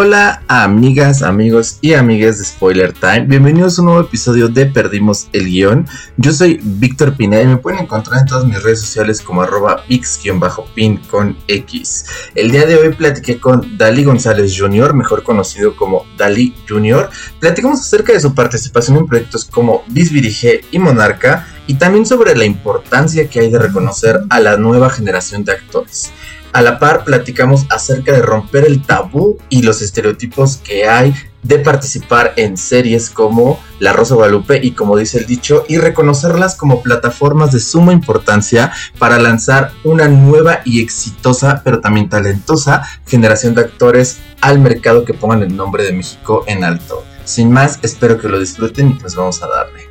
Hola 0.00 0.44
amigas, 0.46 1.22
amigos 1.22 1.78
y 1.80 1.94
amigas 1.94 2.38
de 2.38 2.44
Spoiler 2.44 2.92
Time, 2.92 3.22
bienvenidos 3.26 3.76
a 3.76 3.82
un 3.82 3.86
nuevo 3.86 4.02
episodio 4.02 4.46
de 4.46 4.66
Perdimos 4.66 5.26
el 5.32 5.46
Guión. 5.46 5.88
Yo 6.16 6.32
soy 6.32 6.60
Víctor 6.62 7.16
Pineda 7.16 7.42
y 7.42 7.46
me 7.48 7.56
pueden 7.56 7.80
encontrar 7.80 8.20
en 8.20 8.26
todas 8.26 8.44
mis 8.44 8.62
redes 8.62 8.80
sociales 8.80 9.20
como 9.20 9.42
arroba 9.42 9.82
pix-pin 9.88 10.98
con 11.10 11.36
X. 11.48 12.06
El 12.36 12.52
día 12.52 12.64
de 12.66 12.76
hoy 12.76 12.94
platiqué 12.94 13.40
con 13.40 13.76
Dali 13.76 14.04
González 14.04 14.56
Jr., 14.56 14.94
mejor 14.94 15.24
conocido 15.24 15.74
como 15.74 16.06
Dali 16.16 16.54
Jr. 16.68 17.10
Platicamos 17.40 17.80
acerca 17.80 18.12
de 18.12 18.20
su 18.20 18.32
participación 18.36 18.98
en 18.98 19.06
proyectos 19.08 19.46
como 19.46 19.82
Bisbirige 19.88 20.60
y 20.70 20.78
Monarca 20.78 21.48
y 21.66 21.74
también 21.74 22.06
sobre 22.06 22.36
la 22.36 22.44
importancia 22.44 23.28
que 23.28 23.40
hay 23.40 23.50
de 23.50 23.58
reconocer 23.58 24.20
a 24.30 24.38
la 24.38 24.56
nueva 24.56 24.90
generación 24.90 25.44
de 25.44 25.54
actores. 25.54 26.12
A 26.52 26.62
la 26.62 26.78
par 26.78 27.04
platicamos 27.04 27.66
acerca 27.70 28.12
de 28.12 28.22
romper 28.22 28.64
el 28.64 28.82
tabú 28.82 29.38
y 29.48 29.62
los 29.62 29.82
estereotipos 29.82 30.56
que 30.58 30.88
hay 30.88 31.14
de 31.42 31.58
participar 31.58 32.34
en 32.36 32.56
series 32.56 33.10
como 33.10 33.60
La 33.78 33.92
Rosa 33.92 34.14
Guadalupe 34.14 34.60
y 34.62 34.72
como 34.72 34.96
dice 34.96 35.18
el 35.18 35.26
dicho, 35.26 35.64
y 35.68 35.78
reconocerlas 35.78 36.56
como 36.56 36.82
plataformas 36.82 37.52
de 37.52 37.60
suma 37.60 37.92
importancia 37.92 38.72
para 38.98 39.18
lanzar 39.18 39.72
una 39.84 40.08
nueva 40.08 40.60
y 40.64 40.82
exitosa, 40.82 41.62
pero 41.64 41.80
también 41.80 42.08
talentosa 42.08 42.82
generación 43.06 43.54
de 43.54 43.62
actores 43.62 44.18
al 44.40 44.58
mercado 44.58 45.04
que 45.04 45.14
pongan 45.14 45.42
el 45.42 45.56
nombre 45.56 45.84
de 45.84 45.92
México 45.92 46.44
en 46.46 46.64
alto. 46.64 47.04
Sin 47.24 47.52
más, 47.52 47.78
espero 47.82 48.18
que 48.18 48.28
lo 48.28 48.40
disfruten 48.40 48.90
y 48.90 48.94
pues 48.94 49.14
vamos 49.14 49.42
a 49.42 49.48
darle. 49.48 49.88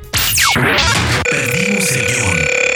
El 1.30 1.78
guion. 1.78 2.67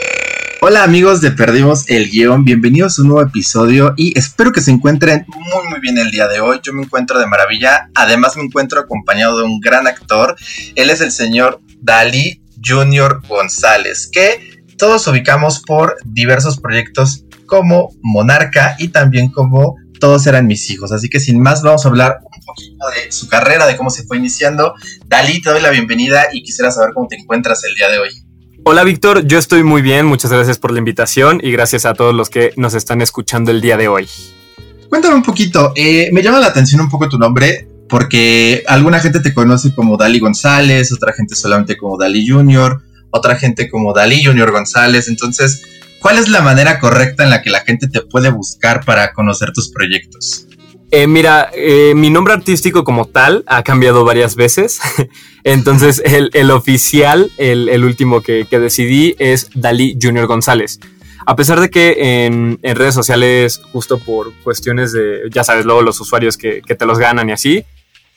Hola 0.64 0.84
amigos 0.84 1.20
de 1.20 1.32
Perdimos 1.32 1.90
el 1.90 2.08
Guión, 2.08 2.44
bienvenidos 2.44 2.96
a 2.96 3.02
un 3.02 3.08
nuevo 3.08 3.28
episodio 3.28 3.94
y 3.96 4.16
espero 4.16 4.52
que 4.52 4.60
se 4.60 4.70
encuentren 4.70 5.26
muy 5.26 5.68
muy 5.68 5.80
bien 5.80 5.98
el 5.98 6.12
día 6.12 6.28
de 6.28 6.38
hoy. 6.38 6.60
Yo 6.62 6.72
me 6.72 6.84
encuentro 6.84 7.18
de 7.18 7.26
maravilla, 7.26 7.90
además 7.96 8.36
me 8.36 8.44
encuentro 8.44 8.78
acompañado 8.78 9.38
de 9.38 9.44
un 9.44 9.58
gran 9.58 9.88
actor. 9.88 10.36
Él 10.76 10.90
es 10.90 11.00
el 11.00 11.10
señor 11.10 11.60
Dalí 11.80 12.44
Junior 12.64 13.26
González, 13.26 14.08
que 14.12 14.62
todos 14.78 15.04
ubicamos 15.08 15.64
por 15.66 15.96
diversos 16.04 16.60
proyectos 16.60 17.24
como 17.46 17.88
Monarca 18.00 18.76
y 18.78 18.90
también 18.90 19.32
como 19.32 19.74
Todos 19.98 20.28
eran 20.28 20.46
mis 20.46 20.70
hijos. 20.70 20.92
Así 20.92 21.08
que 21.08 21.18
sin 21.18 21.40
más 21.40 21.62
vamos 21.62 21.84
a 21.84 21.88
hablar 21.88 22.20
un 22.22 22.44
poquito 22.44 22.84
de 22.94 23.10
su 23.10 23.26
carrera, 23.26 23.66
de 23.66 23.76
cómo 23.76 23.90
se 23.90 24.04
fue 24.04 24.16
iniciando. 24.16 24.74
Dalí, 25.06 25.42
te 25.42 25.50
doy 25.50 25.60
la 25.60 25.70
bienvenida 25.70 26.26
y 26.32 26.44
quisiera 26.44 26.70
saber 26.70 26.92
cómo 26.94 27.08
te 27.08 27.16
encuentras 27.16 27.64
el 27.64 27.74
día 27.74 27.88
de 27.88 27.98
hoy. 27.98 28.21
Hola 28.64 28.84
Víctor, 28.84 29.26
yo 29.26 29.38
estoy 29.38 29.64
muy 29.64 29.82
bien, 29.82 30.06
muchas 30.06 30.30
gracias 30.32 30.56
por 30.56 30.70
la 30.70 30.78
invitación 30.78 31.40
y 31.42 31.50
gracias 31.50 31.84
a 31.84 31.94
todos 31.94 32.14
los 32.14 32.30
que 32.30 32.52
nos 32.56 32.74
están 32.74 33.02
escuchando 33.02 33.50
el 33.50 33.60
día 33.60 33.76
de 33.76 33.88
hoy. 33.88 34.08
Cuéntame 34.88 35.16
un 35.16 35.24
poquito, 35.24 35.72
eh, 35.74 36.10
me 36.12 36.22
llama 36.22 36.38
la 36.38 36.46
atención 36.46 36.80
un 36.80 36.88
poco 36.88 37.08
tu 37.08 37.18
nombre 37.18 37.68
porque 37.88 38.62
alguna 38.68 39.00
gente 39.00 39.18
te 39.18 39.34
conoce 39.34 39.74
como 39.74 39.96
Dali 39.96 40.20
González, 40.20 40.92
otra 40.92 41.12
gente 41.12 41.34
solamente 41.34 41.76
como 41.76 41.98
Dali 41.98 42.26
Junior, 42.26 42.80
otra 43.10 43.34
gente 43.34 43.68
como 43.68 43.92
Dali 43.92 44.24
Junior 44.24 44.52
González, 44.52 45.08
entonces, 45.08 45.62
¿cuál 45.98 46.18
es 46.18 46.28
la 46.28 46.40
manera 46.40 46.78
correcta 46.78 47.24
en 47.24 47.30
la 47.30 47.42
que 47.42 47.50
la 47.50 47.60
gente 47.60 47.88
te 47.88 48.00
puede 48.02 48.30
buscar 48.30 48.84
para 48.84 49.12
conocer 49.12 49.52
tus 49.52 49.72
proyectos? 49.72 50.46
Eh, 50.94 51.06
mira, 51.06 51.50
eh, 51.54 51.94
mi 51.96 52.10
nombre 52.10 52.34
artístico 52.34 52.84
como 52.84 53.06
tal 53.06 53.44
ha 53.46 53.62
cambiado 53.62 54.04
varias 54.04 54.36
veces. 54.36 54.78
Entonces, 55.42 56.02
el, 56.04 56.50
oficial, 56.50 57.32
el, 57.38 57.82
último 57.82 58.20
que, 58.20 58.46
decidí 58.50 59.16
es 59.18 59.48
Dalí 59.54 59.96
Junior 60.00 60.26
González. 60.26 60.80
A 61.24 61.34
pesar 61.34 61.60
de 61.60 61.70
que 61.70 62.26
en, 62.26 62.58
redes 62.62 62.94
sociales, 62.94 63.62
justo 63.72 63.98
por 64.00 64.34
cuestiones 64.44 64.92
de, 64.92 65.22
ya 65.30 65.44
sabes, 65.44 65.64
luego 65.64 65.80
los 65.80 65.98
usuarios 65.98 66.36
que, 66.36 66.60
que, 66.60 66.74
te 66.74 66.84
los 66.84 66.98
ganan 66.98 67.30
y 67.30 67.32
así, 67.32 67.64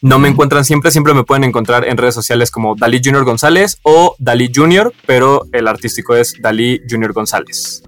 no 0.02 0.20
me 0.20 0.28
encuentran 0.28 0.66
siempre, 0.66 0.92
siempre 0.92 1.14
me 1.14 1.24
pueden 1.24 1.46
encontrar 1.46 1.88
en 1.88 1.96
redes 1.96 2.14
sociales 2.14 2.52
como 2.52 2.76
Dalí 2.76 3.00
Junior 3.02 3.24
González 3.24 3.78
o 3.84 4.18
Dalí 4.20 4.52
Junior, 4.54 4.94
pero 5.06 5.48
el 5.54 5.70
artístico 5.70 6.14
es 6.14 6.34
Dalí 6.42 6.82
Junior 6.90 7.14
González. 7.14 7.84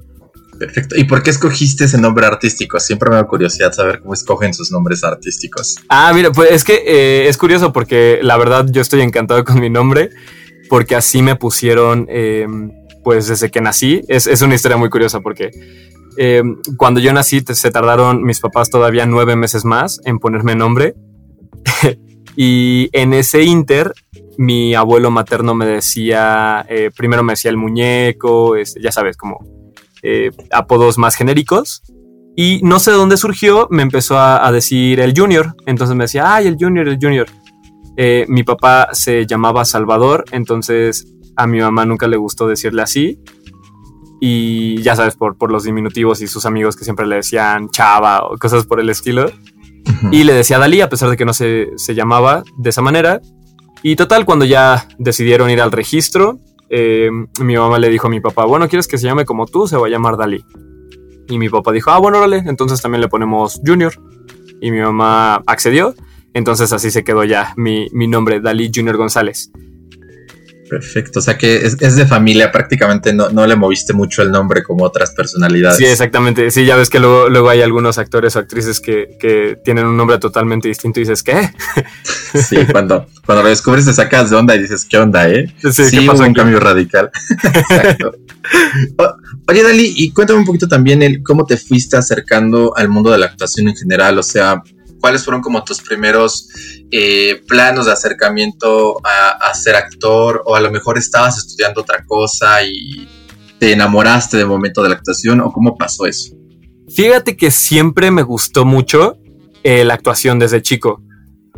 Perfecto. 0.57 0.95
¿Y 0.97 1.03
por 1.03 1.23
qué 1.23 1.29
escogiste 1.29 1.85
ese 1.85 1.97
nombre 1.97 2.25
artístico? 2.25 2.79
Siempre 2.79 3.09
me 3.09 3.16
da 3.16 3.25
curiosidad 3.25 3.72
saber 3.73 4.00
cómo 4.00 4.13
escogen 4.13 4.53
sus 4.53 4.72
nombres 4.72 5.03
artísticos. 5.03 5.75
Ah, 5.90 6.12
mira, 6.13 6.31
pues 6.31 6.51
es 6.51 6.63
que 6.63 6.84
eh, 6.85 7.28
es 7.28 7.38
curioso 7.38 7.73
porque 7.73 8.19
la 8.22 8.38
verdad 8.38 8.66
yo 8.69 8.81
estoy 8.81 9.01
encantado 9.01 9.44
con 9.44 9.59
mi 9.59 9.69
nombre 9.69 10.09
porque 10.69 10.95
así 10.95 11.22
me 11.22 11.35
pusieron 11.35 12.07
em, 12.09 12.72
pues 13.03 13.28
desde 13.28 13.51
que 13.51 13.62
nací. 13.62 14.01
Es, 14.07 14.41
una 14.41 14.56
historia 14.56 14.78
muy 14.78 14.90
curiosa 14.90 15.22
porque 15.22 15.51
em, 16.18 16.57
cuando 16.78 17.00
yo 17.00 17.13
nací 17.13 17.41
se 17.41 17.72
tardaron 17.72 18.24
mis 18.24 18.39
papás 18.39 18.69
todavía 18.69 19.06
nueve 19.06 19.35
meses 19.35 19.66
más 19.66 20.00
en 20.06 20.19
ponerme 20.19 20.56
nombre. 20.56 20.95
y 22.35 22.89
en 22.94 23.13
ese 23.13 23.44
inter 23.44 23.94
mi 24.38 24.75
abuelo 24.75 25.09
materno 25.09 25.56
me 25.56 25.66
decía, 25.66 26.66
eh, 26.69 26.91
primero 26.95 27.24
me 27.24 27.34
decía 27.34 27.50
el 27.50 27.57
muñeco, 27.57 28.56
este, 28.56 28.79
ya 28.81 28.91
sabes, 28.91 29.18
como 29.18 29.39
eh, 30.03 30.31
apodos 30.52 30.97
más 30.97 31.16
genéricos. 31.16 31.81
Y 32.35 32.59
no 32.63 32.80
sé 32.80 32.91
de 32.91 32.97
dónde 32.97 33.18
surgió, 33.18 33.68
me 33.72 33.81
empezó 33.81 34.19
a, 34.19 34.52
decir 34.52 35.00
el 35.00 35.13
Junior. 35.18 35.56
Entonces 35.66 35.96
me 35.96 36.03
decía, 36.03 36.35
ay, 36.35 36.47
el 36.47 36.58
Junior, 36.59 36.88
el 36.88 37.00
Junior. 37.02 37.28
Eh, 37.97 38.25
mi 38.28 38.44
papá 38.44 38.90
se 38.91 39.25
llamaba 39.25 39.66
Salvador, 39.66 40.24
entonces 40.31 41.07
a 41.36 41.47
mi 41.47 41.59
mamá 41.59 41.86
nunca 41.86 42.07
le 42.07 42.16
gustó 42.16 42.47
decirle 42.47 42.84
así. 42.84 43.19
Y 44.22 44.81
ya 44.84 44.96
sabes, 44.96 45.16
por, 45.16 45.36
por 45.36 45.52
los 45.52 45.63
diminutivos 45.63 46.22
y 46.22 46.28
sus 46.28 46.46
amigos 46.46 46.75
que 46.75 46.84
siempre 46.84 47.07
le 47.07 47.18
decían 47.18 47.69
Chava 47.69 48.25
o 48.28 48.38
cosas 48.38 48.66
por 48.66 48.80
el 48.80 48.90
estilo. 48.90 49.31
Y 50.12 50.24
le 50.24 50.34
decía 50.34 50.59
Dalí, 50.59 50.81
a 50.81 50.90
pesar 50.90 51.09
de 51.09 51.18
que 51.18 51.25
no 51.25 51.34
se, 51.34 51.69
se 51.75 51.96
llamaba 51.96 52.44
de 52.57 52.69
esa 52.69 52.81
manera. 52.81 53.22
Y 53.84 53.96
total, 53.96 54.25
cuando 54.25 54.46
ya 54.46 54.88
decidieron 54.97 55.50
ir 55.50 55.62
al 55.62 55.72
registro, 55.72 56.40
eh, 56.70 57.10
mi 57.42 57.56
mamá 57.56 57.80
le 57.80 57.90
dijo 57.90 58.08
a 58.08 58.10
mi 58.10 58.20
papá, 58.20 58.46
bueno, 58.46 58.68
¿quieres 58.68 58.88
que 58.88 58.98
se 58.98 59.06
llame 59.06 59.26
como 59.26 59.46
tú? 59.46 59.68
Se 59.68 59.78
va 59.78 59.88
a 59.88 59.90
llamar 59.90 60.18
Dalí. 60.18 60.44
Y 61.30 61.38
mi 61.38 61.50
papá 61.50 61.72
dijo, 61.72 61.92
ah, 61.92 62.00
bueno, 62.00 62.20
órale, 62.20 62.38
entonces 62.46 62.82
también 62.82 63.02
le 63.02 63.08
ponemos 63.08 63.62
Junior. 63.66 63.94
Y 64.62 64.72
mi 64.72 64.80
mamá 64.80 65.44
accedió. 65.46 65.94
Entonces 66.34 66.72
así 66.72 66.92
se 66.92 67.04
quedó 67.04 67.24
ya 67.24 67.54
mi, 67.58 67.88
mi 67.92 68.08
nombre, 68.08 68.40
Dalí 68.40 68.72
Junior 68.74 68.98
González. 68.98 69.52
Perfecto, 70.70 71.20
o 71.20 71.22
sea 71.22 71.38
que 71.38 71.56
es, 71.56 71.78
de 71.78 72.06
familia, 72.06 72.52
prácticamente 72.52 73.14
no, 73.14 73.30
no, 73.30 73.46
le 73.48 73.56
moviste 73.56 73.94
mucho 73.94 74.22
el 74.22 74.32
nombre 74.32 74.64
como 74.64 74.84
otras 74.84 75.12
personalidades. 75.12 75.78
Sí, 75.78 75.86
exactamente. 75.86 76.52
Sí, 76.52 76.66
ya 76.66 76.76
ves 76.76 76.90
que 76.90 77.00
luego, 77.00 77.30
luego 77.30 77.50
hay 77.50 77.62
algunos 77.62 77.98
actores 77.98 78.36
o 78.36 78.40
actrices 78.40 78.80
que, 78.80 79.18
que, 79.20 79.58
tienen 79.64 79.86
un 79.86 79.96
nombre 79.96 80.18
totalmente 80.18 80.68
distinto 80.68 81.00
y 81.00 81.04
dices, 81.04 81.24
¿qué? 81.24 81.52
Sí, 82.34 82.58
cuando, 82.72 83.08
cuando 83.26 83.44
lo 83.44 83.50
descubres 83.50 83.86
te 83.86 83.94
sacas 83.94 84.30
de 84.30 84.36
onda 84.36 84.56
y 84.56 84.60
dices, 84.60 84.86
¿qué 84.86 84.98
onda, 84.98 85.30
eh? 85.30 85.52
Sí, 85.72 85.86
sí 85.86 86.06
pasó 86.06 86.24
un 86.24 86.34
cambio 86.34 86.60
radical. 86.60 87.10
Exacto. 87.44 88.12
oye, 89.48 89.64
Dali, 89.64 89.94
y 89.96 90.12
cuéntame 90.12 90.40
un 90.40 90.46
poquito 90.46 90.68
también 90.68 91.02
el 91.02 91.24
cómo 91.24 91.46
te 91.46 91.58
fuiste 91.58 91.98
acercando 91.98 92.76
al 92.76 92.90
mundo 92.90 93.12
de 93.12 93.18
la 93.18 93.28
actuación 93.28 93.70
en 93.70 93.76
general, 93.76 94.20
o 94.20 94.24
sea, 94.24 94.62
¿cuáles 95.07 95.23
fueron 95.23 95.41
como 95.41 95.63
tus 95.63 95.79
primeros 95.79 96.50
eh, 96.91 97.41
planos 97.47 97.85
de 97.85 97.94
acercamiento 97.94 98.97
a, 99.06 99.53
ser 99.53 99.78
actor? 99.78 100.44
O 100.45 100.53
a 100.53 100.59
lo 100.59 100.69
mejor 100.69 100.97
estabas 100.97 101.38
estudiando 101.38 101.79
otra 101.79 102.03
cosa 102.06 102.62
y 102.62 103.07
te 103.57 103.72
enamoraste 103.72 104.35
de 104.35 104.44
momento 104.44 104.84
de 104.84 104.90
la 104.90 104.95
actuación, 104.95 105.40
o 105.40 105.53
cómo 105.53 105.78
pasó 105.78 106.06
eso? 106.06 106.35
Fíjate 106.94 107.38
que 107.38 107.51
siempre 107.51 108.12
me 108.12 108.22
gustó 108.22 108.66
mucho 108.66 109.18
eh, 109.63 109.85
la 109.85 109.94
actuación 109.94 110.40
desde 110.40 110.62
chico. 110.62 111.01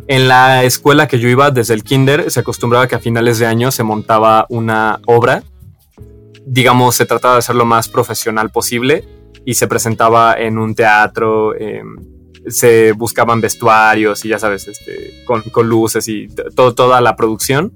En 0.06 0.28
la 0.28 0.62
escuela 0.62 1.08
que 1.08 1.18
yo 1.18 1.28
iba, 1.28 1.50
desde 1.50 1.74
el 1.74 1.82
kinder, 1.82 2.30
se 2.30 2.38
acostumbraba 2.38 2.86
que 2.86 2.94
a 2.94 3.00
finales 3.00 3.40
de 3.40 3.46
año 3.46 3.72
se 3.72 3.82
montaba 3.82 4.46
una 4.48 5.00
obra. 5.06 5.42
Digamos, 6.46 6.94
se 6.94 7.04
trataba 7.04 7.34
de 7.34 7.38
hacer 7.40 7.56
lo 7.56 7.64
más 7.64 7.88
profesional 7.88 8.50
posible 8.50 9.04
y 9.44 9.54
se 9.54 9.66
presentaba 9.66 10.34
en 10.34 10.56
un 10.56 10.76
teatro, 10.76 11.52
se 12.50 12.92
buscaban 12.92 13.40
vestuarios 13.40 14.24
y 14.24 14.28
ya 14.28 14.38
sabes, 14.38 14.68
este, 14.68 15.24
con, 15.24 15.68
luces 15.68 16.08
y 16.08 16.28
todo, 16.54 16.74
toda 16.74 17.00
la 17.00 17.16
producción. 17.16 17.72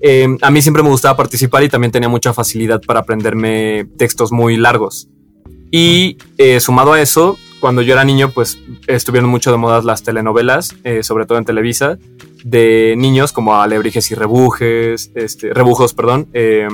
Em, 0.00 0.38
a 0.42 0.50
mí 0.50 0.62
siempre 0.62 0.82
me 0.82 0.90
gustaba 0.90 1.16
participar 1.16 1.64
y 1.64 1.68
también 1.68 1.90
tenía 1.90 2.08
mucha 2.08 2.32
facilidad 2.32 2.80
para 2.80 3.00
aprenderme 3.00 3.86
textos 3.96 4.30
muy 4.32 4.56
largos. 4.56 5.08
Y 5.70 6.16
eh, 6.38 6.60
sumado 6.60 6.92
a 6.92 7.00
eso, 7.00 7.36
cuando 7.60 7.82
yo 7.82 7.92
era 7.92 8.04
niño, 8.04 8.30
pues 8.30 8.58
estuvieron 8.86 9.28
mucho 9.28 9.50
de 9.50 9.56
moda 9.56 9.82
las 9.82 10.02
telenovelas, 10.02 10.74
eh, 10.84 11.02
sobre 11.02 11.26
todo 11.26 11.38
en 11.38 11.44
Televisa, 11.44 11.98
de 12.44 12.94
niños 12.96 13.32
como 13.32 13.60
Alebrijes 13.60 14.10
y 14.10 14.14
Rebujes, 14.14 15.10
este, 15.14 15.52
Rebujos, 15.52 15.94
perdón, 15.94 16.28
eh, 16.32 16.68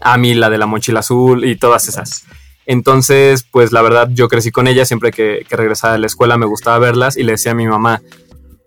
Ami, 0.00 0.34
la 0.34 0.48
de 0.48 0.58
la 0.58 0.66
mochila 0.66 1.00
azul 1.00 1.44
y 1.44 1.56
todas 1.56 1.88
esas. 1.88 2.24
Entonces, 2.70 3.44
pues 3.50 3.72
la 3.72 3.82
verdad, 3.82 4.08
yo 4.12 4.28
crecí 4.28 4.52
con 4.52 4.68
ella, 4.68 4.84
siempre 4.84 5.10
que, 5.10 5.44
regresaba 5.50 5.94
de 5.94 5.98
la 5.98 6.06
escuela 6.06 6.38
me 6.38 6.46
gustaba 6.46 6.78
verlas 6.78 7.16
y 7.16 7.24
le 7.24 7.32
decía 7.32 7.52
a 7.52 7.56
mi 7.56 7.66
mamá 7.66 8.00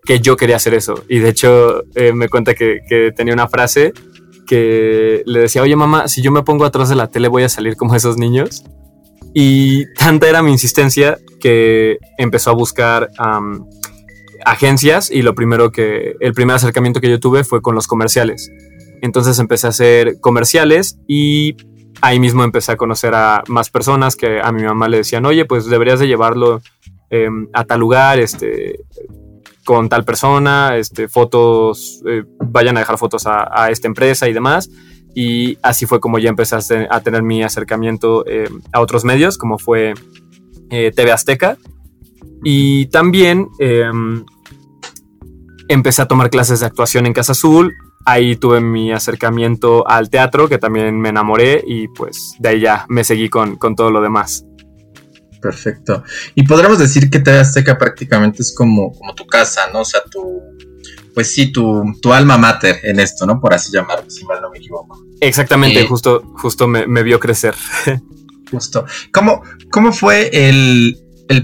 que 0.04 0.20
yo 0.20 0.36
quería 0.36 0.56
hacer 0.56 0.74
eso. 0.74 1.02
Y 1.08 1.20
de 1.20 1.30
hecho, 1.30 1.84
eh, 1.94 2.12
me 2.12 2.28
cuenta 2.28 2.54
que 2.54 3.12
tenía 3.16 3.32
una 3.32 3.48
frase 3.48 3.94
que 4.46 5.22
le 5.24 5.40
decía, 5.40 5.62
oye 5.62 5.74
mamá, 5.74 6.06
si 6.06 6.20
yo 6.20 6.30
me 6.30 6.42
pongo 6.42 6.66
atrás 6.66 6.90
de 6.90 6.96
la 6.96 7.08
tele 7.08 7.28
voy 7.28 7.44
a 7.44 7.48
salir 7.48 7.76
como 7.76 7.94
esos 7.94 8.18
niños. 8.18 8.62
Y 9.32 9.92
tanta 9.94 10.28
era 10.28 10.42
mi 10.42 10.52
insistencia 10.52 11.18
que 11.40 11.96
empezó 12.18 12.50
a 12.50 12.54
buscar 12.54 13.10
agencias 14.44 15.10
y 15.10 15.22
lo 15.22 15.34
primero 15.34 15.72
que, 15.72 16.14
el 16.20 16.34
primer 16.34 16.56
acercamiento 16.56 17.00
que 17.00 17.08
yo 17.08 17.18
tuve 17.18 17.42
fue 17.42 17.62
con 17.62 17.74
los 17.74 17.86
comerciales. 17.86 18.52
Entonces 19.00 19.38
empecé 19.38 19.66
a 19.66 19.70
hacer 19.70 20.20
comerciales 20.20 20.98
y 21.08 21.56
ahí 22.00 22.18
mismo 22.18 22.44
empecé 22.44 22.72
a 22.72 22.76
conocer 22.76 23.14
a 23.14 23.42
más 23.48 23.70
personas 23.70 24.16
que 24.16 24.40
a 24.40 24.52
mi 24.52 24.62
mamá 24.62 24.88
le 24.88 24.98
decían, 24.98 25.24
oye, 25.26 25.44
pues 25.44 25.66
deberías 25.66 26.00
de 26.00 26.06
llevarlo 26.06 26.60
em, 27.10 27.48
a 27.52 27.64
tal 27.64 27.80
lugar, 27.80 28.18
este, 28.18 28.80
con 29.64 29.88
tal 29.88 30.04
persona, 30.04 30.76
este, 30.76 31.08
fotos, 31.08 32.02
eh, 32.06 32.24
vayan 32.38 32.76
a 32.76 32.80
dejar 32.80 32.98
fotos 32.98 33.24
a, 33.26 33.70
esta 33.70 33.88
empresa 33.88 34.28
y 34.28 34.32
demás. 34.32 34.70
Y 35.14 35.58
así 35.62 35.86
fue 35.86 36.00
como 36.00 36.18
ya 36.18 36.28
empecé 36.28 36.56
a, 36.90 37.00
tener 37.00 37.22
mi 37.22 37.42
acercamiento 37.42 38.24
eh, 38.26 38.48
a 38.72 38.80
otros 38.80 39.04
medios, 39.04 39.38
como 39.38 39.58
fue 39.58 39.94
eh, 40.70 40.92
TV 40.94 41.12
Azteca. 41.12 41.56
Y 42.42 42.86
también 42.86 43.48
em, 43.58 44.24
empecé 45.68 46.02
a 46.02 46.08
tomar 46.08 46.30
clases 46.30 46.60
de 46.60 46.66
actuación 46.66 47.06
en 47.06 47.12
Casa 47.12 47.32
Azul. 47.32 47.74
Ahí 48.04 48.36
tuve 48.36 48.60
mi 48.60 48.92
acercamiento 48.92 49.88
al 49.88 50.10
teatro, 50.10 50.48
que 50.48 50.58
también 50.58 50.98
me 51.00 51.08
enamoré 51.08 51.62
y 51.66 51.88
pues 51.88 52.34
de 52.38 52.48
ahí 52.50 52.60
ya 52.60 52.84
me 52.88 53.04
seguí 53.04 53.28
con, 53.28 53.56
con 53.56 53.74
todo 53.74 53.90
lo 53.90 54.00
demás. 54.00 54.44
Perfecto. 55.40 56.02
Y 56.34 56.44
podríamos 56.44 56.78
decir 56.78 57.10
que 57.10 57.18
TV 57.18 57.38
Azteca 57.38 57.76
prácticamente 57.76 58.42
es 58.42 58.54
como, 58.54 58.92
como 58.92 59.14
tu 59.14 59.26
casa, 59.26 59.68
¿no? 59.72 59.80
O 59.80 59.84
sea, 59.84 60.00
tu, 60.10 60.40
pues 61.14 61.32
sí, 61.32 61.52
tu, 61.52 61.82
tu 62.00 62.12
alma 62.12 62.36
mater 62.36 62.80
en 62.82 62.98
esto, 62.98 63.24
¿no? 63.26 63.40
Por 63.40 63.54
así 63.54 63.70
llamarlo, 63.70 64.10
si 64.10 64.24
mal 64.24 64.40
no 64.42 64.50
me 64.50 64.58
equivoco. 64.58 65.04
Exactamente, 65.20 65.80
eh, 65.80 65.86
justo, 65.86 66.22
justo 66.36 66.66
me, 66.66 67.02
vio 67.02 67.20
crecer. 67.20 67.54
justo. 68.50 68.84
¿Cómo, 69.12 69.42
cómo 69.70 69.92
fue 69.92 70.30
el, 70.32 70.98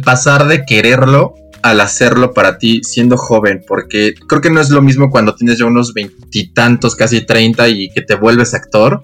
pasar 0.05 0.47
de 0.47 0.65
quererlo 0.65 1.35
al 1.63 1.81
hacerlo 1.81 2.33
para 2.33 2.59
ti 2.59 2.81
siendo 2.83 3.17
joven? 3.17 3.65
Porque 3.67 4.15
creo 4.27 4.41
que 4.41 4.51
no 4.51 4.61
es 4.61 4.71
lo 4.71 4.83
mismo 4.83 5.11
cuando 5.11 5.35
tienes 5.35 5.59
ya 5.59 5.67
unos 5.67 5.93
veintitantos, 5.95 6.97
casi 6.97 7.23
treinta 7.23 7.69
y 7.69 7.91
que 7.91 8.03
te 8.03 8.15
vuelves 8.15 8.55
actor, 8.55 9.01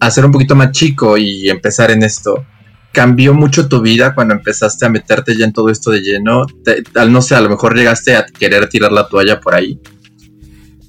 a 0.00 0.10
ser 0.10 0.24
un 0.24 0.32
poquito 0.32 0.54
más 0.54 0.72
chico 0.72 1.16
y 1.16 1.48
empezar 1.48 1.90
en 1.90 2.02
esto. 2.02 2.44
¿Cambió 2.92 3.32
mucho 3.32 3.68
tu 3.68 3.80
vida 3.80 4.14
cuando 4.14 4.34
empezaste 4.34 4.84
a 4.84 4.90
meterte 4.90 5.36
ya 5.36 5.46
en 5.46 5.52
todo 5.52 5.70
esto 5.70 5.90
de 5.90 6.00
lleno? 6.00 6.44
al 6.94 7.12
no 7.12 7.22
sé, 7.22 7.34
a 7.34 7.40
lo 7.40 7.48
mejor 7.48 7.74
llegaste 7.76 8.16
a 8.16 8.26
querer 8.26 8.68
tirar 8.68 8.92
la 8.92 9.08
toalla 9.08 9.40
por 9.40 9.54
ahí. 9.54 9.80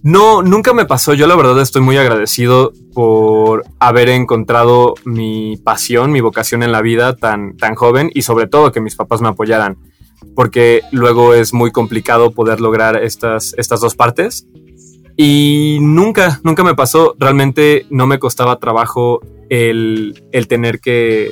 No, 0.03 0.41
nunca 0.41 0.73
me 0.73 0.85
pasó. 0.85 1.13
Yo 1.13 1.27
la 1.27 1.35
verdad 1.37 1.61
estoy 1.61 1.81
muy 1.81 1.95
agradecido 1.95 2.73
por 2.93 3.63
haber 3.79 4.09
encontrado 4.09 4.95
mi 5.05 5.55
pasión, 5.63 6.11
mi 6.11 6.19
vocación 6.19 6.61
en 6.61 6.73
la 6.73 6.81
vida 6.81 7.15
tan, 7.15 7.55
tan 7.55 7.75
joven 7.75 8.11
y 8.13 8.23
sobre 8.23 8.47
todo 8.47 8.73
que 8.73 8.81
mis 8.81 8.97
papás 8.97 9.21
me 9.21 9.29
apoyaran, 9.29 9.77
porque 10.35 10.81
luego 10.91 11.33
es 11.33 11.53
muy 11.53 11.71
complicado 11.71 12.31
poder 12.31 12.61
lograr 12.61 13.01
estas, 13.01 13.53
estas 13.57 13.81
dos 13.81 13.95
partes. 13.95 14.47
Y 15.15 15.77
nunca, 15.81 16.39
nunca 16.43 16.63
me 16.63 16.75
pasó. 16.75 17.15
Realmente 17.19 17.85
no 17.89 18.07
me 18.07 18.19
costaba 18.19 18.57
trabajo 18.57 19.21
el, 19.49 20.23
el 20.31 20.47
tener 20.47 20.79
que 20.79 21.31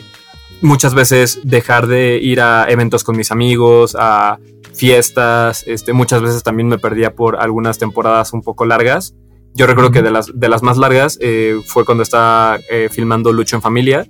muchas 0.62 0.94
veces 0.94 1.40
dejar 1.44 1.88
de 1.88 2.20
ir 2.22 2.42
a 2.42 2.66
eventos 2.70 3.04
con 3.04 3.18
mis 3.18 3.32
amigos, 3.32 3.96
a 4.00 4.38
fiestas, 4.74 5.64
este, 5.68 5.94
muchas 5.94 6.22
veces 6.22 6.44
también 6.44 6.68
me 6.68 6.78
perdía 6.78 7.14
por 7.14 7.38
algunas 7.38 7.78
temporadas 7.78 8.34
un 8.34 8.42
poco 8.42 8.66
largas. 8.66 9.16
Yo 9.54 9.68
recuerdo 9.68 9.92
que 9.92 10.02
de 10.02 10.12
las, 10.12 10.32
de 10.34 10.48
las 10.48 10.64
más 10.64 10.78
largas 10.78 11.18
eh, 11.20 11.60
fue 11.66 11.84
cuando 11.84 12.04
estaba 12.04 12.58
eh, 12.70 12.88
filmando 12.90 13.34
Lucho 13.34 13.58
en 13.58 13.62
Familia 13.62 14.08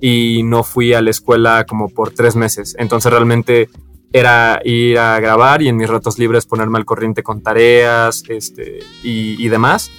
y 0.00 0.42
no 0.42 0.64
fui 0.64 0.92
a 0.92 1.00
la 1.00 1.10
escuela 1.10 1.64
como 1.66 1.88
por 1.88 2.10
tres 2.10 2.36
meses. 2.36 2.76
Entonces 2.78 3.10
realmente 3.10 3.70
era 4.12 4.60
ir 4.64 4.98
a 4.98 5.18
grabar 5.20 5.62
y 5.62 5.68
en 5.68 5.76
mis 5.76 5.88
ratos 5.88 6.18
libres 6.18 6.46
ponerme 6.46 6.78
al 6.78 6.84
corriente 6.84 7.22
con 7.22 7.42
tareas 7.42 8.22
este, 8.28 8.80
y, 9.02 9.48
demás. 9.48 9.90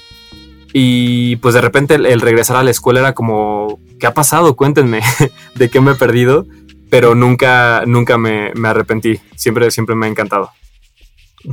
Y 0.74 1.36
pues 1.38 1.54
de 1.54 1.62
repente 1.62 1.95
el, 1.95 2.21
regresar 2.21 2.57
a 2.57 2.63
la 2.63 2.71
escuela 2.71 3.00
era 3.00 3.13
como, 3.13 3.80
¿qué 4.00 4.07
ha 4.07 4.13
pasado? 4.13 4.56
Cuéntenme 4.56 5.01
de 5.56 5.69
qué 5.69 5.81
me 5.81 5.92
he 5.92 5.95
perdido 5.95 6.45
pero 6.94 7.15
nunca, 7.15 7.86
nunca 7.88 8.19
me, 8.19 8.51
arrepentí. 8.65 9.19
Siempre, 9.36 9.71
siempre 9.71 9.95
me 9.95 10.06
ha 10.06 10.10
encantado. 10.10 10.51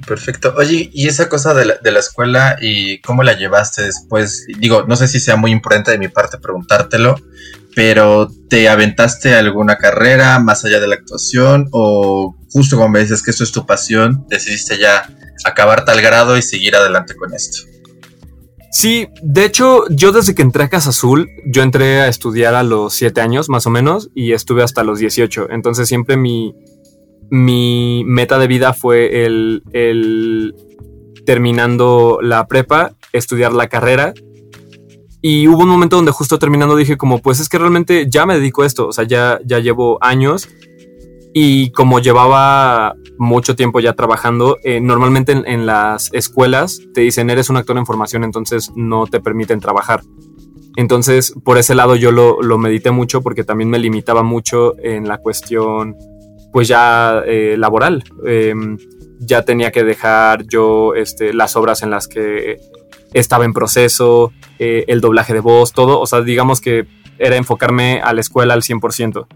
Perfecto. 0.07 0.53
Oye, 0.59 0.91
¿y 0.93 1.09
esa 1.09 1.31
cosa 1.31 1.55
de 1.55 1.65
la, 1.65 1.99
escuela 1.99 2.59
y 2.61 3.01
cómo 3.01 3.23
la 3.23 3.33
llevaste 3.33 3.85
después? 3.85 4.47
Digo, 4.59 4.85
no 4.87 4.97
sé 4.97 5.09
si 5.09 5.19
sea 5.19 5.37
muy 5.37 5.51
importante 5.51 5.93
de 5.93 5.99
mi 5.99 6.09
parte 6.09 6.37
preguntártelo, 6.37 7.17
pero 7.75 8.31
¿te 8.51 8.69
aventaste 8.69 9.33
alguna 9.33 9.79
carrera 9.79 10.39
más 10.41 10.67
allá 10.67 10.79
de 10.79 10.89
la 10.89 10.97
actuación 10.97 11.71
o 11.73 12.37
justo 12.53 12.77
como 12.77 12.89
me 12.89 13.01
dices 13.01 13.23
que 13.23 13.31
eso 13.31 13.45
es 13.45 13.53
tu 13.53 13.65
pasión, 13.67 14.27
decidiste 14.29 14.79
ya 14.79 15.09
acabar 15.45 15.85
tal 15.85 16.01
grado 16.01 16.37
y 16.37 16.43
seguir 16.43 16.75
adelante 16.77 17.15
con 17.15 17.33
esto? 17.35 17.71
Sí, 18.73 19.09
de 19.23 19.45
hecho, 19.45 19.85
yo 19.91 20.13
desde 20.13 20.35
que 20.35 20.43
entré 20.43 20.63
a 20.63 20.69
Casa 20.69 20.91
Azul, 20.91 21.29
yo 21.45 21.63
entré 21.63 22.01
a 22.01 22.09
estudiar 22.09 22.55
a 22.55 22.63
los 22.63 22.95
7 22.95 23.21
años 23.21 23.49
más 23.49 23.67
o 23.67 23.71
menos 23.71 24.11
y 24.15 24.33
estuve 24.33 24.63
hasta 24.63 24.85
los 24.85 25.01
18. 25.01 25.49
Entonces 25.51 25.89
siempre 25.89 26.17
mi, 26.17 26.55
mi 27.31 28.05
meta 28.07 28.39
de 28.39 28.47
vida 28.47 28.73
fue 28.73 29.25
el, 29.25 29.65
el 29.73 30.55
terminando 31.27 32.21
la 32.23 32.47
prepa, 32.47 32.93
estudiar 33.13 33.53
la 33.53 33.69
carrera. 33.69 34.15
Y 35.21 35.49
hubo 35.49 35.65
un 35.65 35.69
momento 35.69 35.97
donde 35.97 36.13
justo 36.13 36.39
terminando 36.39 36.77
dije 36.77 36.97
como, 36.97 37.21
pues 37.21 37.41
es 37.41 37.49
que 37.49 37.59
realmente 37.59 38.07
ya 38.09 38.25
me 38.25 38.37
dedico 38.37 38.63
a 38.63 38.67
esto, 38.67 38.87
o 38.87 38.93
sea, 38.93 39.05
ya, 39.05 39.41
ya 39.45 39.59
llevo 39.59 39.99
años 40.01 40.49
y 41.33 41.71
como 41.73 42.01
llevaba 42.01 42.95
mucho 43.19 43.55
tiempo 43.55 43.81
ya 43.81 43.93
trabajando, 43.93 44.57
eh, 44.65 44.81
normalmente 44.81 45.33
en, 45.33 45.67
las 45.67 46.13
escuelas 46.13 46.81
te 46.95 47.03
dicen, 47.03 47.31
eres 47.31 47.51
un 47.51 47.57
actor 47.57 47.77
en 47.79 47.87
formación, 47.87 48.25
entonces 48.25 48.73
no 48.75 49.07
te 49.07 49.21
permiten 49.21 49.61
trabajar. 49.61 50.01
Entonces, 50.77 51.35
por 51.45 51.59
ese 51.59 51.75
lado 51.75 51.97
yo 51.97 52.13
lo, 52.13 52.43
lo 52.43 52.59
medité 52.59 52.91
mucho 52.91 53.23
porque 53.23 53.45
también 53.45 53.71
me 53.71 53.79
limitaba 53.79 54.23
mucho 54.23 54.75
en 54.79 55.07
la 55.07 55.19
cuestión, 55.19 55.97
pues 56.53 56.69
ya 56.69 57.23
eh, 57.27 57.57
laboral. 57.59 58.05
Em, 58.27 58.79
ya 59.21 59.45
tenía 59.45 59.71
que 59.71 59.85
dejar 59.85 60.47
yo 60.47 60.95
este, 60.95 61.33
las 61.33 61.55
obras 61.57 61.83
en 61.83 61.91
las 61.91 62.09
que 62.09 62.59
estaba 63.13 63.45
en 63.45 63.53
proceso, 63.53 64.33
eh, 64.59 64.85
el 64.89 65.01
doblaje 65.01 65.35
de 65.35 65.41
voz, 65.41 65.73
todo. 65.73 66.01
O 66.01 66.07
sea, 66.07 66.23
digamos 66.23 66.61
que 66.61 66.87
era 67.19 67.37
enfocarme 67.37 68.01
a 68.03 68.13
la 68.15 68.21
escuela 68.21 68.55
al 68.55 68.63
100%. 68.63 69.27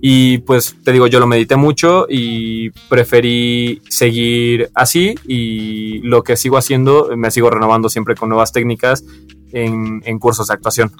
Y 0.00 0.38
pues 0.38 0.76
te 0.82 0.92
digo, 0.92 1.06
yo 1.06 1.20
lo 1.20 1.26
medité 1.26 1.56
mucho 1.56 2.06
y 2.08 2.70
preferí 2.88 3.80
seguir 3.88 4.70
así 4.74 5.14
y 5.26 6.00
lo 6.00 6.22
que 6.22 6.36
sigo 6.36 6.58
haciendo, 6.58 7.10
me 7.16 7.30
sigo 7.30 7.50
renovando 7.50 7.88
siempre 7.88 8.14
con 8.14 8.28
nuevas 8.28 8.52
técnicas 8.52 9.04
en, 9.52 10.18
cursos 10.18 10.48
de 10.48 10.54
actuación. 10.54 10.92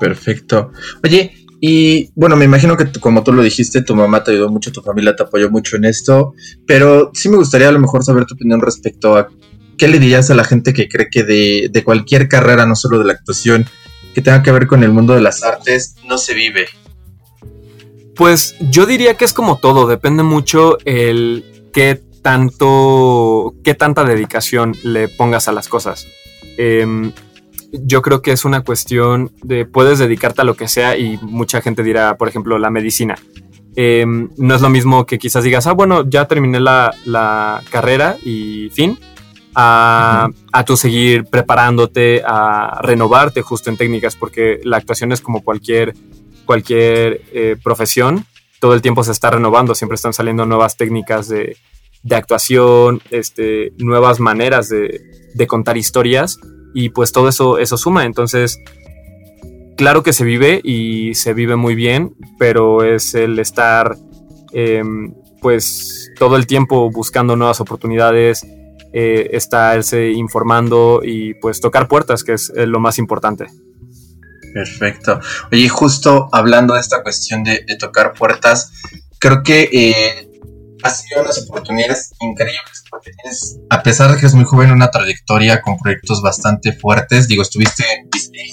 Perfecto. 0.00 0.72
Oye, 1.02 1.46
y 1.60 2.10
bueno, 2.14 2.36
me 2.36 2.44
imagino 2.44 2.76
que 2.76 2.90
como 2.98 3.22
tú 3.22 3.32
lo 3.32 3.42
dijiste, 3.42 3.82
tu 3.82 3.94
mamá 3.94 4.24
te 4.24 4.32
ayudó 4.32 4.48
mucho, 4.48 4.72
tu 4.72 4.82
familia 4.82 5.14
te 5.14 5.22
apoyó 5.22 5.50
mucho 5.50 5.76
en 5.76 5.84
esto, 5.84 6.34
pero 6.66 7.10
sí 7.14 7.28
me 7.28 7.36
gustaría 7.36 7.68
a 7.68 7.72
lo 7.72 7.78
mejor 7.78 8.04
saber 8.04 8.26
tu 8.26 8.34
opinión 8.34 8.60
respecto 8.60 9.16
a 9.16 9.28
qué 9.78 9.88
le 9.88 9.98
dirías 9.98 10.30
a 10.30 10.34
la 10.34 10.44
gente 10.44 10.72
que 10.72 10.88
cree 10.88 11.08
que 11.10 11.22
de, 11.22 11.68
de 11.70 11.84
cualquier 11.84 12.28
carrera, 12.28 12.66
no 12.66 12.74
solo 12.74 12.98
de 12.98 13.04
la 13.04 13.12
actuación, 13.12 13.66
que 14.14 14.22
tenga 14.22 14.42
que 14.42 14.52
ver 14.52 14.66
con 14.66 14.82
el 14.82 14.92
mundo 14.92 15.14
de 15.14 15.20
las 15.20 15.42
artes, 15.42 15.96
no 16.06 16.18
se 16.18 16.34
vive. 16.34 16.66
Pues 18.16 18.54
yo 18.60 18.86
diría 18.86 19.14
que 19.14 19.24
es 19.24 19.32
como 19.32 19.58
todo, 19.58 19.86
depende 19.86 20.22
mucho 20.22 20.78
el 20.84 21.44
qué 21.72 22.00
tanto, 22.22 23.54
qué 23.64 23.74
tanta 23.74 24.04
dedicación 24.04 24.74
le 24.82 25.08
pongas 25.08 25.48
a 25.48 25.52
las 25.52 25.68
cosas. 25.68 26.06
Em, 26.56 27.12
yo 27.72 28.02
creo 28.02 28.22
que 28.22 28.32
es 28.32 28.44
una 28.44 28.62
cuestión 28.62 29.32
de 29.42 29.66
puedes 29.66 29.98
dedicarte 29.98 30.42
a 30.42 30.44
lo 30.44 30.54
que 30.54 30.68
sea 30.68 30.96
y 30.96 31.18
mucha 31.22 31.60
gente 31.60 31.82
dirá, 31.82 32.16
por 32.16 32.28
ejemplo, 32.28 32.58
la 32.58 32.70
medicina. 32.70 33.16
Em, 33.76 34.30
no 34.36 34.54
es 34.54 34.60
lo 34.60 34.68
mismo 34.70 35.04
que 35.04 35.18
quizás 35.18 35.42
digas, 35.42 35.66
ah, 35.66 35.72
bueno, 35.72 36.08
ya 36.08 36.26
terminé 36.26 36.60
la, 36.60 37.62
carrera 37.70 38.16
y 38.24 38.70
fin, 38.70 38.96
a, 39.56 40.28
a 40.52 40.64
tú 40.64 40.76
seguir 40.76 41.24
preparándote, 41.24 42.22
a 42.24 42.80
renovarte 42.82 43.42
justo 43.42 43.70
en 43.70 43.76
técnicas, 43.76 44.14
porque 44.14 44.60
la 44.62 44.76
actuación 44.76 45.10
es 45.10 45.20
como 45.20 45.42
cualquier 45.42 45.94
cualquier 46.44 47.22
eh, 47.32 47.56
profesión, 47.62 48.26
todo 48.60 48.74
el 48.74 48.82
tiempo 48.82 49.04
se 49.04 49.12
está 49.12 49.30
renovando, 49.30 49.74
siempre 49.74 49.96
están 49.96 50.12
saliendo 50.12 50.46
nuevas 50.46 50.76
técnicas 50.76 51.28
de, 51.28 51.56
actuación, 52.10 53.02
este, 53.10 53.72
nuevas 53.78 54.20
maneras 54.20 54.68
de, 54.68 55.46
contar 55.46 55.76
historias 55.76 56.38
y 56.72 56.88
pues 56.90 57.12
todo 57.12 57.28
eso, 57.28 57.58
eso 57.58 57.76
suma. 57.76 58.04
Entonces, 58.04 58.58
claro 59.76 60.02
que 60.02 60.12
se 60.12 60.24
vive 60.24 60.60
y 60.64 61.14
se 61.14 61.34
vive 61.34 61.56
muy 61.56 61.74
bien, 61.74 62.14
pero 62.38 62.82
es 62.82 63.14
el 63.14 63.38
estar 63.38 63.96
em, 64.52 65.12
pues 65.42 66.10
todo 66.18 66.36
el 66.36 66.46
tiempo 66.46 66.90
buscando 66.90 67.36
nuevas 67.36 67.60
oportunidades, 67.60 68.46
eh, 68.94 69.28
estarse 69.32 70.12
informando 70.12 71.00
y 71.04 71.34
pues 71.34 71.60
tocar 71.60 71.88
puertas, 71.88 72.24
que 72.24 72.32
es 72.32 72.50
eh, 72.56 72.66
lo 72.66 72.80
más 72.80 72.98
importante. 72.98 73.46
Perfecto. 74.54 75.20
Oye, 75.50 75.68
justo 75.68 76.28
hablando 76.30 76.74
de 76.74 76.80
esta 76.80 77.02
cuestión 77.02 77.42
de, 77.42 77.66
tocar 77.76 78.14
puertas, 78.14 78.70
creo 79.18 79.42
que 79.42 79.68
eh, 79.72 80.30
has 80.84 81.02
tenido 81.02 81.24
unas 81.24 81.42
oportunidades 81.42 82.12
increíbles 82.20 82.84
porque 82.88 83.10
tienes, 83.20 83.58
a 83.68 83.82
pesar 83.82 84.12
de 84.12 84.20
que 84.20 84.26
es 84.26 84.34
muy 84.34 84.44
joven, 84.44 84.70
una 84.70 84.92
trayectoria 84.92 85.60
con 85.60 85.76
proyectos 85.76 86.22
bastante 86.22 86.72
fuertes. 86.72 87.26
Digo, 87.26 87.42
estuviste 87.42 87.82
en 87.98 88.08
Disney, 88.10 88.48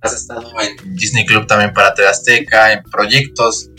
has 0.00 0.14
estado 0.14 0.48
en 0.60 0.94
Disney 0.94 1.26
Club 1.26 1.48
también 1.48 1.74
para 1.74 1.92
TV 1.92 2.06
Azteca, 2.06 2.72
en 2.72 2.84
proyectos 2.84 3.70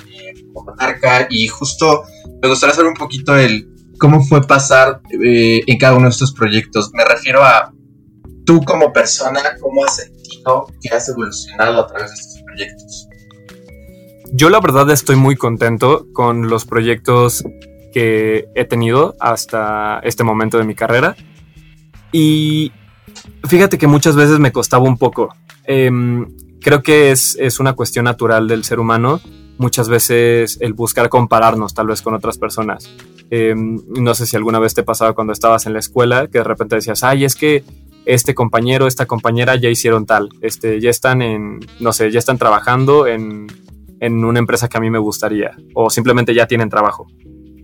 como 0.53 0.65
Monarca, 0.65 1.27
y 1.29 1.47
justo 1.47 2.03
me 2.41 2.49
gustaría 2.49 2.75
saber 2.75 2.89
un 2.89 2.97
poquito 2.97 3.37
el 3.37 3.69
cómo 3.97 4.21
fue 4.21 4.45
pasar 4.45 4.99
eh, 5.23 5.61
en 5.65 5.77
cada 5.77 5.95
uno 5.95 6.07
de 6.07 6.11
estos 6.11 6.33
proyectos. 6.33 6.91
Me 6.93 7.05
refiero 7.05 7.41
a 7.41 7.71
tú 8.45 8.61
como 8.65 8.91
persona, 8.91 9.39
cómo 9.61 9.85
has 9.85 9.99
que 10.81 10.89
has 10.95 11.09
evolucionado 11.09 11.81
a 11.81 11.87
través 11.87 12.09
de 12.09 12.15
estos 12.15 12.43
proyectos. 12.43 13.07
Yo 14.33 14.49
la 14.49 14.59
verdad 14.59 14.89
estoy 14.89 15.15
muy 15.15 15.35
contento 15.35 16.07
con 16.13 16.49
los 16.49 16.65
proyectos 16.65 17.43
que 17.93 18.49
he 18.55 18.65
tenido 18.65 19.15
hasta 19.19 19.99
este 20.03 20.23
momento 20.23 20.57
de 20.57 20.65
mi 20.65 20.75
carrera. 20.75 21.15
Y 22.11 22.71
fíjate 23.47 23.77
que 23.77 23.87
muchas 23.87 24.15
veces 24.15 24.39
me 24.39 24.51
costaba 24.51 24.83
un 24.83 24.97
poco. 24.97 25.33
Em, 25.63 26.27
creo 26.59 26.83
que 26.83 27.11
es, 27.11 27.37
es, 27.39 27.59
una 27.59 27.73
cuestión 27.73 28.05
natural 28.05 28.47
del 28.47 28.63
ser 28.63 28.79
humano. 28.79 29.21
Muchas 29.57 29.89
veces 29.89 30.57
el 30.61 30.73
buscar 30.73 31.09
compararnos 31.09 31.73
tal 31.73 31.87
vez 31.87 32.01
con 32.01 32.13
otras 32.13 32.37
personas. 32.37 32.89
Em, 33.29 33.81
no 33.87 34.13
sé 34.13 34.25
si 34.25 34.35
alguna 34.35 34.59
vez 34.59 34.73
te 34.73 34.83
pasaba 34.83 35.13
cuando 35.13 35.33
estabas 35.33 35.65
en 35.65 35.73
la 35.73 35.79
escuela 35.79 36.27
que 36.27 36.37
de 36.37 36.43
repente 36.43 36.75
decías, 36.75 37.03
ay, 37.03 37.25
es 37.25 37.35
que 37.35 37.63
este 38.07 38.33
compañero, 38.33 38.87
esta 38.87 39.05
compañera 39.05 39.55
ya 39.55 39.69
hicieron 39.69 40.05
tal, 40.05 40.29
este, 40.41 40.79
ya 40.79 40.89
están 40.89 41.21
en, 41.21 41.59
no 41.79 41.91
sé, 41.93 42.09
ya 42.11 42.19
están 42.19 42.37
trabajando 42.37 43.05
en, 43.05 43.47
en 43.99 44.23
una 44.23 44.39
empresa 44.39 44.67
que 44.67 44.77
a 44.77 44.81
mí 44.81 44.89
me 44.89 44.99
gustaría 44.99 45.51
o 45.73 45.89
simplemente 45.89 46.33
ya 46.33 46.47
tienen 46.47 46.69
trabajo. 46.69 47.07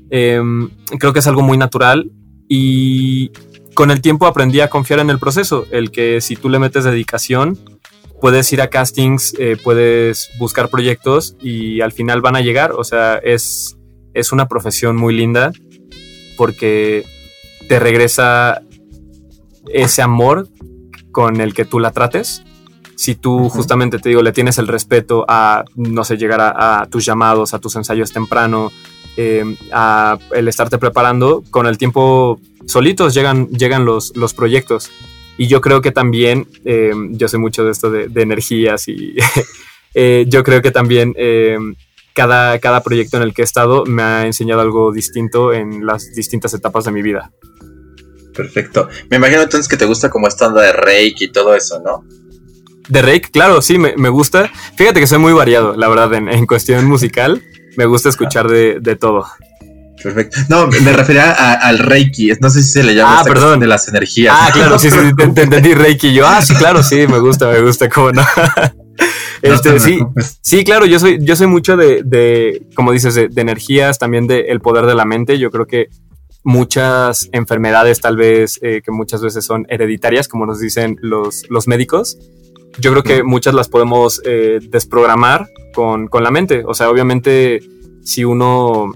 Em, 0.09 0.69
creo 0.99 1.13
que 1.13 1.19
es 1.19 1.27
algo 1.27 1.41
muy 1.41 1.57
natural 1.57 2.11
y 2.47 3.31
con 3.73 3.89
el 3.89 4.01
tiempo 4.01 4.27
aprendí 4.27 4.59
a 4.59 4.69
confiar 4.69 4.99
en 4.99 5.09
el 5.09 5.17
proceso, 5.17 5.65
el 5.71 5.91
que 5.91 6.21
si 6.21 6.35
tú 6.35 6.49
le 6.49 6.59
metes 6.59 6.83
dedicación, 6.83 7.57
puedes 8.21 8.51
ir 8.53 8.61
a 8.61 8.69
castings, 8.69 9.33
eh, 9.39 9.57
puedes 9.61 10.29
buscar 10.39 10.69
proyectos 10.69 11.35
y 11.41 11.81
al 11.81 11.91
final 11.91 12.21
van 12.21 12.35
a 12.35 12.41
llegar. 12.41 12.71
O 12.73 12.83
sea, 12.83 13.17
es, 13.17 13.77
es 14.13 14.31
una 14.31 14.47
profesión 14.47 14.95
muy 14.95 15.13
linda 15.15 15.51
porque 16.37 17.05
te 17.67 17.79
regresa 17.79 18.61
ese 19.71 20.01
amor 20.01 20.47
con 21.11 21.39
el 21.39 21.53
que 21.53 21.63
tú 21.63 21.79
la 21.79 21.91
trates. 21.91 22.43
Si 22.95 23.15
tú 23.15 23.49
justamente 23.49 23.99
te 23.99 24.09
digo, 24.09 24.21
le 24.21 24.33
tienes 24.33 24.57
el 24.57 24.67
respeto 24.67 25.25
a, 25.27 25.63
no 25.75 26.03
sé, 26.03 26.17
llegar 26.17 26.41
a, 26.41 26.85
tus 26.89 27.05
llamados, 27.05 27.53
a 27.53 27.59
tus 27.59 27.75
ensayos 27.75 28.11
temprano, 28.11 28.71
eh, 29.17 29.55
a 29.71 30.17
el 30.33 30.47
estarte 30.47 30.77
preparando, 30.77 31.43
con 31.49 31.65
el 31.67 31.77
tiempo 31.77 32.39
solitos 32.65 33.13
llegan, 33.13 33.47
llegan 33.49 33.85
los, 33.85 34.15
los 34.15 34.33
proyectos. 34.33 34.91
Y 35.37 35.47
yo 35.47 35.61
creo 35.61 35.81
que 35.81 35.91
también, 35.91 36.47
eh, 36.65 36.91
yo 37.11 37.27
sé 37.27 37.37
mucho 37.37 37.63
de 37.63 37.71
esto 37.71 37.89
de, 37.89 38.21
energías 38.21 38.87
y 38.87 39.15
eh, 39.95 40.25
yo 40.27 40.43
creo 40.43 40.61
que 40.61 40.71
también 40.71 41.15
cada, 42.13 42.59
cada 42.59 42.83
proyecto 42.83 43.17
en 43.17 43.23
el 43.23 43.33
que 43.33 43.41
he 43.41 43.45
estado 43.45 43.85
me 43.85 44.03
ha 44.03 44.25
enseñado 44.27 44.61
algo 44.61 44.91
distinto 44.91 45.51
en 45.51 45.85
las 45.85 46.13
distintas 46.13 46.53
etapas 46.53 46.85
de 46.85 46.91
mi 46.91 47.01
vida. 47.01 47.31
Perfecto. 48.33 48.89
Me 49.09 49.17
imagino 49.17 49.41
entonces 49.41 49.67
que 49.67 49.77
te 49.77 49.85
gusta 49.85 50.09
como 50.09 50.27
esta 50.27 50.47
onda 50.47 50.61
de 50.61 50.73
Reiki 50.73 51.25
y 51.25 51.31
todo 51.31 51.55
eso, 51.55 51.81
¿no? 51.83 52.03
De 52.89 53.01
Reiki, 53.01 53.29
claro, 53.29 53.61
sí, 53.61 53.77
me, 53.77 54.09
gusta. 54.09 54.51
Fíjate 54.75 54.99
que 54.99 55.07
soy 55.07 55.19
muy 55.19 55.33
variado, 55.33 55.75
la 55.75 55.87
verdad, 55.87 56.13
en, 56.13 56.45
cuestión 56.45 56.85
musical. 56.85 57.41
Me 57.77 57.85
gusta 57.85 58.09
escuchar 58.09 58.49
de, 58.49 58.97
todo. 58.99 59.25
Perfecto. 60.01 60.37
No, 60.49 60.67
me 60.67 60.91
refería 60.91 61.31
al 61.31 61.79
Reiki. 61.79 62.31
No 62.41 62.49
sé 62.49 62.61
si 62.61 62.71
se 62.71 62.83
le 62.83 62.93
llama 62.93 63.21
ah, 63.21 63.23
perdón. 63.23 63.59
de 63.59 63.67
las 63.67 63.87
energías. 63.87 64.35
Ah, 64.37 64.49
claro, 64.51 64.77
sí, 64.77 64.89
sí, 64.89 64.97
te, 65.15 65.23
entendí 65.23 65.73
Reiki. 65.73 66.13
Yo, 66.13 66.27
ah, 66.27 66.41
sí, 66.41 66.53
claro, 66.55 66.83
sí, 66.83 67.07
me 67.07 67.19
gusta, 67.19 67.49
me 67.49 67.61
gusta, 67.61 67.89
cómo 67.89 68.11
no. 68.11 68.23
este, 69.41 69.79
sí, 69.79 69.99
sí, 70.41 70.63
claro, 70.65 70.85
yo 70.85 70.99
soy, 70.99 71.19
yo 71.21 71.35
soy 71.35 71.47
mucho 71.47 71.77
de, 71.77 72.01
de 72.03 72.67
como 72.75 72.91
dices, 72.91 73.15
de, 73.15 73.29
energías, 73.37 73.97
también 73.97 74.27
del 74.27 74.45
el 74.47 74.59
poder 74.59 74.85
de 74.85 74.95
la 74.95 75.05
mente. 75.05 75.39
Yo 75.39 75.51
creo 75.51 75.67
que 75.67 75.87
muchas 76.43 77.29
enfermedades 77.31 78.01
tal 78.01 78.17
vez 78.17 78.59
eh, 78.61 78.81
que 78.83 78.91
muchas 78.91 79.21
veces 79.21 79.45
son 79.45 79.65
hereditarias, 79.69 80.27
como 80.27 80.45
nos 80.45 80.59
dicen 80.59 80.97
los, 81.01 81.49
los 81.49 81.67
médicos, 81.67 82.17
yo 82.79 82.91
creo 82.91 83.03
que 83.03 83.23
muchas 83.23 83.53
las 83.53 83.69
podemos 83.69 84.21
eh, 84.25 84.59
desprogramar 84.69 85.47
con, 85.73 86.07
con, 86.07 86.23
la 86.23 86.31
mente. 86.31 86.63
O 86.65 86.73
sea, 86.73 86.89
obviamente 86.89 87.61
si 88.03 88.25
uno, 88.25 88.91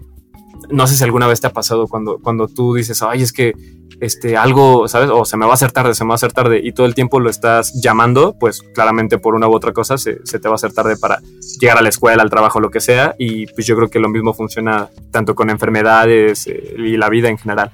no 0.69 0.87
sé 0.87 0.97
si 0.97 1.03
alguna 1.03 1.27
vez 1.27 1.41
te 1.41 1.47
ha 1.47 1.53
pasado 1.53 1.87
cuando, 1.87 2.19
cuando 2.19 2.47
tú 2.47 2.73
dices, 2.73 3.01
ay, 3.01 3.21
es 3.21 3.31
que 3.31 3.53
este, 3.99 4.37
algo, 4.37 4.87
¿sabes? 4.87 5.09
O 5.11 5.25
se 5.25 5.37
me 5.37 5.45
va 5.45 5.51
a 5.51 5.53
hacer 5.55 5.71
tarde, 5.71 5.93
se 5.95 6.03
me 6.03 6.09
va 6.09 6.13
a 6.13 6.15
hacer 6.15 6.33
tarde 6.33 6.59
y 6.63 6.71
todo 6.71 6.85
el 6.85 6.93
tiempo 6.93 7.19
lo 7.19 7.29
estás 7.29 7.73
llamando, 7.81 8.35
pues 8.39 8.61
claramente 8.73 9.17
por 9.17 9.35
una 9.35 9.47
u 9.47 9.55
otra 9.55 9.73
cosa 9.73 9.97
se, 9.97 10.15
te 10.15 10.47
va 10.47 10.51
a 10.51 10.55
hacer 10.55 10.73
tarde 10.73 10.97
para 10.97 11.19
llegar 11.59 11.77
a 11.77 11.81
la 11.81 11.89
escuela, 11.89 12.21
al 12.23 12.29
trabajo, 12.29 12.59
lo 12.59 12.69
que 12.69 12.79
sea. 12.79 13.15
Y 13.17 13.47
pues 13.47 13.65
yo 13.65 13.75
creo 13.75 13.89
que 13.89 13.99
lo 13.99 14.09
mismo 14.09 14.33
funciona 14.33 14.89
tanto 15.11 15.35
con 15.35 15.49
enfermedades 15.49 16.47
eh, 16.47 16.75
y 16.77 16.97
la 16.97 17.09
vida 17.09 17.29
en 17.29 17.37
general. 17.37 17.71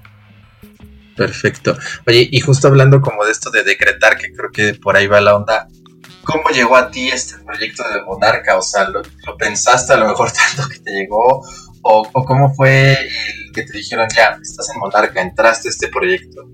Perfecto. 1.16 1.78
Oye, 2.08 2.28
y 2.32 2.40
justo 2.40 2.68
hablando 2.68 3.02
como 3.02 3.24
de 3.26 3.32
esto 3.32 3.52
de 3.52 3.64
decretar, 3.64 4.18
que 4.18 4.34
creo 4.34 4.52
que 4.52 4.74
por 4.74 4.96
ahí 4.96 5.08
va 5.08 5.22
la 5.22 5.36
onda, 5.36 5.68
¿cómo 6.24 6.50
llegó 6.50 6.76
a 6.76 6.90
ti 6.90 7.10
este 7.10 7.38
proyecto 7.44 7.84
de 7.90 8.02
Monarca? 8.02 8.58
O 8.58 8.62
sea, 8.62 8.90
¿lo, 8.90 9.02
pensaste 9.38 9.94
a 9.94 9.98
lo 9.98 10.08
mejor 10.08 10.32
tanto 10.56 10.70
que 10.70 10.80
te 10.80 10.92
llegó? 10.92 11.46
¿O, 11.82 12.08
¿O, 12.14 12.26
cómo 12.26 12.54
fue 12.56 12.94
el 12.94 13.43
que 13.54 13.64
te 13.64 13.78
dijeron, 13.78 14.08
ya, 14.16 14.38
estás 14.42 14.70
en 14.74 14.80
Monarca, 14.80 15.22
entraste 15.22 15.70
a 15.70 15.72
este 15.72 15.88
proyecto? 15.88 16.50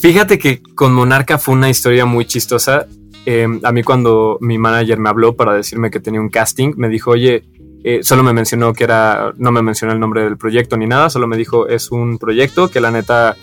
Fíjate 0.00 0.38
que 0.38 0.62
con 0.74 0.92
Monarca 0.92 1.38
fue 1.38 1.54
una 1.54 1.70
historia 1.70 2.04
muy 2.04 2.26
chistosa. 2.26 2.86
Eh, 3.24 3.46
a 3.62 3.72
mí 3.72 3.82
cuando 3.82 4.38
mi 4.40 4.58
manager 4.58 4.98
me 4.98 5.08
habló 5.08 5.36
para 5.36 5.54
decirme 5.54 5.90
que 5.90 6.00
tenía 6.00 6.20
un 6.20 6.28
casting, 6.28 6.72
me 6.76 6.88
dijo, 6.88 7.12
oye, 7.12 7.44
eh, 7.84 8.00
solo 8.02 8.22
me 8.22 8.32
mencionó 8.32 8.72
que 8.72 8.84
era, 8.84 9.32
no 9.36 9.52
me 9.52 9.62
mencionó 9.62 9.92
el 9.92 10.00
nombre 10.00 10.22
del 10.24 10.36
proyecto 10.36 10.76
ni 10.76 10.86
nada, 10.86 11.10
solo 11.10 11.26
me 11.26 11.36
dijo, 11.36 11.68
es 11.68 11.90
un 11.90 12.18
proyecto 12.18 12.68
que 12.68 12.80
la 12.80 12.90
neta 12.90 13.36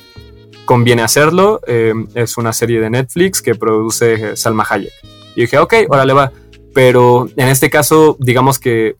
conviene 0.65 1.01
hacerlo, 1.01 1.61
eh, 1.65 1.93
es 2.13 2.37
una 2.37 2.53
serie 2.53 2.79
de 2.79 2.89
Netflix 2.89 3.41
que 3.41 3.55
produce 3.55 4.35
Salma 4.35 4.65
Hayek. 4.69 4.91
Y 5.35 5.41
dije, 5.41 5.57
ok, 5.57 5.73
órale 5.89 6.13
va. 6.13 6.31
Pero 6.73 7.27
en 7.35 7.47
este 7.47 7.69
caso, 7.69 8.17
digamos 8.19 8.59
que 8.59 8.95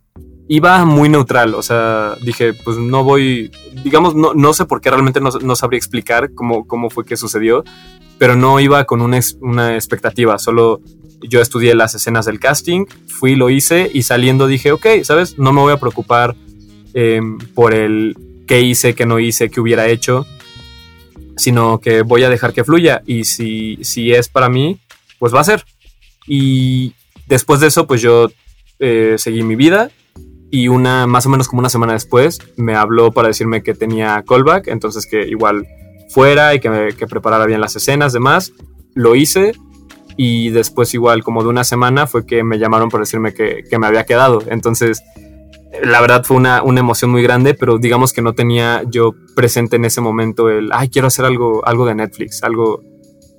iba 0.50 0.84
muy 0.84 1.10
neutral, 1.10 1.54
o 1.54 1.62
sea, 1.62 2.16
dije, 2.24 2.54
pues 2.54 2.76
no 2.78 3.04
voy, 3.04 3.52
digamos, 3.84 4.16
no, 4.16 4.34
no 4.34 4.52
sé 4.52 4.66
por 4.66 4.82
qué 4.82 4.90
realmente 4.90 5.22
no, 5.22 5.56
sabría 5.56 5.78
explicar 5.78 6.34
cómo, 6.34 6.66
cómo 6.66 6.90
fue 6.90 7.06
que 7.06 7.16
sucedió, 7.18 7.64
pero 8.18 8.36
no 8.36 8.60
iba 8.60 8.84
con 8.86 9.02
una, 9.02 9.20
una 9.42 9.76
expectativa, 9.76 10.40
solo 10.40 10.82
yo 11.22 11.40
estudié 11.40 11.76
las 11.76 11.94
escenas 11.94 12.26
del 12.26 12.40
casting, 12.40 12.88
fui, 13.08 13.36
lo 13.36 13.52
hice 13.52 13.92
y 13.94 14.02
saliendo 14.02 14.48
dije, 14.48 14.72
ok, 14.72 14.88
¿sabes? 15.04 15.38
No 15.38 15.54
me 15.54 15.62
voy 15.62 15.72
a 15.72 15.80
preocupar 15.80 16.36
em, 16.96 17.38
por 17.54 17.76
el 17.76 18.18
qué 18.48 18.62
hice, 18.62 18.96
qué 18.96 19.06
no 19.06 19.20
hice, 19.20 19.52
qué 19.52 19.62
hubiera 19.62 19.88
hecho, 19.88 20.26
sino 21.38 21.80
que 21.80 22.02
voy 22.02 22.24
a 22.24 22.30
dejar 22.30 22.54
que 22.54 22.64
fluya 22.64 23.04
y 23.06 23.26
si, 23.26 23.78
si 23.84 24.14
es 24.14 24.30
para 24.30 24.50
mí, 24.50 24.80
pues 25.20 25.32
va 25.32 25.42
a 25.42 25.44
ser. 25.44 25.64
Y 26.26 26.94
después 27.28 27.60
de 27.60 27.68
eso, 27.68 27.86
pues 27.86 28.02
yo 28.02 28.32
eh, 28.80 29.16
seguí 29.20 29.44
mi 29.44 29.56
vida 29.56 29.92
y 30.52 30.68
una 30.68 31.08
más 31.08 31.26
o 31.26 31.30
menos 31.30 31.48
como 31.48 31.60
una 31.60 31.70
semana 31.70 31.94
después 31.94 32.40
me 32.58 32.76
habló 32.76 33.12
para 33.12 33.28
decirme 33.28 33.62
que 33.62 33.74
tenía 33.74 34.24
callback, 34.28 34.68
entonces 34.68 35.06
que 35.06 35.28
igual 35.28 35.68
fuera 36.10 36.56
y 36.56 36.60
que, 36.60 36.96
que 36.98 37.08
preparara 37.08 37.46
bien 37.46 37.62
las 37.62 37.76
escenas, 37.76 38.14
demás. 38.14 38.52
Lo 38.96 39.16
hice 39.16 39.54
y 40.18 40.50
después 40.50 40.94
igual 40.94 41.24
como 41.24 41.44
de 41.44 41.50
una 41.50 41.64
semana 41.64 42.08
fue 42.08 42.26
que 42.26 42.44
me 42.44 42.58
llamaron 42.60 42.90
para 42.90 43.04
decirme 43.04 43.34
que, 43.34 43.64
que 43.70 43.80
me 43.80 43.88
había 43.88 44.06
quedado. 44.06 44.44
Entonces, 44.48 45.04
la 45.84 46.02
verdad 46.02 46.24
fue 46.26 46.38
una, 46.38 46.64
una, 46.64 46.80
emoción 46.80 47.12
muy 47.12 47.22
grande, 47.22 47.54
pero 47.54 47.78
digamos 47.78 48.12
que 48.12 48.22
no 48.22 48.34
tenía 48.34 48.84
yo 48.88 49.14
presente 49.36 49.76
en 49.76 49.86
ese 49.86 50.02
momento 50.02 50.50
el, 50.50 50.72
ay, 50.74 50.90
quiero 50.90 51.08
hacer 51.08 51.26
algo, 51.26 51.66
algo 51.66 51.86
de 51.86 51.96
Netflix, 51.96 52.44
algo, 52.44 52.82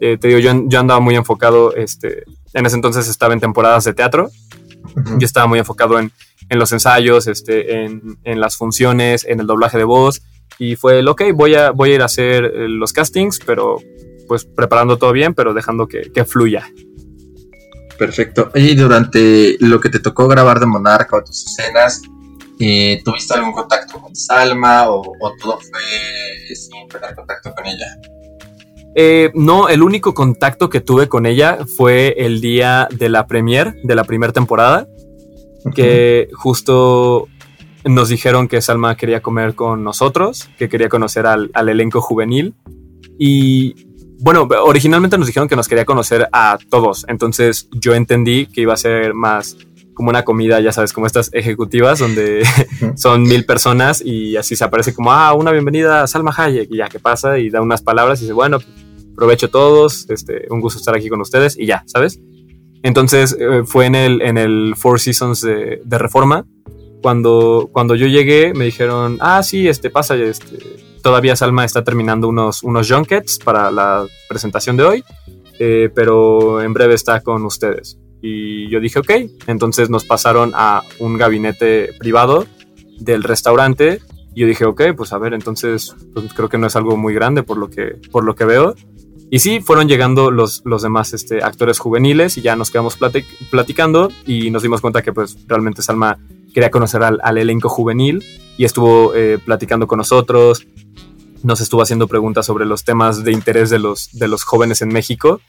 eh, 0.00 0.16
te 0.18 0.28
digo, 0.28 0.38
yo, 0.38 0.52
yo 0.66 0.80
andaba 0.80 1.00
muy 1.00 1.16
enfocado, 1.16 1.74
este, 1.74 2.22
en 2.54 2.66
ese 2.66 2.76
entonces 2.76 3.08
estaba 3.08 3.34
en 3.34 3.40
temporadas 3.40 3.84
de 3.84 3.94
teatro, 3.94 4.30
yo 5.18 5.24
estaba 5.24 5.46
muy 5.46 5.58
enfocado 5.58 5.98
en 5.98 6.12
en 6.50 6.58
los 6.58 6.72
ensayos, 6.72 7.28
este, 7.28 7.84
en, 7.84 8.18
en, 8.24 8.40
las 8.40 8.56
funciones, 8.56 9.24
en 9.24 9.40
el 9.40 9.46
doblaje 9.46 9.78
de 9.78 9.84
voz. 9.84 10.20
Y 10.58 10.76
fue 10.76 10.98
el, 10.98 11.08
ok, 11.08 11.22
voy 11.32 11.54
a, 11.54 11.70
voy 11.70 11.92
a 11.92 11.94
ir 11.94 12.02
a 12.02 12.06
hacer 12.06 12.44
eh, 12.44 12.68
los 12.68 12.92
castings, 12.92 13.38
pero 13.46 13.78
pues 14.28 14.44
preparando 14.44 14.98
todo 14.98 15.12
bien, 15.12 15.32
pero 15.32 15.54
dejando 15.54 15.86
que, 15.86 16.10
que 16.12 16.24
fluya. 16.24 16.68
Perfecto. 17.96 18.50
Y 18.54 18.74
durante 18.74 19.56
lo 19.60 19.80
que 19.80 19.90
te 19.90 20.00
tocó 20.00 20.26
grabar 20.26 20.58
de 20.58 20.66
Monarca 20.66 21.16
o 21.16 21.24
tus 21.24 21.46
escenas, 21.46 22.02
eh, 22.58 23.00
¿tuviste 23.04 23.34
algún 23.34 23.52
contacto 23.52 24.00
con 24.00 24.14
Salma 24.14 24.90
o, 24.90 25.02
todo 25.40 25.58
fue 25.60 26.54
sin 26.54 26.88
tener 26.88 27.14
contacto 27.14 27.54
con 27.54 27.66
ella? 27.66 27.86
Eh, 28.94 29.30
no, 29.34 29.68
el 29.68 29.82
único 29.82 30.14
contacto 30.14 30.68
que 30.68 30.80
tuve 30.80 31.08
con 31.08 31.26
ella 31.26 31.58
fue 31.76 32.14
el 32.18 32.40
día 32.40 32.88
de 32.90 33.08
la 33.08 33.26
premier, 33.26 33.74
de 33.82 33.94
la 33.94 34.04
primera 34.04 34.32
temporada, 34.32 34.88
que 35.74 36.28
justo 36.34 37.28
nos 37.84 38.08
dijeron 38.08 38.48
que 38.48 38.60
Salma 38.60 38.96
quería 38.96 39.22
comer 39.22 39.54
con 39.54 39.84
nosotros, 39.84 40.50
que 40.58 40.68
quería 40.68 40.88
conocer 40.88 41.26
al, 41.26 41.50
elenco 41.68 42.00
juvenil. 42.00 42.54
Y 43.18 43.86
bueno, 44.18 44.48
originalmente 44.64 45.16
nos 45.18 45.26
dijeron 45.26 45.48
que 45.48 45.56
nos 45.56 45.68
quería 45.68 45.84
conocer 45.84 46.28
a 46.32 46.58
todos, 46.68 47.06
entonces 47.08 47.68
yo 47.72 47.94
entendí 47.94 48.46
que 48.46 48.62
iba 48.62 48.74
a 48.74 48.76
ser 48.76 49.14
más 49.14 49.56
como 50.00 50.08
una 50.08 50.24
comida, 50.24 50.58
ya 50.60 50.72
sabes, 50.72 50.94
como 50.94 51.06
estas 51.06 51.28
ejecutivas 51.34 51.98
donde 51.98 52.42
son 52.96 53.24
mil 53.24 53.44
personas 53.44 54.00
y 54.02 54.34
así 54.38 54.56
se 54.56 54.64
aparece 54.64 54.94
como, 54.94 55.12
ah, 55.12 55.34
una 55.34 55.52
bienvenida 55.52 56.02
a 56.02 56.06
Salma 56.06 56.32
Hayek 56.34 56.70
y 56.70 56.78
ya 56.78 56.88
que 56.88 56.98
pasa 56.98 57.38
y 57.38 57.50
da 57.50 57.60
unas 57.60 57.82
palabras 57.82 58.18
y 58.20 58.22
dice, 58.22 58.32
bueno, 58.32 58.60
provecho 59.14 59.50
todos, 59.50 60.08
este, 60.08 60.46
un 60.48 60.62
gusto 60.62 60.78
estar 60.78 60.96
aquí 60.96 61.10
con 61.10 61.20
ustedes 61.20 61.54
y 61.58 61.66
ya, 61.66 61.84
¿sabes? 61.84 62.18
Entonces 62.82 63.36
eh, 63.38 63.60
fue 63.66 63.84
en 63.84 63.94
el, 63.94 64.22
en 64.22 64.38
el 64.38 64.72
Four 64.74 65.00
Seasons 65.00 65.42
de, 65.42 65.82
de, 65.84 65.98
Reforma. 65.98 66.46
Cuando, 67.02 67.68
cuando 67.70 67.94
yo 67.94 68.06
llegué 68.06 68.54
me 68.54 68.64
dijeron, 68.64 69.18
ah, 69.20 69.42
sí, 69.42 69.68
este 69.68 69.90
pasa, 69.90 70.16
este, 70.16 70.56
todavía 71.02 71.36
Salma 71.36 71.66
está 71.66 71.84
terminando 71.84 72.26
unos, 72.26 72.62
unos 72.62 72.90
junkets 72.90 73.38
para 73.38 73.70
la 73.70 74.06
presentación 74.30 74.78
de 74.78 74.84
hoy, 74.84 75.04
eh, 75.58 75.90
pero 75.94 76.62
en 76.62 76.72
breve 76.72 76.94
está 76.94 77.20
con 77.20 77.44
ustedes. 77.44 77.99
Y 78.22 78.68
yo 78.68 78.80
dije, 78.80 78.98
ok, 78.98 79.10
entonces 79.46 79.90
nos 79.90 80.04
pasaron 80.04 80.52
a 80.54 80.82
un 80.98 81.16
gabinete 81.16 81.90
privado 81.98 82.46
del 82.98 83.22
restaurante. 83.22 84.00
Y 84.34 84.40
yo 84.42 84.46
dije, 84.46 84.64
ok, 84.64 84.82
pues 84.96 85.12
a 85.12 85.18
ver, 85.18 85.34
entonces 85.34 85.94
pues 86.12 86.32
creo 86.34 86.48
que 86.48 86.58
no 86.58 86.66
es 86.66 86.76
algo 86.76 86.96
muy 86.96 87.14
grande 87.14 87.42
por 87.42 87.56
lo 87.56 87.70
que, 87.70 87.98
por 88.10 88.24
lo 88.24 88.34
que 88.34 88.44
veo. 88.44 88.74
Y 89.32 89.38
sí, 89.38 89.60
fueron 89.60 89.88
llegando 89.88 90.32
los, 90.32 90.62
los 90.64 90.82
demás 90.82 91.12
este, 91.12 91.42
actores 91.42 91.78
juveniles 91.78 92.36
y 92.36 92.42
ya 92.42 92.56
nos 92.56 92.70
quedamos 92.70 92.98
platicando 93.50 94.10
y 94.26 94.50
nos 94.50 94.62
dimos 94.62 94.80
cuenta 94.80 95.02
que 95.02 95.12
pues 95.12 95.38
realmente 95.46 95.82
Salma 95.82 96.18
quería 96.52 96.70
conocer 96.70 97.02
al, 97.04 97.38
elenco 97.38 97.68
juvenil 97.68 98.24
y 98.58 98.64
estuvo 98.64 99.14
eh, 99.14 99.38
platicando 99.38 99.86
con 99.86 99.98
nosotros, 99.98 100.66
nos 101.44 101.60
estuvo 101.60 101.80
haciendo 101.80 102.08
preguntas 102.08 102.44
sobre 102.44 102.66
los 102.66 102.82
temas 102.82 103.22
de 103.22 103.30
interés 103.30 103.70
de 103.70 103.78
los, 103.78 104.10
de 104.12 104.26
los 104.26 104.42
jóvenes 104.42 104.82
en 104.82 104.88
México, 104.88 105.40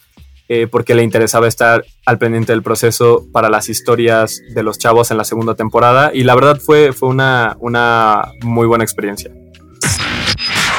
eh, 0.53 0.67
porque 0.67 0.95
le 0.95 1.01
interesaba 1.01 1.47
estar 1.47 1.85
al 2.05 2.17
pendiente 2.17 2.51
del 2.51 2.61
proceso 2.61 3.25
para 3.31 3.49
las 3.49 3.69
historias 3.69 4.41
de 4.53 4.63
los 4.63 4.77
chavos 4.77 5.09
en 5.09 5.15
la 5.15 5.23
segunda 5.23 5.55
temporada 5.55 6.11
y 6.13 6.25
la 6.25 6.35
verdad 6.35 6.57
fue, 6.57 6.91
fue 6.91 7.07
una, 7.07 7.55
una 7.61 8.33
muy 8.41 8.67
buena 8.67 8.83
experiencia. 8.83 9.31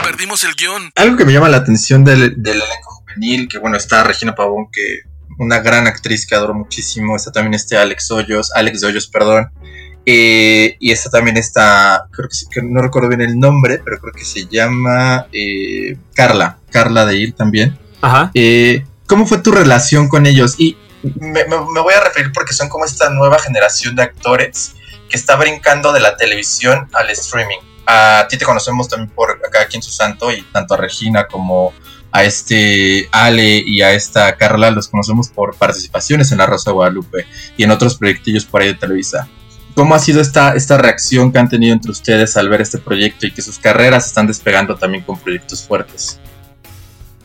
Perdimos 0.04 0.44
el 0.44 0.52
guion. 0.56 0.90
Algo 0.94 1.16
que 1.16 1.24
me 1.24 1.32
llama 1.32 1.48
la 1.48 1.56
atención 1.56 2.04
del, 2.04 2.42
del 2.42 2.56
elenco 2.56 3.02
que 3.48 3.58
bueno, 3.58 3.78
está 3.78 4.04
Regina 4.04 4.34
Pavón, 4.34 4.66
que 4.70 5.04
una 5.38 5.60
gran 5.60 5.86
actriz 5.86 6.26
que 6.26 6.34
adoro 6.34 6.52
muchísimo, 6.52 7.16
está 7.16 7.32
también 7.32 7.54
este 7.54 7.78
Alex 7.78 8.10
Hoyos, 8.10 8.52
Alex 8.54 8.84
Hoyos, 8.84 9.06
perdón, 9.06 9.52
eh, 10.04 10.76
y 10.80 10.92
está 10.92 11.08
también 11.08 11.38
esta, 11.38 12.08
creo 12.10 12.28
que, 12.28 12.60
no 12.62 12.82
recuerdo 12.82 13.08
bien 13.08 13.22
el 13.22 13.38
nombre, 13.38 13.80
pero 13.82 13.98
creo 14.00 14.12
que 14.12 14.26
se 14.26 14.46
llama 14.48 15.28
eh, 15.32 15.96
Carla, 16.14 16.58
Carla 16.70 17.06
de 17.06 17.16
Ir 17.16 17.32
también. 17.32 17.78
Ajá. 18.02 18.30
Eh, 18.34 18.84
¿Cómo 19.12 19.26
fue 19.26 19.42
tu 19.42 19.52
relación 19.52 20.08
con 20.08 20.24
ellos? 20.24 20.54
Y 20.56 20.74
me, 21.02 21.44
voy 21.44 21.92
a 21.92 22.00
referir 22.00 22.32
porque 22.32 22.54
son 22.54 22.70
como 22.70 22.86
esta 22.86 23.10
nueva 23.10 23.38
generación 23.38 23.94
de 23.94 24.04
actores 24.04 24.72
que 25.10 25.18
está 25.18 25.36
brincando 25.36 25.92
de 25.92 26.00
la 26.00 26.16
televisión 26.16 26.88
al 26.94 27.10
streaming. 27.10 27.58
A 27.86 28.26
ti 28.30 28.38
te 28.38 28.46
conocemos 28.46 28.88
también 28.88 29.10
por 29.10 29.32
acá 29.46 29.64
aquí 29.64 29.76
en 29.76 29.82
Santo 29.82 30.32
y 30.32 30.40
tanto 30.40 30.72
a 30.72 30.76
Regina 30.78 31.26
como 31.26 31.74
a 32.10 32.24
este 32.24 33.10
Ale 33.12 33.58
y 33.58 33.82
a 33.82 33.92
esta 33.92 34.34
Carla 34.38 34.70
los 34.70 34.88
conocemos 34.88 35.28
por 35.28 35.56
participaciones 35.56 36.32
en 36.32 36.38
La 36.38 36.46
Rosa 36.46 36.70
de 36.70 36.74
Guadalupe 36.76 37.26
y 37.58 37.64
en 37.64 37.70
otros 37.70 37.98
proyectillos 37.98 38.46
por 38.46 38.62
ahí 38.62 38.68
de 38.68 38.78
Televisa. 38.78 39.28
¿Cómo 39.74 39.94
ha 39.94 39.98
sido 39.98 40.22
esta, 40.22 40.54
esta 40.54 40.78
reacción 40.78 41.32
que 41.32 41.38
han 41.38 41.50
tenido 41.50 41.74
entre 41.74 41.90
ustedes 41.90 42.38
al 42.38 42.48
ver 42.48 42.62
este 42.62 42.78
proyecto 42.78 43.26
y 43.26 43.32
que 43.32 43.42
sus 43.42 43.58
carreras 43.58 44.06
están 44.06 44.26
despegando 44.26 44.76
también 44.76 45.04
con 45.04 45.18
proyectos 45.18 45.62
fuertes? 45.62 46.18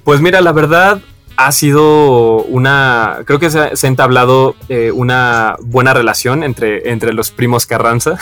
Pues 0.04 0.20
mira, 0.20 0.42
la 0.42 0.52
verdad 0.52 1.00
ha 1.38 1.52
sido 1.52 2.44
una, 2.44 3.20
creo 3.26 3.40
que 3.40 3.50
se, 3.50 3.60
ha 3.60 3.72
entablado 3.84 4.56
eh, 4.70 4.92
una 4.92 5.56
buena 5.62 5.94
relación 5.94 6.44
entre, 6.44 6.92
entre 6.92 7.14
los 7.14 7.32
primos 7.32 7.66
Carranza. 7.66 8.18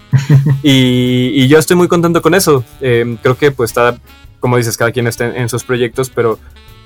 y, 0.62 1.46
yo 1.48 1.58
estoy 1.58 1.76
muy 1.76 1.88
contento 1.88 2.20
con 2.20 2.34
eso. 2.34 2.64
Eh, 2.80 3.16
creo 3.22 3.36
que 3.38 3.52
pues 3.52 3.70
está 3.70 3.98
como 4.40 4.56
dices, 4.56 4.76
cada 4.76 4.92
quien 4.92 5.06
está 5.06 5.36
en, 5.36 5.48
sus 5.48 5.64
proyectos, 5.64 6.10
pero 6.10 6.38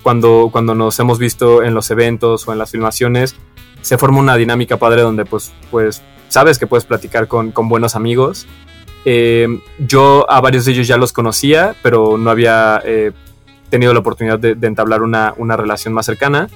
cuando, 0.03 0.49
cuando 0.51 0.75
nos 0.75 0.99
hemos 1.01 1.19
visto 1.19 1.63
en 1.63 1.75
los 1.75 1.91
eventos 1.91 2.47
o 2.49 2.53
en 2.53 2.59
las 2.59 2.71
filmaciones, 2.71 3.37
se 3.83 3.99
forma 3.99 4.21
una 4.21 4.37
dinámica 4.37 4.79
padre 4.79 5.03
donde 5.03 5.25
pues, 5.25 5.53
pues 5.71 6.03
sabes 6.29 6.59
que 6.59 6.67
puedes 6.67 6.85
platicar 6.85 7.29
con, 7.29 7.53
buenos 7.69 7.95
amigos. 7.95 8.47
Eh, 9.05 9.49
yo 9.79 10.31
a 10.31 10.41
varios 10.41 10.65
de 10.65 10.73
ellos 10.73 10.87
ya 10.87 10.97
los 10.97 11.13
conocía, 11.13 11.75
pero 11.83 12.17
no 12.17 12.31
había 12.31 12.81
eh, 12.85 13.13
tenido 13.73 13.95
la 13.95 14.01
oportunidad 14.01 14.39
de, 14.39 14.67
entablar 14.67 15.03
una, 15.03 15.57
relación 15.57 15.95
más 15.95 16.05
cercana. 16.07 16.49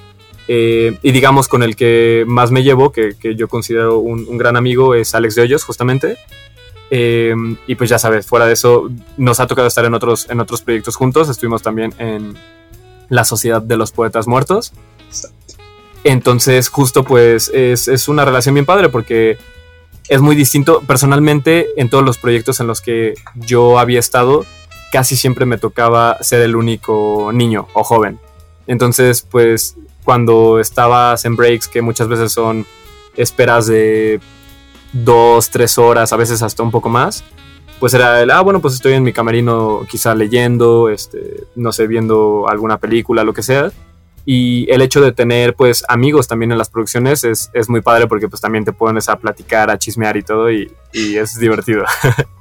Eh, 0.47 0.97
y 1.01 1.11
digamos 1.11 1.49
con 1.49 1.63
el 1.63 1.75
que 1.75 2.23
más 2.27 2.51
me 2.51 2.63
llevo, 2.63 2.91
que, 2.91 3.15
yo 3.35 3.47
considero 3.49 3.97
un, 3.97 4.25
un, 4.29 4.37
gran 4.37 4.55
amigo, 4.55 4.93
es 4.93 5.15
Alex 5.15 5.33
de 5.35 5.41
Hoyos, 5.41 5.63
justamente. 5.63 6.17
Em, 6.91 7.57
y 7.65 7.73
pues 7.73 7.89
ya 7.89 7.97
sabes, 7.97 8.27
fuera 8.27 8.45
de 8.45 8.53
eso, 8.53 8.89
nos 9.17 9.39
ha 9.39 9.47
tocado 9.47 9.67
estar 9.67 9.83
en 9.83 9.95
otros, 9.95 10.29
en 10.29 10.39
otros 10.39 10.61
proyectos 10.61 10.95
juntos. 10.95 11.27
Estuvimos 11.27 11.63
también 11.63 11.91
en 11.97 12.35
la 13.09 13.23
Sociedad 13.23 13.63
de 13.63 13.77
los 13.77 13.91
Poetas 13.91 14.27
Muertos. 14.27 14.71
Entonces, 16.03 16.69
justo 16.69 17.03
pues 17.03 17.49
es, 17.49 17.87
es, 17.87 18.07
una 18.07 18.23
relación 18.23 18.53
bien 18.53 18.65
padre 18.65 18.89
porque 18.89 19.39
es 20.07 20.21
muy 20.21 20.35
distinto. 20.35 20.81
Personalmente, 20.85 21.67
en 21.77 21.89
todos 21.89 22.05
los 22.05 22.19
proyectos 22.19 22.59
en 22.59 22.67
los 22.67 22.79
que 22.79 23.15
yo 23.35 23.79
había 23.79 23.99
estado, 23.99 24.45
casi 24.91 25.15
siempre 25.15 25.45
me 25.45 25.57
tocaba 25.57 26.17
ser 26.21 26.41
el 26.41 26.55
único 26.55 27.31
niño 27.33 27.67
o 27.73 27.83
joven. 27.83 28.19
Entonces, 28.67 29.21
pues 29.21 29.75
cuando 30.03 30.59
estabas 30.59 31.25
en 31.25 31.35
breaks, 31.35 31.67
que 31.67 31.81
muchas 31.81 32.07
veces 32.07 32.31
son 32.31 32.65
esperas 33.15 33.67
de 33.67 34.19
dos, 34.93 35.49
tres 35.49 35.77
horas, 35.77 36.13
a 36.13 36.17
veces 36.17 36.41
hasta 36.41 36.63
un 36.63 36.71
poco 36.71 36.89
más, 36.89 37.23
pues 37.79 37.93
era 37.93 38.21
el, 38.21 38.31
ah, 38.31 38.41
bueno, 38.41 38.61
pues 38.61 38.73
estoy 38.73 38.93
en 38.93 39.03
mi 39.03 39.13
camerino 39.13 39.85
quizá 39.89 40.15
leyendo, 40.15 40.89
este, 40.89 41.43
no 41.55 41.71
sé, 41.71 41.87
viendo 41.87 42.47
alguna 42.47 42.77
película, 42.77 43.23
lo 43.23 43.33
que 43.33 43.43
sea. 43.43 43.71
Y 44.25 44.69
el 44.69 44.81
hecho 44.81 44.99
de 44.99 45.13
tener 45.13 45.55
pues 45.55 45.85
amigos 45.87 46.27
también 46.27 46.51
en 46.51 46.57
las 46.57 46.69
producciones 46.69 47.23
es, 47.23 47.49
es 47.53 47.69
muy 47.69 47.81
padre 47.81 48.07
porque 48.07 48.27
pues 48.27 48.41
también 48.41 48.65
te 48.65 48.73
pones 48.73 49.07
a 49.07 49.17
platicar, 49.17 49.69
a 49.69 49.77
chismear 49.77 50.17
y 50.17 50.23
todo 50.23 50.51
y, 50.51 50.69
y 50.91 51.15
es 51.15 51.39
divertido. 51.39 51.85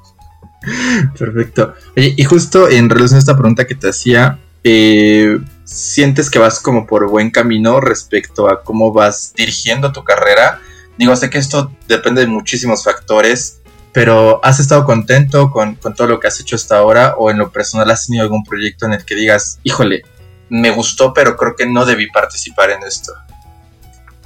Perfecto. 1.19 1.75
y 1.95 2.25
justo 2.25 2.69
en 2.69 2.91
relación 2.91 3.17
a 3.17 3.21
esta 3.21 3.37
pregunta 3.37 3.67
que 3.67 3.75
te 3.75 3.89
hacía, 3.89 4.39
eh, 4.69 5.39
¿sientes 5.63 6.29
que 6.29 6.41
vas 6.41 6.59
como 6.59 6.89
por 6.89 7.09
buen 7.09 7.31
camino 7.31 7.81
respecto 7.81 8.51
a 8.51 8.65
cómo 8.65 8.93
vas 8.93 9.33
dirigiendo 9.37 9.93
tu 9.93 10.03
carrera? 10.03 10.61
Digo, 10.99 11.15
sé 11.15 11.31
que 11.31 11.39
esto 11.39 11.71
depende 11.87 12.23
de 12.23 12.27
muchísimos 12.27 12.83
factores, 12.83 13.61
pero 13.93 14.45
¿has 14.45 14.59
estado 14.59 14.85
contento 14.85 15.53
con, 15.53 15.77
todo 15.77 16.09
lo 16.09 16.19
que 16.19 16.27
has 16.27 16.41
hecho 16.41 16.57
hasta 16.57 16.79
ahora 16.79 17.15
o 17.17 17.31
en 17.31 17.39
lo 17.39 17.53
personal 17.53 17.89
has 17.93 18.07
tenido 18.07 18.25
algún 18.25 18.43
proyecto 18.43 18.87
en 18.87 18.95
el 18.95 19.05
que 19.05 19.15
digas, 19.15 19.61
híjole, 19.63 20.03
me 20.49 20.71
gustó, 20.71 21.15
pero 21.15 21.37
creo 21.37 21.55
que 21.55 21.67
no 21.67 21.87
debí 21.87 22.11
participar 22.11 22.71
en 22.71 22.83
esto? 22.83 23.13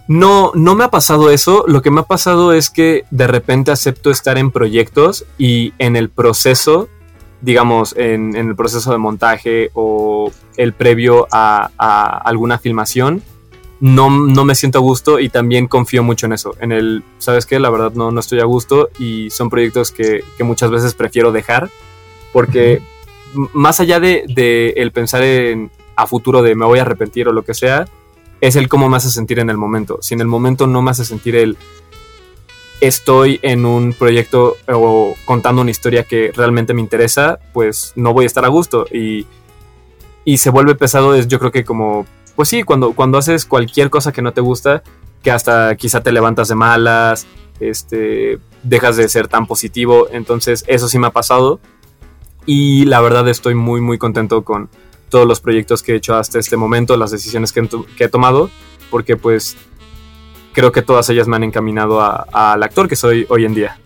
No, 0.08 0.52
no 0.54 0.74
me 0.74 0.84
ha 0.84 0.90
pasado 0.90 1.30
eso. 1.30 1.64
Lo 1.66 1.82
que 1.82 1.90
me 1.90 2.00
ha 2.00 2.04
pasado 2.04 2.52
es 2.52 2.70
que 2.70 3.04
de 3.10 3.26
repente 3.26 3.70
acepto 3.70 4.10
estar 4.10 4.38
en 4.38 4.50
proyectos 4.50 5.24
y 5.38 5.72
en 5.78 5.96
el 5.96 6.10
proceso, 6.10 6.88
digamos, 7.40 7.94
en, 7.96 8.34
el 8.34 8.56
proceso 8.56 8.90
de 8.90 8.98
montaje 8.98 9.70
o 9.74 10.32
el 10.56 10.72
previo 10.72 11.28
a, 11.30 11.70
a 11.78 12.18
alguna 12.18 12.58
filmación, 12.58 13.22
no, 13.80 14.10
no, 14.10 14.44
me 14.44 14.54
siento 14.54 14.78
a 14.78 14.82
gusto 14.82 15.18
y 15.18 15.30
también 15.30 15.66
confío 15.66 16.02
mucho 16.02 16.26
en 16.26 16.34
eso. 16.34 16.54
En 16.60 16.70
el, 16.70 17.02
¿sabes 17.18 17.46
qué? 17.46 17.58
La 17.58 17.70
verdad 17.70 17.92
no, 17.94 18.10
no 18.10 18.20
estoy 18.20 18.40
a 18.40 18.44
gusto 18.44 18.90
y 18.98 19.30
son 19.30 19.48
proyectos 19.48 19.90
que, 19.90 20.22
muchas 20.40 20.70
veces 20.70 20.94
prefiero 20.94 21.32
dejar 21.32 21.70
porque 22.32 22.82
más 23.54 23.80
allá 23.80 23.98
de, 24.00 24.74
el 24.76 24.92
pensar 24.92 25.22
en 25.22 25.70
a 25.96 26.06
futuro 26.06 26.42
de 26.42 26.54
me 26.54 26.66
voy 26.66 26.78
a 26.78 26.82
arrepentir 26.82 27.28
o 27.28 27.32
lo 27.32 27.42
que 27.42 27.54
sea, 27.54 27.86
es 28.40 28.57
el 28.57 28.68
cómo 28.68 28.88
me 28.88 28.96
hace 28.96 29.11
sentir 29.11 29.38
en 29.38 29.50
el 29.50 29.57
momento. 29.57 29.98
Si 30.00 30.14
en 30.14 30.20
el 30.20 30.26
momento 30.26 30.66
no 30.66 30.83
me 30.83 30.90
hace 30.90 31.05
sentir 31.05 31.37
el 31.37 31.57
estoy 32.81 33.38
en 33.42 33.66
un 33.66 33.92
proyecto 33.92 34.57
o 34.66 35.14
contando 35.26 35.61
una 35.61 35.70
historia 35.70 36.05
que 36.05 36.33
realmente 36.35 36.72
me 36.72 36.81
interesa, 36.81 37.38
pues 37.53 37.92
no 37.94 38.14
voy 38.14 38.24
a 38.24 38.26
estar 38.26 38.44
a 38.44 38.48
gusto 38.48 38.87
y, 38.90 39.26
y 40.24 40.38
se 40.38 40.48
vuelve 40.48 40.74
pesado, 40.74 41.14
es 41.14 41.29
yo 41.29 41.38
creo 41.38 41.53
que 41.53 41.64
como 41.64 42.07
pues 42.40 42.48
sí, 42.48 42.62
cuando, 42.62 42.92
cuando 42.92 43.18
haces 43.18 43.44
cualquier 43.44 43.90
cosa 43.90 44.12
que 44.12 44.22
no 44.22 44.33
te 44.33 44.40
gusta, 44.40 44.83
que 45.22 45.31
hasta 45.31 45.76
quizá 45.76 46.03
te 46.03 46.11
levantas 46.11 46.48
de 46.48 46.55
malas, 46.55 47.26
este, 47.61 48.38
dejas 48.62 48.96
de 48.96 49.11
ser 49.11 49.29
tan 49.29 49.46
positivo. 49.46 50.09
Entonces, 50.11 50.64
eso 50.66 50.88
sí 50.88 50.98
me 50.98 51.09
ha 51.09 51.11
pasado. 51.11 51.61
Y 52.46 52.87
la 52.87 53.03
verdad 53.03 53.29
estoy 53.29 53.55
muy, 53.55 53.83
muy 53.83 53.98
contento 53.98 54.42
con 54.42 54.70
todos 55.10 55.26
los 55.26 55.40
proyectos 55.40 55.82
que 55.82 55.92
he 55.92 55.96
hecho 55.96 56.14
hasta 56.14 56.38
este 56.38 56.56
momento, 56.56 56.96
las 56.96 57.10
decisiones 57.10 57.52
que, 57.52 57.68
he 57.98 58.08
tomado, 58.08 58.50
porque 58.90 59.16
pues 59.16 59.56
creo 60.52 60.72
que 60.72 60.82
todas 60.82 61.08
ellas 61.10 61.28
me 61.28 61.36
han 61.36 61.44
encaminado 61.44 62.00
al 62.00 62.62
actor 62.62 62.88
que 62.88 62.96
soy 62.96 63.26
hoy 63.28 63.44
en 63.44 63.54
día. 63.54 63.78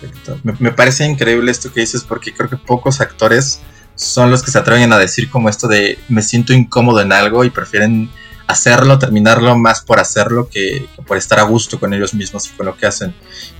Perfecto. 0.00 0.38
Me, 0.42 0.72
parece 0.72 1.06
increíble 1.06 1.50
esto 1.50 1.72
que 1.72 1.80
dices 1.80 2.04
porque 2.04 2.32
creo 2.34 2.48
que 2.48 2.56
pocos 2.56 3.00
actores 3.00 3.60
son 3.94 4.30
los 4.30 4.42
que 4.42 4.50
se 4.50 4.58
atreven 4.58 4.92
a 4.92 4.98
decir 4.98 5.30
como 5.30 5.48
esto 5.48 5.68
de 5.68 5.98
me 6.08 6.22
siento 6.22 6.52
incómodo 6.52 7.00
en 7.00 7.12
algo 7.12 7.44
y 7.44 7.50
prefieren 7.50 8.10
hacerlo, 8.46 8.98
terminarlo 8.98 9.56
más 9.56 9.80
por 9.80 10.00
hacerlo 10.00 10.48
que, 10.48 10.86
por 11.06 11.16
estar 11.16 11.38
a 11.38 11.42
gusto 11.42 11.78
con 11.78 11.94
ellos 11.94 12.14
mismos 12.14 12.48
y 12.48 12.50
con 12.50 12.66
lo 12.66 12.76
que 12.76 12.86
hacen. 12.86 13.14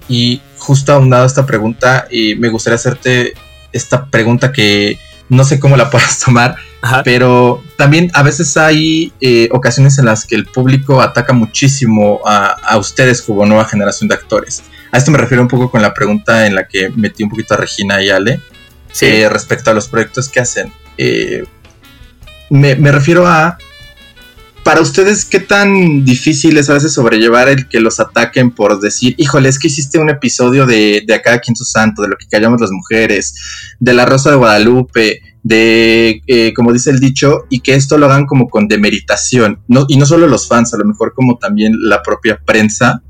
Y 0.08 0.40
justo 0.58 0.92
aunado 0.92 1.24
a 1.24 1.26
esta 1.26 1.46
pregunta, 1.46 2.08
y 2.10 2.34
me 2.34 2.48
gustaría 2.48 2.74
hacerte 2.74 3.34
esta 3.72 4.06
pregunta 4.06 4.52
que 4.52 4.98
no 5.30 5.44
sé 5.44 5.58
cómo 5.58 5.76
la 5.76 5.88
puedas 5.88 6.18
tomar, 6.24 6.56
pero 7.04 7.62
también 7.76 8.10
a 8.12 8.22
veces 8.22 8.56
hay 8.56 9.12
eh, 9.20 9.48
ocasiones 9.52 9.98
en 9.98 10.04
las 10.04 10.26
que 10.26 10.34
el 10.34 10.44
público 10.44 11.00
ataca 11.00 11.32
muchísimo 11.32 12.20
a, 12.26 12.76
ustedes 12.76 13.22
como 13.22 13.46
nueva 13.46 13.64
generación 13.64 14.08
de 14.08 14.16
actores. 14.16 14.62
A 14.92 14.98
esto 14.98 15.10
me 15.10 15.18
refiero 15.18 15.42
un 15.42 15.48
poco 15.48 15.70
con 15.70 15.80
la 15.80 15.94
pregunta 15.94 16.46
en 16.46 16.54
la 16.54 16.66
que 16.66 16.90
metí 16.90 17.22
un 17.22 17.30
poquito 17.30 17.54
a 17.54 17.56
Regina 17.56 18.02
y 18.02 18.10
Ale 18.10 18.40
eh, 19.00 19.28
respecto 19.30 19.70
a 19.70 19.74
los 19.74 19.88
proyectos 19.88 20.28
que 20.28 20.40
hacen. 20.40 20.72
Eh, 20.98 21.44
me, 22.50 22.74
me 22.74 22.90
refiero 22.90 23.26
a 23.26 23.56
para 24.64 24.80
ustedes, 24.80 25.24
¿qué 25.24 25.40
tan 25.40 26.04
difícil 26.04 26.58
es 26.58 26.68
a 26.68 26.74
veces 26.74 26.92
sobrellevar 26.92 27.48
el 27.48 27.68
que 27.68 27.80
los 27.80 27.98
ataquen 27.98 28.50
por 28.50 28.78
decir, 28.80 29.14
híjole, 29.16 29.48
es 29.48 29.58
que 29.58 29.68
hiciste 29.68 29.98
un 29.98 30.10
episodio 30.10 30.66
de, 30.66 31.02
de 31.06 31.14
Acá 31.14 31.38
quien 31.38 31.56
su 31.56 31.64
santo, 31.64 32.02
de 32.02 32.08
lo 32.08 32.16
que 32.16 32.26
callamos 32.26 32.60
las 32.60 32.70
mujeres, 32.70 33.34
de 33.78 33.94
la 33.94 34.06
Rosa 34.06 34.30
de 34.30 34.36
Guadalupe, 34.36 35.22
de, 35.42 36.22
eh, 36.26 36.52
como 36.54 36.72
dice 36.72 36.90
el 36.90 37.00
dicho, 37.00 37.46
y 37.48 37.60
que 37.60 37.74
esto 37.74 37.96
lo 37.96 38.06
hagan 38.06 38.26
como 38.26 38.48
con 38.48 38.68
demeritación, 38.68 39.60
y 39.88 39.96
no 39.96 40.06
solo 40.06 40.26
los 40.26 40.46
fans, 40.46 40.74
a 40.74 40.78
lo 40.78 40.84
mejor 40.84 41.14
como 41.14 41.38
también 41.38 41.72
la 41.80 42.02
propia 42.02 42.38
prensa. 42.44 43.02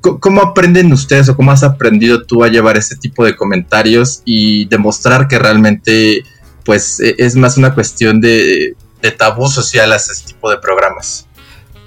¿Cómo 0.00 0.40
aprenden 0.40 0.90
ustedes 0.92 1.28
o 1.28 1.36
cómo 1.36 1.52
has 1.52 1.62
aprendido 1.62 2.22
tú 2.24 2.42
a 2.42 2.48
llevar 2.48 2.78
ese 2.78 2.96
tipo 2.96 3.22
de 3.22 3.36
comentarios 3.36 4.22
y 4.24 4.64
demostrar 4.66 5.28
que 5.28 5.38
realmente 5.38 6.22
pues 6.64 7.00
e, 7.00 7.16
es 7.18 7.36
más 7.36 7.58
una 7.58 7.74
cuestión 7.74 8.20
de 8.20 8.76
de 9.02 9.10
tabú 9.10 9.48
social 9.48 9.92
a 9.92 9.96
ese 9.96 10.24
tipo 10.24 10.50
de 10.50 10.58
programas? 10.58 11.26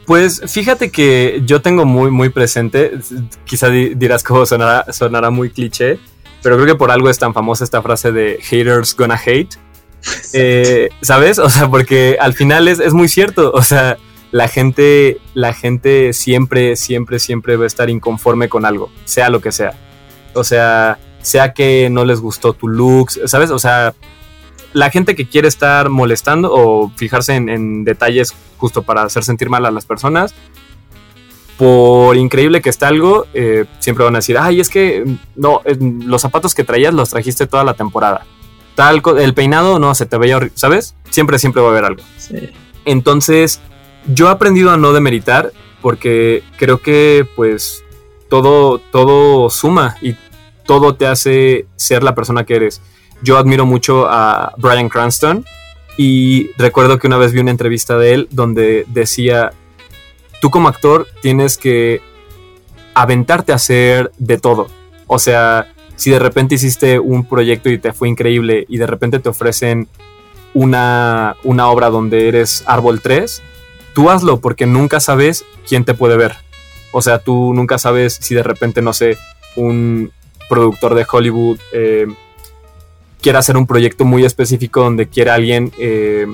Pues 0.05 0.41
fíjate 0.47 0.91
que 0.91 1.41
yo 1.45 1.61
tengo 1.61 1.85
muy, 1.85 2.11
muy 2.11 2.29
presente, 2.29 2.99
quizá 3.45 3.69
dirás 3.69 4.23
que 4.23 4.45
sonará, 4.45 4.91
sonará 4.91 5.29
muy 5.29 5.49
cliché, 5.49 5.97
pero 6.41 6.57
creo 6.57 6.67
que 6.67 6.75
por 6.75 6.91
algo 6.91 7.09
es 7.09 7.17
tan 7.17 7.33
famosa 7.33 7.63
esta 7.63 7.81
frase 7.81 8.11
de 8.11 8.39
haters 8.41 8.95
gonna 8.95 9.19
hate. 9.23 9.55
Eh, 10.33 10.89
¿Sabes? 11.01 11.39
O 11.39 11.49
sea, 11.49 11.69
porque 11.69 12.17
al 12.19 12.33
final 12.33 12.67
es, 12.67 12.79
es 12.79 12.93
muy 12.93 13.07
cierto. 13.07 13.51
O 13.53 13.61
sea, 13.61 13.97
la 14.31 14.47
gente, 14.47 15.21
la 15.33 15.53
gente 15.53 16.11
siempre, 16.11 16.75
siempre, 16.75 17.19
siempre 17.19 17.55
va 17.55 17.63
a 17.63 17.67
estar 17.67 17.89
inconforme 17.89 18.49
con 18.49 18.65
algo, 18.65 18.91
sea 19.05 19.29
lo 19.29 19.39
que 19.39 19.51
sea. 19.51 19.73
O 20.33 20.43
sea, 20.43 20.99
sea 21.21 21.53
que 21.53 21.89
no 21.89 22.03
les 22.03 22.19
gustó 22.19 22.53
tu 22.53 22.67
look, 22.67 23.11
¿sabes? 23.25 23.51
O 23.51 23.59
sea, 23.59 23.93
la 24.73 24.89
gente 24.89 25.15
que 25.15 25.27
quiere 25.27 25.47
estar 25.47 25.89
molestando 25.89 26.51
o 26.51 26.91
fijarse 26.95 27.35
en, 27.35 27.83
detalles 27.83 28.33
justo 28.57 28.83
para 28.83 29.03
hacer 29.03 29.23
sentir 29.23 29.49
mal 29.49 29.65
a 29.65 29.71
las 29.71 29.85
personas, 29.85 30.33
por 31.57 32.17
increíble 32.17 32.61
que 32.61 32.69
esté 32.69 32.85
algo, 32.85 33.27
eh, 33.33 33.65
siempre 33.79 34.03
van 34.03 34.15
a 34.15 34.19
decir, 34.19 34.37
ay, 34.37 34.59
es 34.59 34.69
que 34.69 35.05
no, 35.35 35.61
los 35.79 36.21
zapatos 36.21 36.55
que 36.55 36.63
traías 36.63 36.93
los 36.93 37.09
trajiste 37.09 37.47
toda 37.47 37.63
la 37.63 37.75
temporada. 37.75 38.25
Tal, 38.75 39.03
el 39.19 39.33
peinado 39.35 39.77
no 39.77 39.93
se 39.93 40.07
te 40.07 40.17
veía 40.17 40.37
horrible, 40.37 40.57
¿sabes? 40.57 40.95
Siempre, 41.11 41.37
siempre 41.37 41.61
va 41.61 41.67
a 41.67 41.71
haber 41.71 41.85
algo. 41.85 42.01
Entonces, 42.85 43.61
yo 44.07 44.27
he 44.27 44.31
aprendido 44.31 44.71
a 44.71 44.77
no 44.77 44.93
demeritar 44.93 45.53
porque 45.81 46.43
creo 46.57 46.79
que 46.79 47.27
pues 47.35 47.83
todo, 48.29 48.79
todo 48.79 49.49
suma 49.51 49.97
y 50.01 50.15
todo 50.65 50.95
te 50.95 51.05
hace 51.05 51.67
ser 51.75 52.03
la 52.03 52.15
persona 52.15 52.45
que 52.45 52.55
eres 52.55 52.81
yo 53.23 53.37
admiro 53.37 53.65
mucho 53.65 54.07
a 54.09 54.53
Brian 54.57 54.89
Cranston 54.89 55.45
y 55.97 56.51
recuerdo 56.57 56.99
que 56.99 57.07
una 57.07 57.17
vez 57.17 57.31
vi 57.31 57.39
una 57.39 57.51
entrevista 57.51 57.97
de 57.97 58.13
él 58.13 58.27
donde 58.31 58.85
decía, 58.87 59.51
tú 60.41 60.49
como 60.49 60.67
actor 60.67 61.07
tienes 61.21 61.57
que 61.57 62.01
aventarte 62.93 63.51
a 63.51 63.55
hacer 63.55 64.11
de 64.17 64.37
todo. 64.37 64.67
O 65.07 65.19
sea, 65.19 65.73
si 65.95 66.11
de 66.11 66.19
repente 66.19 66.55
hiciste 66.55 66.99
un 66.99 67.25
proyecto 67.25 67.69
y 67.69 67.77
te 67.77 67.93
fue 67.93 68.09
increíble 68.09 68.65
y 68.67 68.77
de 68.77 68.87
repente 68.87 69.19
te 69.19 69.29
ofrecen 69.29 69.87
una, 70.53 71.35
una 71.43 71.69
obra 71.69 71.89
donde 71.89 72.27
eres 72.27 72.63
árbol 72.67 73.01
3, 73.01 73.41
tú 73.93 74.09
hazlo 74.09 74.39
porque 74.39 74.65
nunca 74.65 74.99
sabes 74.99 75.45
quién 75.67 75.85
te 75.85 75.93
puede 75.93 76.17
ver. 76.17 76.35
O 76.91 77.01
sea, 77.01 77.19
tú 77.19 77.53
nunca 77.53 77.77
sabes 77.77 78.17
si 78.19 78.35
de 78.35 78.43
repente, 78.43 78.81
no 78.81 78.93
sé, 78.93 79.17
un 79.55 80.11
productor 80.49 80.93
de 80.93 81.05
Hollywood 81.09 81.59
eh, 81.71 82.07
quiera 83.23 83.39
hacer 83.39 83.55
un 83.55 83.65
proyecto 83.65 84.03
muy 84.03 84.25
específico 84.25 84.81
donde 84.81 85.07
quiere 85.07 85.31
alguien 85.31 85.71
eh, 85.79 86.27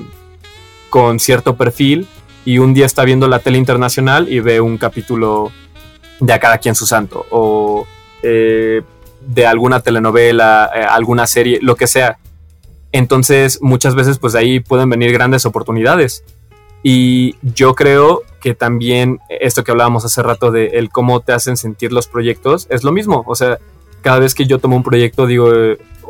con 0.90 1.20
cierto 1.20 1.56
perfil 1.56 2.08
y 2.44 2.58
un 2.58 2.74
día 2.74 2.84
está 2.84 3.04
viendo 3.04 3.28
la 3.28 3.38
tele 3.38 3.58
internacional 3.58 4.28
y 4.28 4.40
ve 4.40 4.60
un 4.60 4.76
capítulo 4.76 5.52
de 6.18 6.32
a 6.32 6.40
cada 6.40 6.58
quien 6.58 6.74
su 6.74 6.86
santo 6.86 7.24
o 7.30 7.86
eh, 8.22 8.82
de 9.20 9.46
alguna 9.46 9.80
telenovela, 9.80 10.68
eh, 10.74 10.80
alguna 10.80 11.28
serie, 11.28 11.60
lo 11.62 11.76
que 11.76 11.86
sea. 11.86 12.18
Entonces 12.90 13.60
muchas 13.62 13.94
veces 13.94 14.18
pues 14.18 14.32
de 14.32 14.40
ahí 14.40 14.60
pueden 14.60 14.90
venir 14.90 15.12
grandes 15.12 15.46
oportunidades. 15.46 16.24
Y 16.82 17.36
yo 17.42 17.74
creo 17.74 18.22
que 18.40 18.54
también 18.54 19.20
esto 19.28 19.62
que 19.62 19.70
hablábamos 19.70 20.04
hace 20.04 20.22
rato 20.22 20.50
de 20.50 20.66
el 20.72 20.90
cómo 20.90 21.20
te 21.20 21.32
hacen 21.32 21.56
sentir 21.56 21.92
los 21.92 22.08
proyectos 22.08 22.66
es 22.68 22.82
lo 22.82 22.90
mismo. 22.90 23.22
O 23.28 23.36
sea, 23.36 23.58
cada 24.02 24.18
vez 24.18 24.34
que 24.34 24.46
yo 24.46 24.58
tomo 24.58 24.76
un 24.76 24.82
proyecto 24.82 25.26
digo, 25.26 25.50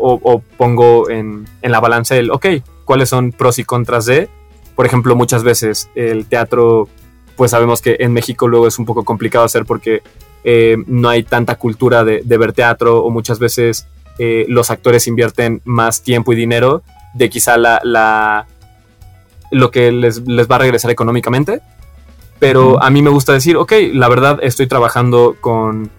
o, 0.00 0.42
pongo 0.56 1.10
en, 1.10 1.46
la 1.62 1.80
balanza 1.80 2.16
el, 2.16 2.30
ok, 2.30 2.46
¿cuáles 2.84 3.08
son 3.08 3.32
pros 3.32 3.58
y 3.58 3.64
contras 3.64 4.06
de? 4.06 4.28
Por 4.74 4.86
ejemplo, 4.86 5.14
muchas 5.14 5.42
veces 5.42 5.90
el 5.94 6.26
teatro, 6.26 6.88
pues 7.36 7.50
sabemos 7.50 7.82
que 7.82 7.96
en 8.00 8.12
México 8.12 8.48
luego 8.48 8.66
es 8.66 8.78
un 8.78 8.86
poco 8.86 9.04
complicado 9.04 9.44
hacer 9.44 9.64
porque 9.66 10.02
eh, 10.44 10.76
no 10.86 11.08
hay 11.08 11.22
tanta 11.22 11.56
cultura 11.56 12.04
de, 12.04 12.22
ver 12.24 12.52
teatro 12.52 13.02
o 13.04 13.10
muchas 13.10 13.38
veces 13.38 13.86
eh, 14.18 14.46
los 14.48 14.70
actores 14.70 15.06
invierten 15.06 15.60
más 15.64 16.02
tiempo 16.02 16.32
y 16.32 16.36
dinero 16.36 16.82
de 17.14 17.28
quizá 17.28 17.58
la, 17.58 17.80
la 17.84 18.46
lo 19.50 19.70
que 19.70 19.92
les, 19.92 20.26
les, 20.26 20.48
va 20.48 20.56
a 20.56 20.60
regresar 20.60 20.90
económicamente. 20.90 21.60
Pero 22.38 22.82
a 22.82 22.88
mí 22.88 23.02
me 23.02 23.10
gusta 23.10 23.34
decir, 23.34 23.58
ok, 23.58 23.72
la 23.92 24.08
verdad 24.08 24.38
estoy 24.40 24.66
trabajando 24.66 25.36
con 25.42 25.90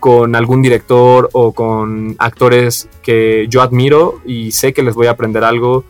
con 0.00 0.34
algún 0.36 0.62
director 0.62 1.28
o 1.32 1.52
con 1.52 2.16
actores 2.18 2.88
que 3.02 3.46
yo 3.48 3.62
admiro 3.62 4.20
y 4.24 4.52
sé 4.52 4.72
que 4.72 4.82
les 4.82 4.94
voy 4.94 5.06
a 5.06 5.12
aprender 5.12 5.44
algo. 5.44 5.84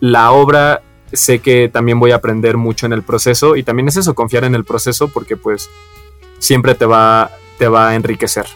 La 0.00 0.32
obra 0.32 0.82
sé 1.12 1.40
que 1.40 1.68
también 1.68 2.00
voy 2.00 2.12
a 2.12 2.16
aprender 2.16 2.56
mucho 2.56 2.86
en 2.86 2.92
el 2.92 3.02
proceso 3.02 3.56
y 3.56 3.62
también 3.62 3.88
es 3.88 3.96
eso, 3.96 4.14
confiar 4.14 4.44
en 4.44 4.54
el 4.54 4.64
proceso 4.64 5.08
porque 5.08 5.36
pues 5.36 5.70
siempre 6.38 6.74
te 6.74 6.86
va, 6.86 7.30
te 7.58 7.68
va 7.68 7.90
a 7.90 7.94
enriquecer. 7.94 8.46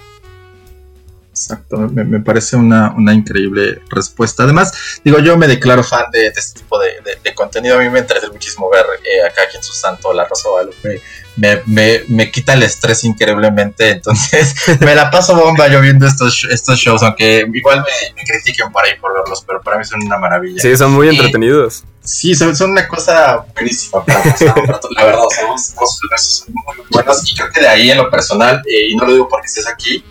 Exacto, 1.37 1.77
me, 1.93 2.21
parece 2.21 2.57
una, 2.57 2.95
increíble 3.13 3.83
respuesta. 3.91 4.45
Además, 4.45 4.73
digo, 5.05 5.19
yo 5.19 5.37
me 5.37 5.47
declaro 5.47 5.85
fan 5.85 6.11
de, 6.11 6.29
este 6.29 6.61
tipo 6.61 6.79
de, 6.79 7.35
contenido. 7.35 7.77
A 7.77 7.83
mí 7.83 7.91
me 7.91 7.99
interesa 7.99 8.29
muchísimo 8.33 8.71
ver 8.71 8.87
eh, 9.05 9.23
acá 9.23 9.43
quien 9.51 9.63
su 9.63 9.75
santo, 9.75 10.15
la 10.15 10.25
Rosa 10.25 10.49
Guadalupe. 10.49 11.03
Me, 11.37 11.61
me, 11.67 12.01
me, 12.09 12.31
quita 12.31 12.55
el 12.55 12.63
estrés 12.63 13.05
increíblemente. 13.05 13.91
Entonces, 13.91 14.55
me 14.81 14.95
la 14.95 15.11
paso 15.11 15.37
bomba 15.37 15.69
yo 15.69 15.83
viendo 15.83 16.07
estos, 16.07 16.47
estos 16.51 16.79
shows, 16.79 17.03
aunque 17.03 17.47
igual 17.53 17.85
me, 18.15 18.25
critiquen 18.25 18.73
por 18.73 18.83
ahí 18.83 18.99
por 18.99 19.13
verlos, 19.13 19.45
pero 19.47 19.61
para 19.61 19.77
mí 19.77 19.85
son 19.85 20.03
una 20.03 20.17
maravilla. 20.17 20.63
Sí, 20.63 20.75
son 20.75 20.93
muy 20.93 21.11
entretenidos. 21.11 21.85
Sí, 22.03 22.35
son, 22.35 22.57
son, 22.57 22.71
una 22.71 22.89
cosa 22.89 23.45
buenísima 23.53 24.03
para 24.03 24.23
pasar 24.23 24.59
un 24.59 24.67
rato. 24.69 24.89
La 24.97 25.05
verdad, 25.05 25.25
somos, 25.39 26.01
son 26.17 26.55
muy 26.55 26.87
buenos 26.91 27.31
y 27.31 27.35
creo 27.35 27.51
que 27.53 27.61
de 27.61 27.69
ahí 27.69 27.91
en 27.91 27.99
lo 27.99 28.09
personal, 28.09 28.63
eh, 28.67 28.89
y 28.89 28.97
no 28.97 29.05
lo 29.05 29.13
digo 29.13 29.29
porque 29.29 29.49
estés 29.49 29.67
aquí, 29.67 30.03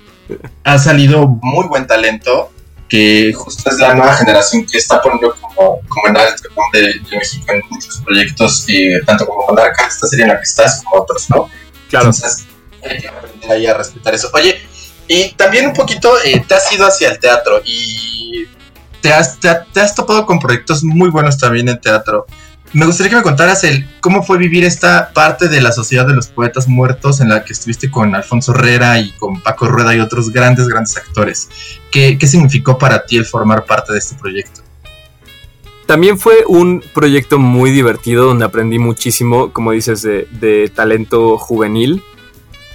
ha 0.63 0.77
salido 0.77 1.27
muy 1.27 1.67
buen 1.67 1.87
talento 1.87 2.51
que 2.87 3.33
justo 3.33 3.69
es 3.69 3.79
la 3.79 3.95
nueva 3.95 4.13
generación 4.13 4.65
que 4.65 4.77
está 4.77 5.01
poniendo 5.01 5.35
como, 5.35 5.81
como 5.87 6.07
en 6.07 6.17
alto 6.17 6.49
de, 6.71 6.81
de, 6.81 7.17
México 7.17 7.45
en 7.51 7.61
muchos 7.69 8.01
proyectos, 8.05 8.65
y 8.67 9.01
tanto 9.05 9.25
como 9.25 9.47
Monarca, 9.47 9.87
esta 9.87 10.07
serie 10.07 10.25
en 10.25 10.29
la 10.29 10.37
que 10.37 10.43
estás, 10.43 10.83
como 10.83 11.01
otros, 11.01 11.29
¿no? 11.29 11.49
Claro. 11.89 12.05
Entonces, 12.07 12.45
hay 12.83 13.01
que 13.01 13.07
aprender 13.07 13.51
ahí 13.51 13.65
a 13.65 13.73
respetar 13.73 14.13
eso. 14.13 14.29
Oye, 14.33 14.61
y 15.07 15.31
también 15.31 15.67
un 15.67 15.73
poquito 15.73 16.13
eh, 16.23 16.43
te 16.47 16.55
has 16.55 16.71
ido 16.71 16.85
hacia 16.85 17.09
el 17.09 17.19
teatro 17.19 17.61
y 17.63 18.47
te 19.01 19.13
has, 19.13 19.39
te, 19.39 19.79
has 19.79 19.93
topado 19.93 20.25
con 20.25 20.39
proyectos 20.39 20.83
muy 20.83 21.09
buenos 21.09 21.37
también 21.37 21.69
en 21.69 21.79
teatro. 21.79 22.25
Me 22.75 22.85
gustaría 22.85 23.09
que 23.09 23.15
me 23.15 23.23
contaras 23.23 23.63
el 23.63 23.87
cómo 24.01 24.21
fue 24.21 24.37
vivir 24.37 24.65
esta 24.65 25.13
parte 25.13 25.47
de 25.47 25.61
la 25.61 25.71
Sociedad 25.71 26.05
de 26.05 26.13
los 26.13 26.27
Poetas 26.27 26.67
Muertos 26.67 27.21
en 27.21 27.29
la 27.29 27.45
que 27.45 27.53
estuviste 27.53 27.89
con 27.89 28.13
Alfonso 28.13 28.53
Herrera 28.53 28.99
y 28.99 29.13
con 29.13 29.41
Paco 29.41 29.67
Rueda 29.67 29.95
y 29.95 30.01
otros 30.01 30.29
grandes, 30.29 30.67
grandes 30.67 30.97
actores. 30.97 31.47
¿Qué, 31.89 32.17
qué 32.17 32.27
significó 32.27 32.77
para 32.77 33.05
ti 33.05 33.15
el 33.15 33.23
formar 33.23 33.63
parte 33.63 33.93
de 33.93 33.99
este 33.99 34.15
proyecto? 34.15 34.61
También 35.85 36.19
fue 36.19 36.43
un 36.49 36.83
proyecto 36.93 37.39
muy 37.39 37.71
divertido 37.71 38.25
donde 38.25 38.43
aprendí 38.43 38.77
muchísimo, 38.77 39.53
como 39.53 39.71
dices, 39.71 40.01
de, 40.01 40.71
talento 40.75 41.37
juvenil. 41.37 42.03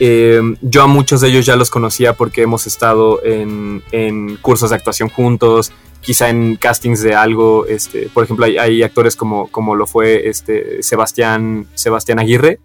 Eh, 0.02 0.40
yo 0.62 0.82
a 0.82 0.86
muchos 0.86 1.20
de 1.20 1.28
ellos 1.28 1.44
ya 1.44 1.56
los 1.56 1.68
conocía 1.68 2.14
porque 2.14 2.40
hemos 2.42 2.66
estado 2.66 3.22
en, 3.22 3.82
en 3.92 4.36
cursos 4.36 4.70
de 4.70 4.76
actuación 4.76 5.10
juntos, 5.10 5.72
quizá 6.00 6.30
en 6.30 6.56
castings 6.56 7.02
de 7.02 7.14
algo, 7.14 7.66
este, 7.66 8.08
por 8.12 8.24
ejemplo, 8.24 8.46
hay, 8.46 8.82
actores 8.82 9.14
como, 9.14 9.48
como 9.48 9.74
lo 9.76 9.86
fue 9.86 10.28
este, 10.28 10.82
Sebastián, 10.82 11.66
Sebastián 11.74 12.18
Aguirre, 12.18 12.58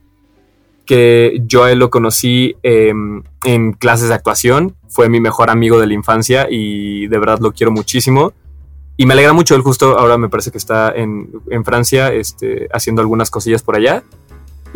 que 0.85 1.41
yo 1.45 1.65
a 1.65 1.71
él 1.71 1.79
lo 1.79 1.89
conocí 1.89 2.55
em, 2.63 3.23
en 3.43 3.73
clases 3.73 4.09
de 4.09 4.15
actuación, 4.15 4.75
fue 4.87 5.09
mi 5.09 5.19
mejor 5.19 5.49
amigo 5.49 5.79
de 5.79 5.87
la 5.87 5.93
infancia 5.93 6.47
y 6.49 7.07
de 7.07 7.19
verdad 7.19 7.39
lo 7.41 7.51
quiero 7.51 7.71
muchísimo. 7.71 8.33
Y 8.97 9.05
me 9.05 9.13
alegra 9.13 9.33
mucho, 9.33 9.55
él 9.55 9.61
justo 9.61 9.99
ahora 9.99 10.17
me 10.17 10.29
parece 10.29 10.51
que 10.51 10.57
está 10.57 10.93
en, 10.95 11.27
Francia 11.65 12.13
este, 12.13 12.69
haciendo 12.71 13.01
algunas 13.01 13.29
cosillas 13.29 13.61
por 13.61 13.75
allá. 13.75 14.03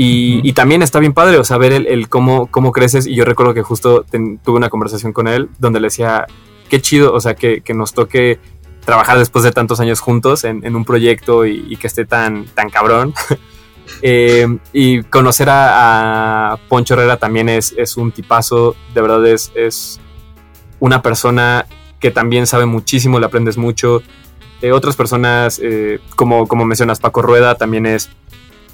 Y, 0.01 0.53
también 0.53 0.81
está 0.81 0.99
bien 0.99 1.11
padre, 1.11 1.39
o 1.39 1.43
sea, 1.43 1.57
ver 1.57 1.73
el, 1.73 2.07
cómo, 2.07 2.47
cómo 2.47 2.71
creces. 2.71 3.05
Y 3.05 3.15
yo 3.15 3.25
recuerdo 3.25 3.53
que 3.53 3.63
justo 3.63 4.05
tuve 4.43 4.55
una 4.55 4.69
conversación 4.69 5.11
con 5.11 5.27
él 5.27 5.49
donde 5.59 5.81
le 5.81 5.87
decía, 5.87 6.25
qué 6.69 6.81
chido, 6.81 7.13
o 7.13 7.19
sea, 7.19 7.35
que, 7.35 7.61
nos 7.75 7.93
toque 7.93 8.39
trabajar 8.85 9.19
después 9.19 9.43
de 9.43 9.51
tantos 9.51 9.81
años 9.81 9.99
juntos 9.99 10.45
en, 10.45 10.73
un 10.73 10.85
proyecto 10.85 11.45
y, 11.45 11.75
que 11.75 11.87
esté 11.87 12.05
tan, 12.05 12.45
tan 12.45 12.69
cabrón. 12.69 13.13
Eh, 14.03 14.45
y 14.71 15.01
conocer 15.01 15.47
a, 15.49 16.59
Poncho 16.69 16.93
Herrera 16.93 17.17
también 17.17 17.49
es, 17.49 17.73
es, 17.75 17.97
un 17.97 18.11
tipazo, 18.11 18.75
de 18.93 19.01
verdad 19.01 19.25
es, 19.25 19.51
es 19.55 19.99
una 20.79 21.01
persona 21.01 21.65
que 21.99 22.11
también 22.11 22.45
sabe 22.45 22.67
muchísimo, 22.67 23.19
le 23.19 23.25
aprendes 23.25 23.57
mucho. 23.57 24.03
Eh, 24.61 24.71
otras 24.71 24.95
personas, 24.95 25.59
eh, 25.63 25.99
como, 26.15 26.47
como 26.47 26.65
mencionas, 26.65 26.99
Paco 26.99 27.23
Rueda 27.23 27.55
también 27.55 27.87
es 27.87 28.11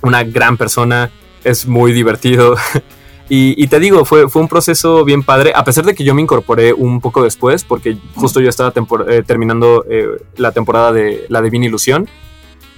una 0.05 0.23
gran 0.23 0.55
persona, 0.55 1.11
es 1.43 1.67
muy 1.67 1.91
divertido. 1.91 2.55
Y, 3.27 3.65
te 3.69 3.79
digo, 3.79 4.05
fue, 4.05 4.29
fue 4.29 4.43
un 4.43 4.47
proceso 4.47 5.03
bien 5.03 5.23
padre, 5.23 5.51
a 5.55 5.63
pesar 5.63 5.83
de 5.83 5.95
que 5.95 6.03
yo 6.03 6.13
me 6.13 6.21
incorporé 6.21 6.73
un 6.73 7.01
poco 7.01 7.23
después, 7.23 7.63
porque 7.63 7.97
justo 8.13 8.39
yo 8.39 8.49
estaba 8.49 8.71
eh, 9.07 9.23
terminando 9.25 9.83
eh, 9.89 10.05
la 10.37 10.51
temporada 10.51 10.93
de 10.93 11.25
La 11.29 11.41
Divina 11.41 11.65
Ilusión. 11.65 12.07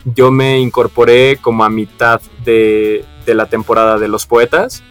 Yo 0.05 0.31
me 0.31 0.57
incorporé 0.61 1.37
como 1.41 1.65
a 1.65 1.69
mitad 1.69 2.21
de, 2.45 3.03
la 3.25 3.47
temporada 3.47 3.99
de 3.99 4.07
Los 4.07 4.25
Poetas, 4.25 4.83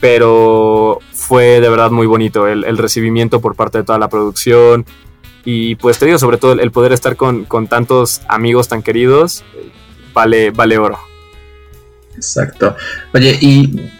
pero 0.00 0.98
fue 1.12 1.62
de 1.62 1.70
verdad 1.70 1.90
muy 1.90 2.06
bonito 2.06 2.46
el, 2.46 2.76
recibimiento 2.76 3.40
por 3.40 3.54
parte 3.56 3.78
de 3.78 3.84
toda 3.84 3.98
la 3.98 4.10
producción. 4.10 4.84
Y 5.46 5.76
pues 5.76 5.98
te 5.98 6.04
digo, 6.04 6.18
sobre 6.18 6.36
todo 6.36 6.52
el, 6.52 6.70
poder 6.72 6.92
estar 6.92 7.16
con, 7.16 7.46
con, 7.46 7.68
tantos 7.68 8.20
amigos 8.28 8.68
tan 8.68 8.82
queridos, 8.82 9.44
eh, 9.54 9.70
vale, 10.12 10.50
vale 10.50 10.76
oro. 10.76 11.09
Exacto. 12.20 12.76
Oye, 13.14 13.38
y 13.40 13.90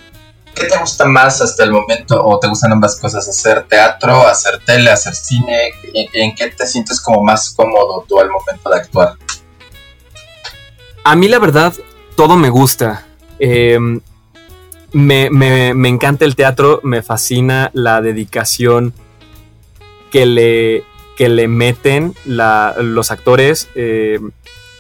¿Qué 0.54 0.66
te 0.66 0.76
gusta 0.78 1.06
más 1.06 1.40
hasta 1.40 1.64
el 1.64 1.70
momento 1.70 2.22
o 2.22 2.38
te 2.38 2.48
gustan 2.48 2.72
ambas 2.72 2.98
cosas? 3.00 3.26
¿Hacer 3.28 3.64
teatro, 3.68 4.26
hacer 4.26 4.61
tele, 4.64 4.90
hacer 4.90 5.14
cine? 5.14 5.72
¿En, 6.12 6.35
qué 6.35 6.48
te 6.48 6.66
sientes 6.66 7.00
como 7.00 7.22
más 7.22 7.54
cómodo 7.54 8.04
tú 8.06 8.20
al 8.20 8.28
momento 8.28 8.68
de 8.68 8.76
actuar? 8.76 9.14
A 11.04 11.16
mí 11.16 11.28
la 11.28 11.38
verdad, 11.38 11.72
todo 12.14 12.37
me 12.37 12.50
gusta. 12.50 13.06
Em, 13.38 14.00
me, 14.92 15.88
encanta 15.88 16.24
el 16.24 16.37
teatro, 16.37 16.80
me 16.83 17.02
fascina 17.02 17.70
la 17.72 18.02
dedicación 18.02 18.92
que 20.11 20.26
le, 20.26 20.85
que 21.16 21.28
le 21.28 21.48
meten 21.48 22.14
los 22.26 23.11
actores, 23.11 23.68
em, 23.76 24.33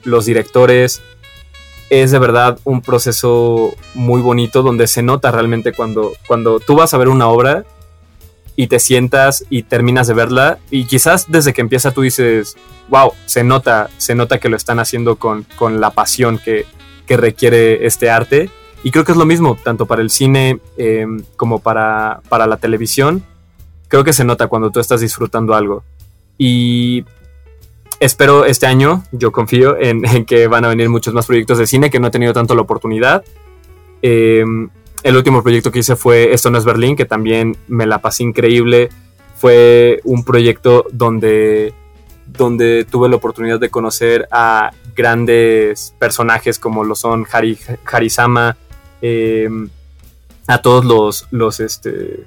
los 0.02 0.26
directores, 0.26 1.00
es 1.90 2.12
de 2.12 2.18
verdad 2.20 2.58
un 2.64 2.80
proceso 2.80 3.74
muy 3.94 4.22
bonito 4.22 4.62
donde 4.62 4.86
se 4.86 5.02
nota 5.02 5.32
realmente 5.32 5.72
cuando, 5.72 6.12
cuando 6.26 6.60
tú 6.60 6.76
vas 6.76 6.94
a 6.94 6.98
ver 6.98 7.08
una 7.08 7.28
obra 7.28 7.64
y 8.54 8.68
te 8.68 8.78
sientas 8.78 9.44
y 9.50 9.64
terminas 9.64 10.06
de 10.06 10.14
verla 10.14 10.58
y 10.70 10.84
quizás 10.84 11.26
desde 11.28 11.52
que 11.52 11.60
empieza 11.60 11.90
tú 11.90 12.02
dices, 12.02 12.56
wow, 12.88 13.12
se 13.26 13.42
nota, 13.42 13.90
se 13.96 14.14
nota 14.14 14.38
que 14.38 14.48
lo 14.48 14.56
están 14.56 14.78
haciendo 14.78 15.16
con, 15.16 15.46
la 15.80 15.90
pasión 15.90 16.38
que, 16.38 16.66
requiere 17.08 17.86
este 17.86 18.08
arte. 18.08 18.50
Y 18.84 18.92
creo 18.92 19.04
que 19.04 19.10
es 19.10 19.18
lo 19.18 19.26
mismo, 19.26 19.58
tanto 19.64 19.86
para 19.86 20.00
el 20.00 20.10
cine 20.10 20.60
eh, 20.76 21.04
como 21.36 21.58
para, 21.58 22.20
para 22.28 22.46
la 22.46 22.56
televisión. 22.56 23.24
Creo 23.88 24.04
que 24.04 24.12
se 24.12 24.22
nota 24.22 24.46
cuando 24.46 24.70
tú 24.70 24.78
estás 24.78 25.00
disfrutando 25.00 25.54
algo. 25.54 25.82
Y 26.38 27.04
espero 28.00 28.46
este 28.46 28.66
año, 28.66 29.04
yo 29.12 29.30
confío 29.30 29.76
en, 29.80 30.02
que 30.24 30.48
van 30.48 30.64
a 30.64 30.68
venir 30.68 30.88
muchos 30.88 31.14
más 31.14 31.26
proyectos 31.26 31.58
de 31.58 31.66
cine 31.66 31.90
que 31.90 32.00
no 32.00 32.08
he 32.08 32.10
tenido 32.10 32.32
tanto 32.32 32.54
la 32.54 32.62
oportunidad. 32.62 33.22
Em, 34.02 34.70
el 35.02 35.16
último 35.16 35.42
proyecto 35.42 35.70
que 35.70 35.80
hice 35.80 35.94
fue 35.94 36.32
Esto 36.32 36.50
no 36.50 36.58
es 36.58 36.64
Berlín, 36.64 36.96
que 36.96 37.04
también 37.04 37.56
me 37.68 37.86
la 37.86 38.00
pasé 38.00 38.24
increíble. 38.24 38.88
Fue 39.36 40.00
un 40.04 40.24
proyecto 40.24 40.86
donde, 40.92 41.72
donde 42.26 42.84
tuve 42.90 43.08
la 43.08 43.16
oportunidad 43.16 43.60
de 43.60 43.70
conocer 43.70 44.26
a 44.30 44.72
grandes 44.94 45.94
personajes 45.98 46.58
como 46.58 46.84
lo 46.84 46.94
son 46.94 47.26
Hari, 47.30 47.58
Harisama, 47.90 48.56
em, 49.00 49.68
a 50.46 50.60
todos 50.60 50.84
los, 50.84 51.26
los, 51.30 51.60
este, 51.60 52.26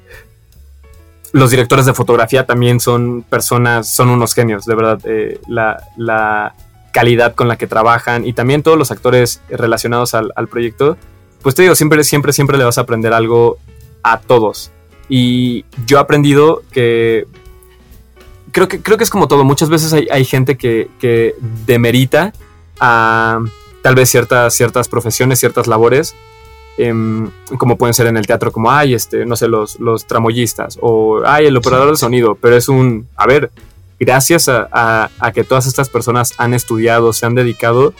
los 1.33 1.49
directores 1.49 1.87
de 1.87 1.93
fotografía 1.93 2.45
también 2.45 2.79
son 2.79 3.23
personas, 3.23 3.89
son 3.89 4.09
unos 4.09 4.33
genios, 4.33 4.65
de 4.65 4.75
verdad. 4.75 4.99
Eh, 5.03 5.41
la, 5.47 6.53
calidad 6.91 7.33
con 7.33 7.47
la 7.47 7.55
que 7.57 7.65
trabajan 7.65 8.23
y 8.23 8.33
también 8.33 8.61
todos 8.61 8.77
los 8.77 8.91
actores 8.91 9.41
relacionados 9.49 10.13
al, 10.13 10.47
proyecto, 10.47 10.95
pues 11.41 11.55
te 11.55 11.63
digo, 11.63 11.73
siempre, 11.73 12.03
siempre, 12.03 12.33
siempre 12.33 12.55
le 12.55 12.63
vas 12.63 12.77
a 12.77 12.81
aprender 12.81 13.13
algo 13.13 13.57
a 14.03 14.19
todos. 14.19 14.71
Y 15.09 15.65
yo 15.87 15.97
he 15.97 15.99
aprendido 15.99 16.61
que 16.71 17.25
creo 18.51 18.67
que, 18.67 18.79
creo 18.79 18.99
que 18.99 19.03
es 19.05 19.09
como 19.09 19.27
todo. 19.27 19.43
Muchas 19.43 19.69
veces 19.69 19.91
hay, 19.91 20.23
gente 20.23 20.55
que, 20.55 20.87
que, 20.99 21.33
demerita 21.65 22.31
a 22.79 23.39
tal 23.81 23.95
vez 23.95 24.11
ciertas, 24.11 24.53
ciertas 24.53 24.87
profesiones, 24.87 25.39
ciertas 25.39 25.65
labores, 25.65 26.13
Em, 26.77 27.29
como 27.57 27.77
pueden 27.77 27.93
ser 27.93 28.07
en 28.07 28.17
el 28.17 28.25
teatro, 28.25 28.51
como, 28.51 28.71
ay, 28.71 28.95
este, 28.95 29.27
no 29.27 29.35
sé, 29.35 29.47
los, 29.47 29.79
los 29.79 30.07
tramoyistas, 30.07 30.79
o, 30.81 31.21
ay, 31.23 31.45
el 31.45 31.55
operador 31.55 31.91
de 31.91 31.97
sonido, 31.97 32.33
pero 32.33 32.55
es 32.55 32.67
un, 32.67 33.07
a 33.15 33.27
ver, 33.27 33.51
gracias 33.99 34.49
a, 34.49 35.09
que 35.33 35.43
todas 35.43 35.67
estas 35.67 35.89
personas 35.89 36.33
han 36.37 36.53
estudiado, 36.55 37.13
se 37.13 37.27
han 37.27 37.35
dedicado, 37.35 37.93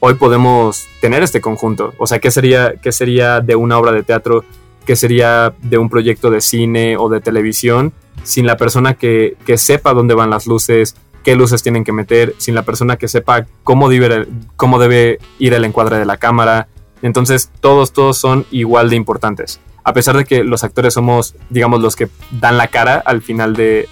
hoy 0.00 0.14
podemos 0.14 0.86
tener 1.00 1.22
este 1.22 1.40
conjunto. 1.40 1.92
O 1.98 2.06
sea, 2.06 2.18
¿qué 2.18 2.30
sería, 2.30 2.74
qué 2.82 2.92
sería 2.92 3.40
de 3.40 3.56
una 3.56 3.78
obra 3.78 3.92
de 3.92 4.02
teatro? 4.02 4.44
¿Qué 4.86 4.96
sería 4.96 5.54
de 5.62 5.78
un 5.78 5.88
proyecto 5.88 6.30
de 6.30 6.40
cine 6.40 6.96
o 6.96 7.08
de 7.08 7.20
televisión 7.20 7.92
sin 8.22 8.46
la 8.46 8.56
persona 8.56 8.94
que, 8.94 9.36
que 9.46 9.58
sepa 9.58 9.94
dónde 9.94 10.14
van 10.14 10.30
las 10.30 10.46
luces, 10.46 10.96
qué 11.22 11.36
luces 11.36 11.62
tienen 11.62 11.84
que 11.84 11.92
meter, 11.92 12.34
sin 12.38 12.54
la 12.54 12.62
persona 12.62 12.96
que 12.96 13.08
sepa 13.08 13.46
cómo 13.62 13.88
debe, 13.88 14.26
cómo 14.56 14.78
debe 14.78 15.18
ir 15.38 15.54
el 15.54 15.64
encuadre 15.64 15.98
de 15.98 16.04
la 16.04 16.18
cámara, 16.18 16.68
entonces 17.04 17.50
todos, 17.60 17.92
todos 17.92 18.16
son 18.16 18.46
igual 18.50 18.88
de 18.88 18.96
importantes. 18.96 19.60
A 19.84 19.92
pesar 19.92 20.16
de 20.16 20.24
que 20.24 20.42
los 20.42 20.64
actores 20.64 20.94
somos, 20.94 21.34
digamos, 21.50 21.82
los 21.82 21.96
que 21.96 22.08
dan 22.30 22.56
la 22.56 22.68
cara 22.68 23.02
al 23.04 23.20
final 23.20 23.54
de, 23.54 23.86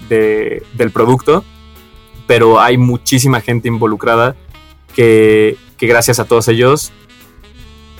del 0.72 0.90
producto, 0.90 1.44
pero 2.27 2.59
hay 2.59 2.79
muchísima 2.79 3.42
gente 3.42 3.68
involucrada 3.68 4.35
que, 4.96 5.59
gracias 5.79 6.20
a 6.20 6.25
todos 6.25 6.48
ellos, 6.48 6.90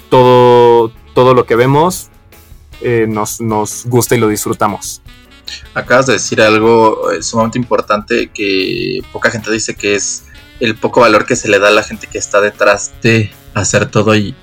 todo, 0.09 0.91
todo 1.13 1.35
lo 1.35 1.45
que 1.45 1.57
vemos 1.57 2.09
eh, 2.81 3.05
nos, 3.07 3.43
nos 3.43 3.85
gusta 3.85 4.17
y 4.17 4.19
lo 4.19 4.29
disfrutamos. 4.29 5.03
Acabas 5.75 6.07
de 6.07 6.15
decir 6.15 6.41
algo 6.41 7.13
eh, 7.13 7.23
sumamente 7.23 7.59
importante 7.59 8.31
que 8.33 9.01
poca 9.13 9.31
gente 9.31 9.51
dice 9.51 9.75
que 9.75 9.95
es 9.95 10.25
el 10.59 10.75
poco 10.75 11.01
valor 11.03 11.27
que 11.27 11.37
se 11.37 11.51
le 11.51 11.59
da 11.59 11.69
a 11.69 11.73
la 11.73 11.83
gente 11.83 12.07
que 12.07 12.17
está 12.17 12.41
detrás 12.41 12.93
de 13.03 13.31
hacer 13.53 13.91
todo 13.91 14.17
y 14.17 14.35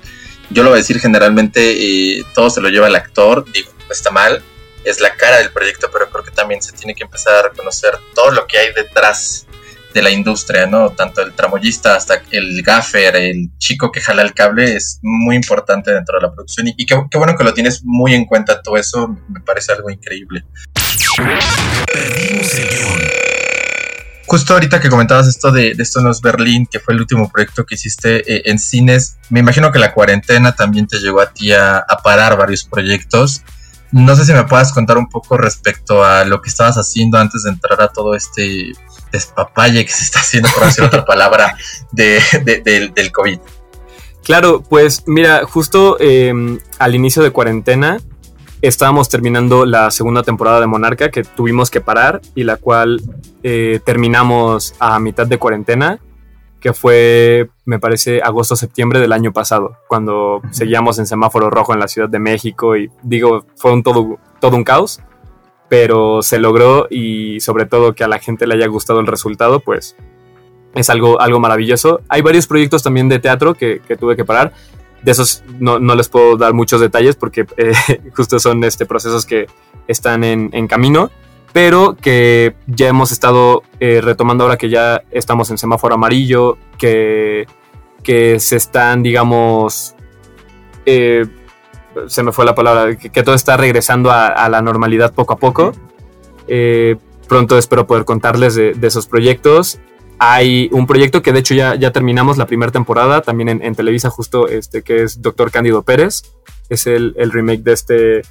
yo 0.50 0.62
lo 0.62 0.70
voy 0.70 0.78
a 0.78 0.82
decir 0.82 1.00
generalmente, 1.00 1.74
y 1.76 2.22
todo 2.34 2.50
se 2.50 2.60
lo 2.60 2.68
lleva 2.68 2.88
el 2.88 2.94
actor, 2.94 3.44
digo, 3.52 3.70
está 3.90 4.10
mal, 4.10 4.42
es 4.84 5.00
la 5.00 5.14
cara 5.14 5.38
del 5.38 5.50
proyecto, 5.50 5.90
pero 5.92 6.10
creo 6.10 6.24
que 6.24 6.30
también 6.30 6.62
se 6.62 6.72
tiene 6.72 6.94
que 6.94 7.04
empezar 7.04 7.34
a 7.34 7.48
reconocer 7.48 7.92
todo 8.14 8.30
lo 8.30 8.46
que 8.46 8.58
hay 8.58 8.72
detrás 8.74 9.46
de 9.92 10.02
la 10.02 10.10
industria, 10.10 10.66
¿no? 10.66 10.90
Tanto 10.90 11.20
el 11.20 11.32
tramoyista 11.32 11.96
hasta 11.96 12.22
el 12.30 12.62
gaffer, 12.62 13.16
el 13.16 13.50
chico 13.58 13.90
que 13.90 14.00
jala 14.00 14.22
el 14.22 14.34
cable, 14.34 14.76
es 14.76 15.00
muy 15.02 15.34
importante 15.36 15.92
dentro 15.92 16.18
de 16.18 16.26
la 16.26 16.32
producción 16.32 16.68
y, 16.68 16.86
qué, 16.86 16.96
bueno 17.14 17.36
que 17.36 17.44
lo 17.44 17.52
tienes 17.54 17.82
muy 17.84 18.14
en 18.14 18.24
cuenta 18.24 18.62
todo 18.62 18.76
eso, 18.76 19.16
me 19.28 19.40
parece 19.40 19.72
algo 19.72 19.90
increíble. 19.90 20.44
Justo 24.30 24.54
ahorita 24.54 24.80
que 24.80 24.88
comentabas 24.88 25.26
esto 25.26 25.50
de, 25.50 25.74
de 25.74 25.82
Esto 25.82 26.00
no 26.00 26.12
es 26.12 26.20
Berlín, 26.20 26.64
que 26.70 26.78
fue 26.78 26.94
el 26.94 27.00
último 27.00 27.28
proyecto 27.28 27.66
que 27.66 27.74
hiciste 27.74 28.18
eh, 28.32 28.42
en 28.44 28.60
cines, 28.60 29.16
me 29.28 29.40
imagino 29.40 29.72
que 29.72 29.80
la 29.80 29.92
cuarentena 29.92 30.54
también 30.54 30.86
te 30.86 30.98
llegó 30.98 31.20
a 31.20 31.32
ti 31.32 31.52
a, 31.52 31.84
parar 32.04 32.38
varios 32.38 32.62
proyectos. 32.62 33.42
No 33.90 34.14
sé 34.14 34.24
si 34.24 34.32
me 34.32 34.44
puedas 34.44 34.72
contar 34.72 34.98
un 34.98 35.08
poco 35.08 35.36
respecto 35.36 36.04
a 36.04 36.24
lo 36.24 36.40
que 36.40 36.48
estabas 36.48 36.76
haciendo 36.76 37.18
antes 37.18 37.42
de 37.42 37.50
entrar 37.50 37.82
a 37.82 37.88
todo 37.88 38.14
este 38.14 38.72
despapalle 39.10 39.84
que 39.84 39.90
se 39.90 40.04
está 40.04 40.20
haciendo, 40.20 40.48
por 40.50 40.64
decir 40.64 40.84
otra 40.84 41.04
palabra, 41.04 41.56
de, 41.90 42.22
del 42.94 43.10
COVID. 43.10 43.40
Claro, 44.22 44.62
pues 44.62 45.02
mira, 45.06 45.42
justo 45.44 45.96
em, 45.98 46.60
al 46.78 46.94
inicio 46.94 47.24
de 47.24 47.32
cuarentena 47.32 47.98
estábamos 48.62 49.08
terminando 49.08 49.64
la 49.64 49.90
segunda 49.90 50.22
temporada 50.22 50.60
de 50.60 50.66
Monarca 50.66 51.10
que 51.10 51.22
tuvimos 51.22 51.70
que 51.70 51.80
parar 51.80 52.20
y 52.34 52.44
la 52.44 52.56
cual 52.56 53.00
eh, 53.42 53.80
terminamos 53.84 54.74
a 54.78 54.98
mitad 54.98 55.26
de 55.26 55.38
cuarentena, 55.38 55.98
que 56.60 56.74
fue, 56.74 57.48
me 57.64 57.78
parece, 57.78 58.20
agosto-septiembre 58.22 59.00
del 59.00 59.12
año 59.12 59.32
pasado, 59.32 59.78
cuando 59.88 60.42
seguíamos 60.50 60.98
en 60.98 61.06
semáforo 61.06 61.48
rojo 61.48 61.72
en 61.72 61.80
la 61.80 61.88
Ciudad 61.88 62.08
de 62.08 62.18
México 62.18 62.76
y 62.76 62.90
digo, 63.02 63.46
fue 63.56 63.72
un 63.72 63.82
todo, 63.82 64.18
todo 64.40 64.56
un 64.56 64.64
caos, 64.64 65.00
pero 65.68 66.20
se 66.20 66.38
logró 66.38 66.86
y 66.90 67.40
sobre 67.40 67.64
todo 67.64 67.94
que 67.94 68.04
a 68.04 68.08
la 68.08 68.18
gente 68.18 68.46
le 68.46 68.56
haya 68.56 68.66
gustado 68.66 69.00
el 69.00 69.06
resultado, 69.06 69.60
pues 69.60 69.96
es 70.74 70.90
algo, 70.90 71.20
algo 71.20 71.40
maravilloso. 71.40 72.00
Hay 72.08 72.20
varios 72.20 72.46
proyectos 72.46 72.82
también 72.82 73.08
de 73.08 73.18
teatro 73.18 73.54
que, 73.54 73.80
que 73.80 73.96
tuve 73.96 74.16
que 74.16 74.24
parar 74.24 74.52
de 75.02 75.12
esos 75.12 75.42
no, 75.58 75.78
no, 75.78 75.94
les 75.94 76.08
puedo 76.08 76.36
dar 76.36 76.52
muchos 76.52 76.80
detalles 76.80 77.16
porque 77.16 77.46
eh, 77.56 77.72
justo 78.16 78.38
son 78.38 78.62
este, 78.64 78.86
procesos 78.86 79.26
que 79.26 79.46
están 79.86 80.24
en, 80.24 80.50
en, 80.52 80.66
camino, 80.68 81.10
pero 81.52 81.96
que 82.00 82.54
ya 82.66 82.88
hemos 82.88 83.12
estado 83.12 83.62
eh, 83.80 84.00
retomando 84.02 84.44
ahora 84.44 84.56
que 84.56 84.68
ya 84.68 85.02
estamos 85.10 85.50
en 85.50 85.58
semáforo 85.58 85.94
amarillo, 85.94 86.58
que, 86.78 87.46
que 88.02 88.38
se 88.40 88.56
están, 88.56 89.02
digamos, 89.02 89.94
eh, 90.86 91.26
se 92.06 92.22
me 92.22 92.32
fue 92.32 92.44
la 92.44 92.54
palabra, 92.54 92.96
que, 92.96 93.22
todo 93.22 93.34
está 93.34 93.56
regresando 93.56 94.10
a, 94.10 94.28
a, 94.28 94.48
la 94.48 94.62
normalidad 94.62 95.12
poco 95.12 95.34
a 95.34 95.38
poco. 95.38 95.72
pronto 97.26 97.58
espero 97.58 97.86
poder 97.86 98.04
contarles 98.04 98.54
de, 98.54 98.74
de 98.74 98.86
esos 98.86 99.06
proyectos 99.06 99.80
hay 100.22 100.68
un 100.70 100.86
proyecto 100.86 101.22
que 101.22 101.32
de 101.32 101.40
hecho 101.40 101.54
ya, 101.54 101.74
ya 101.76 101.92
terminamos 101.92 102.36
la 102.36 102.46
primera 102.46 102.70
temporada, 102.70 103.22
también 103.22 103.48
en, 103.62 103.74
Televisa 103.74 104.10
justo, 104.10 104.48
este, 104.48 104.82
que 104.82 105.02
es 105.02 105.22
Doctor 105.22 105.50
Cándido 105.50 105.82
Pérez. 105.82 106.22
Es 106.68 106.86
el, 106.86 107.14
remake 107.32 107.62
de 107.62 107.72
este 107.72 108.22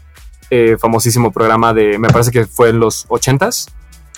eh, 0.52 0.78
famosísimo 0.80 1.32
programa 1.32 1.74
de, 1.74 1.98
me 1.98 2.08
parece 2.10 2.30
que 2.30 2.46
fue 2.46 2.70
en 2.70 2.80
los 2.80 3.08
80s. 3.08 3.70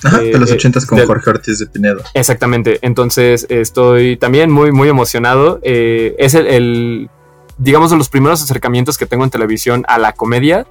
Ajá, 0.04 0.20
de 0.20 0.38
los 0.38 0.52
80s 0.52 0.84
eh, 0.84 0.86
con 0.86 1.06
Jorge 1.06 1.30
Ortiz 1.30 1.60
de 1.60 1.68
Pinedo. 1.68 2.02
Exactamente, 2.14 2.80
entonces 2.82 3.46
estoy 3.50 4.18
también 4.18 4.52
muy, 4.52 4.74
muy 4.74 4.90
emocionado. 4.90 5.62
Eh, 5.64 6.16
es 6.20 6.34
el, 6.34 6.48
el, 6.48 7.10
digamos, 7.58 7.90
de 7.92 7.98
los 7.98 8.10
primeros 8.10 8.44
acercamientos 8.44 8.98
que 8.98 9.06
tengo 9.06 9.24
en 9.24 9.30
televisión 9.30 9.86
a 9.88 9.98
la 9.98 10.12
comedia 10.12 10.68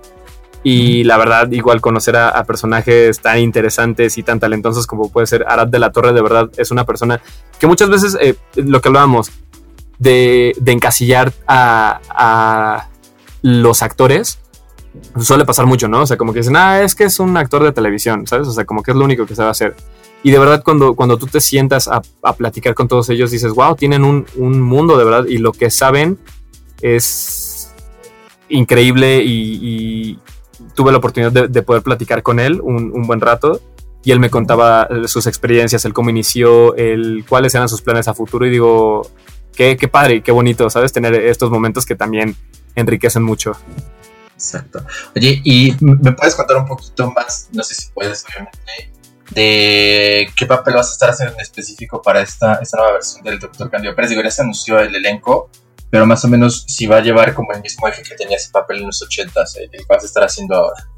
y 0.63 1.05
la 1.05 1.17
verdad, 1.17 1.51
igual 1.51 1.81
conocer 1.81 2.17
a, 2.17 2.45
personajes 2.45 3.21
tan 3.21 3.39
interesantes 3.39 4.19
y 4.19 4.23
tan 4.23 4.39
talentosos 4.39 4.87
como 4.87 5.11
puede 5.11 5.27
ser 5.27 5.45
Arad 5.49 5.69
de 5.69 5.79
la 5.79 5.91
Torre, 5.91 6.13
de 6.13 6.23
verdad 6.23 6.51
es 6.57 6.71
una 6.71 6.85
persona 6.85 7.21
que 7.59 7.67
muchas 7.67 7.89
veces, 7.89 8.17
eh, 8.21 8.35
lo 8.57 8.81
que 8.81 8.89
hablábamos, 8.89 9.31
de, 9.99 10.55
encasillar 10.67 11.33
a, 11.47 12.89
los 13.43 13.83
actores, 13.83 14.39
suele 15.19 15.47
pasar 15.47 15.65
mucho, 15.65 15.89
¿no? 15.89 16.03
O 16.03 16.07
sea, 16.07 16.19
como 16.19 16.33
que 16.35 16.41
dicen, 16.41 16.57
ah, 16.57 16.83
es 16.83 16.95
que 16.95 17.05
es 17.05 17.21
un 17.21 17.37
actor 17.39 17.63
de 17.63 17.73
televisión, 17.73 18.27
¿sabes? 18.27 18.49
O 18.49 18.53
sea, 18.53 18.67
como 18.67 18.83
que 18.83 18.91
es 18.91 18.97
lo 18.97 19.05
único 19.05 19.25
que 19.25 19.35
sabe 19.35 19.51
hacer. 19.51 19.75
Y 20.23 20.31
de 20.31 20.39
verdad, 20.39 20.63
cuando, 20.63 20.95
cuando 20.95 21.17
tú 21.17 21.27
te 21.27 21.41
sientas 21.41 21.89
a, 21.89 22.03
platicar 22.35 22.75
con 22.75 22.87
todos 22.87 23.09
ellos, 23.09 23.31
dices, 23.31 23.53
wow, 23.53 23.77
tienen 23.77 24.05
un, 24.05 24.27
un, 24.37 24.61
mundo 24.61 24.99
de 24.99 25.05
verdad 25.05 25.25
y 25.27 25.39
lo 25.39 25.53
que 25.53 25.71
saben 25.71 26.19
es 26.83 27.73
increíble 28.51 29.23
y, 29.25 30.19
tuve 30.75 30.93
la 30.93 30.99
oportunidad 30.99 31.49
de, 31.49 31.63
poder 31.63 31.83
platicar 31.83 32.23
con 32.23 32.41
él 32.41 32.61
un, 32.61 33.03
buen 33.07 33.21
rato 33.21 33.61
y 34.03 34.13
él 34.13 34.21
me 34.21 34.31
contaba 34.31 34.89
sus 35.07 35.27
experiencias, 35.27 35.85
el 35.85 35.93
cómo 35.93 36.11
inició, 36.11 36.75
el 36.77 37.25
cuáles 37.29 37.55
eran 37.55 37.69
sus 37.69 37.83
planes 37.83 38.09
a 38.09 38.15
futuro 38.15 38.47
y 38.47 38.51
digo, 38.51 39.11
qué, 39.55 39.77
qué 39.77 39.89
padre 39.89 40.17
y 40.17 40.21
qué 40.23 40.33
bonito, 40.33 40.71
¿sabes? 40.71 40.93
Tener 40.93 41.15
estos 41.15 41.51
momentos 41.51 41.85
que 41.85 41.95
también 41.95 42.35
enriquecen 42.75 43.23
mucho. 43.23 43.57
Exacto. 44.35 44.83
Oye, 45.15 45.43
¿y 45.45 45.77
me 45.81 46.13
puedes 46.13 46.35
contar 46.35 46.57
un 46.57 46.67
poquito 46.67 47.11
más, 47.11 47.49
no 47.53 47.63
sé 47.63 47.75
si 47.75 47.91
puedes, 47.91 48.25
obviamente, 48.25 48.91
de 49.33 50.31
qué 50.35 50.47
papel 50.47 50.75
vas 50.75 50.89
a 50.89 50.93
estar 50.93 51.11
haciendo 51.11 51.35
en 51.35 51.41
específico 51.41 52.01
para 52.01 52.23
esta, 52.23 52.55
esta 52.55 52.79
nueva 52.79 52.95
versión 52.95 53.23
del 53.23 53.39
Doctor 53.39 53.71
Candido 53.71 53.95
Pérez? 53.95 54.11
Digo, 54.11 54.23
ya 54.23 54.31
se 54.31 54.41
anunció 54.41 54.79
el 54.79 54.95
elenco, 54.95 55.51
pero 55.91 56.07
más 56.07 56.25
o 56.25 56.29
menos 56.29 56.65
si 56.69 56.87
va 56.87 56.99
a 56.99 57.01
llevar 57.01 57.35
como 57.35 57.53
el 57.53 57.61
mismo 57.61 57.87
eje 57.89 58.03
que 58.03 58.15
tenía 58.15 58.37
ese 58.37 58.51
papel 58.51 58.79
en 58.79 58.87
los 58.87 59.03
80 59.03 59.45
el 59.61 59.71
que 59.71 59.79
vas 59.89 60.03
a 60.03 60.07
estar 60.07 60.25
haciendo 60.25 60.55
ahora. 60.55 60.89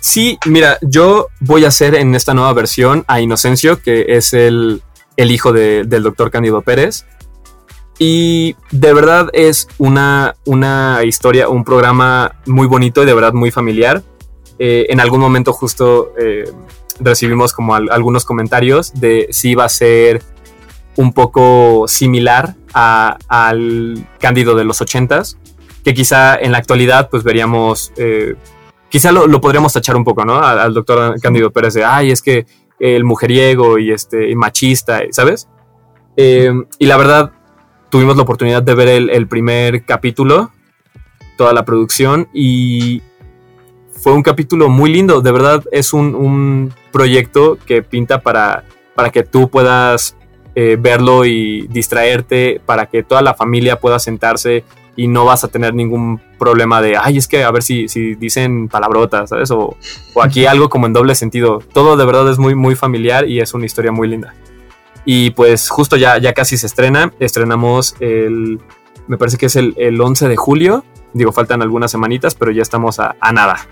Sí, 0.00 0.38
mira, 0.46 0.78
yo 0.82 1.28
voy 1.38 1.64
a 1.64 1.68
hacer 1.68 1.94
en 1.94 2.14
esta 2.16 2.34
nueva 2.34 2.52
versión 2.54 3.04
a 3.06 3.20
Inocencio, 3.20 3.80
que 3.80 4.06
es 4.08 4.32
el, 4.32 4.82
el 5.16 5.30
hijo 5.30 5.52
del 5.52 6.02
doctor 6.02 6.30
Cándido 6.30 6.62
Pérez. 6.62 7.06
Y 7.98 8.56
de 8.72 8.92
verdad 8.92 9.28
es 9.32 9.68
una, 9.78 10.34
una 10.44 11.04
historia, 11.04 11.48
un 11.48 11.62
programa 11.62 12.40
muy 12.46 12.66
bonito 12.66 13.04
y 13.04 13.06
de 13.06 13.14
verdad 13.14 13.32
muy 13.32 13.52
familiar. 13.52 14.02
Eh, 14.58 14.86
en 14.88 14.98
algún 14.98 15.20
momento 15.20 15.52
justo 15.52 16.12
eh, 16.18 16.50
recibimos 16.98 17.52
como 17.52 17.76
algunos 17.76 18.24
comentarios 18.24 18.92
de 18.94 19.28
si 19.30 19.54
va 19.54 19.66
a 19.66 19.68
ser 19.68 20.22
un 20.96 21.12
poco 21.12 21.86
similar 21.88 22.54
al 22.74 24.06
Cándido 24.18 24.54
de 24.54 24.64
los 24.64 24.80
ochentas, 24.80 25.38
que 25.84 25.94
quizá 25.94 26.36
en 26.36 26.52
la 26.52 26.58
actualidad 26.58 27.10
pues 27.10 27.22
veríamos, 27.22 27.92
eh, 27.96 28.34
quizá 28.88 29.12
lo, 29.12 29.40
podríamos 29.40 29.72
tachar 29.72 29.96
un 29.96 30.04
poco, 30.04 30.24
¿no? 30.24 30.38
Al, 30.38 30.74
doctor 30.74 31.20
Cándido 31.20 31.50
Pérez 31.50 31.74
de, 31.74 31.84
ay, 31.84 32.10
es 32.10 32.22
que 32.22 32.46
el 32.78 33.04
mujeriego 33.04 33.78
y 33.78 33.92
este 33.92 34.34
machista, 34.34 35.02
¿sabes? 35.10 35.48
Eh, 36.16 36.52
y 36.78 36.86
la 36.86 36.96
verdad, 36.96 37.32
tuvimos 37.90 38.16
la 38.16 38.22
oportunidad 38.22 38.62
de 38.62 38.74
ver 38.74 38.88
el, 38.88 39.28
primer 39.28 39.84
capítulo, 39.84 40.50
toda 41.36 41.52
la 41.52 41.64
producción, 41.64 42.28
y 42.32 43.02
fue 44.02 44.12
un 44.12 44.22
capítulo 44.22 44.68
muy 44.68 44.92
lindo, 44.92 45.20
de 45.20 45.32
verdad 45.32 45.64
es 45.72 45.92
un, 45.92 46.14
un 46.14 46.74
proyecto 46.90 47.58
que 47.66 47.82
pinta 47.82 48.20
para, 48.20 48.64
para 48.94 49.10
que 49.10 49.22
tú 49.22 49.48
puedas 49.48 50.16
eh, 50.54 50.76
verlo 50.78 51.24
y 51.24 51.66
distraerte 51.68 52.60
para 52.64 52.86
que 52.86 53.02
toda 53.02 53.22
la 53.22 53.34
familia 53.34 53.80
pueda 53.80 53.98
sentarse 53.98 54.64
y 54.96 55.08
no 55.08 55.24
vas 55.24 55.44
a 55.44 55.48
tener 55.48 55.74
ningún 55.74 56.20
problema 56.38 56.82
de, 56.82 56.96
ay, 56.96 57.16
es 57.16 57.26
que 57.26 57.44
a 57.44 57.50
ver 57.50 57.62
si, 57.62 57.88
si 57.88 58.14
dicen 58.14 58.68
palabrotas, 58.68 59.30
¿sabes? 59.30 59.50
O, 59.50 59.76
o, 60.14 60.22
aquí 60.22 60.44
algo 60.44 60.68
como 60.68 60.86
en 60.86 60.92
doble 60.92 61.14
sentido. 61.14 61.62
Todo 61.72 61.96
de 61.96 62.04
verdad 62.04 62.30
es 62.30 62.38
muy, 62.38 62.54
muy 62.54 62.74
familiar 62.74 63.26
y 63.28 63.40
es 63.40 63.54
una 63.54 63.64
historia 63.64 63.92
muy 63.92 64.08
linda. 64.08 64.34
Y 65.04 65.30
pues 65.30 65.68
justo 65.70 65.96
ya, 65.96 66.18
ya 66.18 66.32
casi 66.32 66.56
se 66.56 66.66
estrena. 66.66 67.12
Estrenamos 67.18 67.96
el, 68.00 68.60
me 69.08 69.16
parece 69.16 69.38
que 69.38 69.46
es 69.46 69.56
el, 69.56 69.74
el 69.78 70.00
11 70.00 70.28
de 70.28 70.36
julio. 70.36 70.84
Digo, 71.14 71.32
faltan 71.32 71.62
algunas 71.62 71.90
semanitas, 71.90 72.34
pero 72.34 72.52
ya 72.52 72.62
estamos 72.62 73.00
a, 73.00 73.16
a 73.20 73.32
nada. 73.32 73.66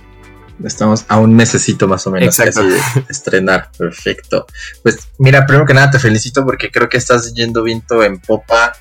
Estamos 0.64 1.04
a 1.08 1.18
un 1.18 1.36
necesito 1.36 1.88
más 1.88 2.06
o 2.06 2.10
menos 2.10 2.36
de 2.36 2.80
estrenar. 3.08 3.70
Perfecto. 3.76 4.46
Pues 4.82 4.98
mira, 5.18 5.46
primero 5.46 5.66
que 5.66 5.74
nada 5.74 5.90
te 5.90 5.98
felicito 5.98 6.44
porque 6.44 6.70
creo 6.70 6.88
que 6.88 6.98
estás 6.98 7.32
yendo 7.34 7.62
viento 7.62 8.02
en 8.02 8.18
popa 8.18 8.72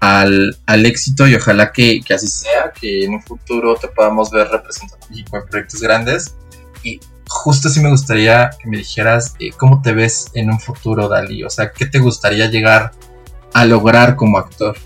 al, 0.00 0.56
al 0.66 0.86
éxito 0.86 1.26
y 1.26 1.34
ojalá 1.34 1.72
que, 1.72 2.00
que, 2.02 2.14
así 2.14 2.28
sea, 2.28 2.72
que 2.72 3.04
en 3.04 3.14
un 3.14 3.22
futuro 3.22 3.76
te 3.76 3.88
podamos 3.88 4.30
ver 4.30 4.48
representando 4.48 5.06
México 5.10 5.36
en 5.36 5.46
proyectos 5.46 5.80
grandes. 5.80 6.34
Y 6.82 7.00
justo 7.28 7.68
sí 7.68 7.80
me 7.80 7.90
gustaría 7.90 8.50
que 8.60 8.68
me 8.68 8.78
dijeras 8.78 9.34
eh, 9.38 9.50
cómo 9.56 9.82
te 9.82 9.92
ves 9.92 10.30
en 10.34 10.50
un 10.50 10.60
futuro, 10.60 11.08
Dalí. 11.08 11.44
O 11.44 11.50
sea, 11.50 11.72
¿qué 11.72 11.86
te 11.86 11.98
gustaría 11.98 12.46
llegar 12.46 12.92
a 13.52 13.64
lograr 13.64 14.16
como 14.16 14.38
actor? 14.38 14.76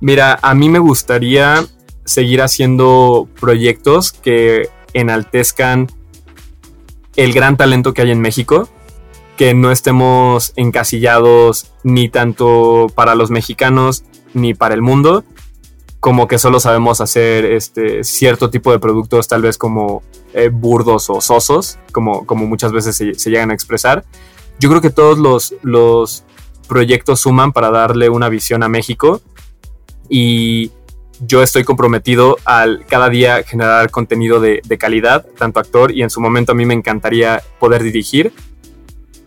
Mira, 0.00 0.38
a 0.40 0.54
mí 0.54 0.68
me 0.68 0.78
gustaría 0.78 1.64
seguir 2.04 2.42
haciendo 2.42 3.28
proyectos 3.38 4.12
que 4.12 4.68
enaltezcan 4.94 5.88
el 7.16 7.32
gran 7.32 7.56
talento 7.56 7.92
que 7.92 8.02
hay 8.02 8.10
en 8.10 8.20
México, 8.20 8.68
que 9.36 9.54
no 9.54 9.70
estemos 9.70 10.52
encasillados 10.56 11.72
ni 11.82 12.08
tanto 12.08 12.86
para 12.94 13.14
los 13.14 13.30
mexicanos 13.30 14.04
ni 14.34 14.54
para 14.54 14.74
el 14.74 14.82
mundo, 14.82 15.24
como 15.98 16.28
que 16.28 16.38
solo 16.38 16.60
sabemos 16.60 17.00
hacer 17.00 17.44
este 17.44 18.04
cierto 18.04 18.50
tipo 18.50 18.72
de 18.72 18.78
productos 18.78 19.28
tal 19.28 19.42
vez 19.42 19.58
como 19.58 20.02
eh, 20.32 20.48
burdos 20.48 21.10
o 21.10 21.20
sosos, 21.20 21.78
como, 21.92 22.26
como 22.26 22.46
muchas 22.46 22.72
veces 22.72 22.96
se, 22.96 23.14
se, 23.14 23.30
llegan 23.30 23.50
a 23.50 23.54
expresar. 23.54 24.04
Yo 24.58 24.68
creo 24.68 24.80
que 24.80 24.90
todos 24.90 25.18
los, 25.18 25.54
los 25.62 26.24
proyectos 26.68 27.20
suman 27.20 27.52
para 27.52 27.70
darle 27.70 28.08
una 28.08 28.28
visión 28.28 28.62
a 28.62 28.68
México 28.68 29.20
y 30.08 30.70
yo 31.20 31.42
estoy 31.42 31.64
comprometido 31.64 32.38
al 32.44 32.84
cada 32.86 33.08
día 33.08 33.42
generar 33.42 33.90
contenido 33.90 34.40
de, 34.40 34.60
calidad, 34.78 35.26
tanto 35.38 35.60
actor 35.60 35.92
y 35.92 36.02
en 36.02 36.10
su 36.10 36.20
momento 36.20 36.52
a 36.52 36.54
mí 36.54 36.64
me 36.64 36.74
encantaría 36.74 37.42
poder 37.58 37.82
dirigir. 37.82 38.32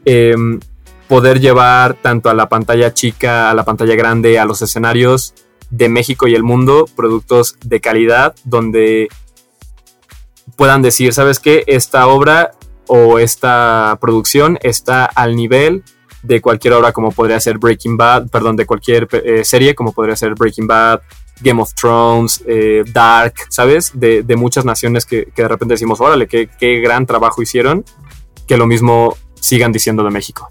Em, 0.05 0.59
poder 1.07 1.39
llevar 1.39 1.95
tanto 1.95 2.29
a 2.29 2.33
la 2.33 2.49
pantalla 2.49 2.93
chica, 2.93 3.51
a 3.51 3.53
la 3.53 3.63
pantalla 3.63 3.95
grande, 3.95 4.39
a 4.39 4.45
los 4.45 4.61
escenarios 4.61 5.33
de 5.69 5.89
México 5.89 6.27
y 6.27 6.33
el 6.33 6.43
mundo, 6.43 6.85
productos 6.95 7.55
de 7.63 7.79
calidad 7.79 8.35
donde 8.43 9.09
puedan 10.55 10.81
decir, 10.81 11.13
¿sabes 11.13 11.39
qué? 11.39 11.63
Esta 11.67 12.07
obra 12.07 12.51
o 12.87 13.19
esta 13.19 13.97
producción 14.01 14.57
está 14.61 15.05
al 15.05 15.35
nivel 15.35 15.83
de 16.23 16.41
cualquier 16.41 16.73
obra 16.73 16.91
como 16.91 17.11
podría 17.11 17.39
ser 17.39 17.57
Breaking 17.57 17.97
Bad, 17.97 18.29
perdón, 18.29 18.55
de 18.55 18.65
cualquier 18.65 19.07
eh, 19.11 19.43
serie 19.43 19.75
como 19.75 19.91
podría 19.91 20.15
ser 20.15 20.35
Breaking 20.35 20.67
Bad, 20.67 21.01
Game 21.41 21.61
of 21.61 21.73
Thrones, 21.73 22.43
eh, 22.47 22.83
Dark, 22.93 23.33
¿sabes? 23.49 23.91
De, 23.93 24.23
muchas 24.35 24.65
naciones 24.65 25.05
que, 25.05 25.27
de 25.35 25.47
repente 25.47 25.73
decimos, 25.73 26.01
órale, 26.01 26.27
qué, 26.27 26.49
qué 26.59 26.79
gran 26.79 27.05
trabajo 27.05 27.41
hicieron, 27.41 27.83
que 28.47 28.57
lo 28.57 28.65
mismo 28.65 29.17
sigan 29.35 29.71
diciendo 29.71 30.03
de 30.03 30.09
México. 30.09 30.49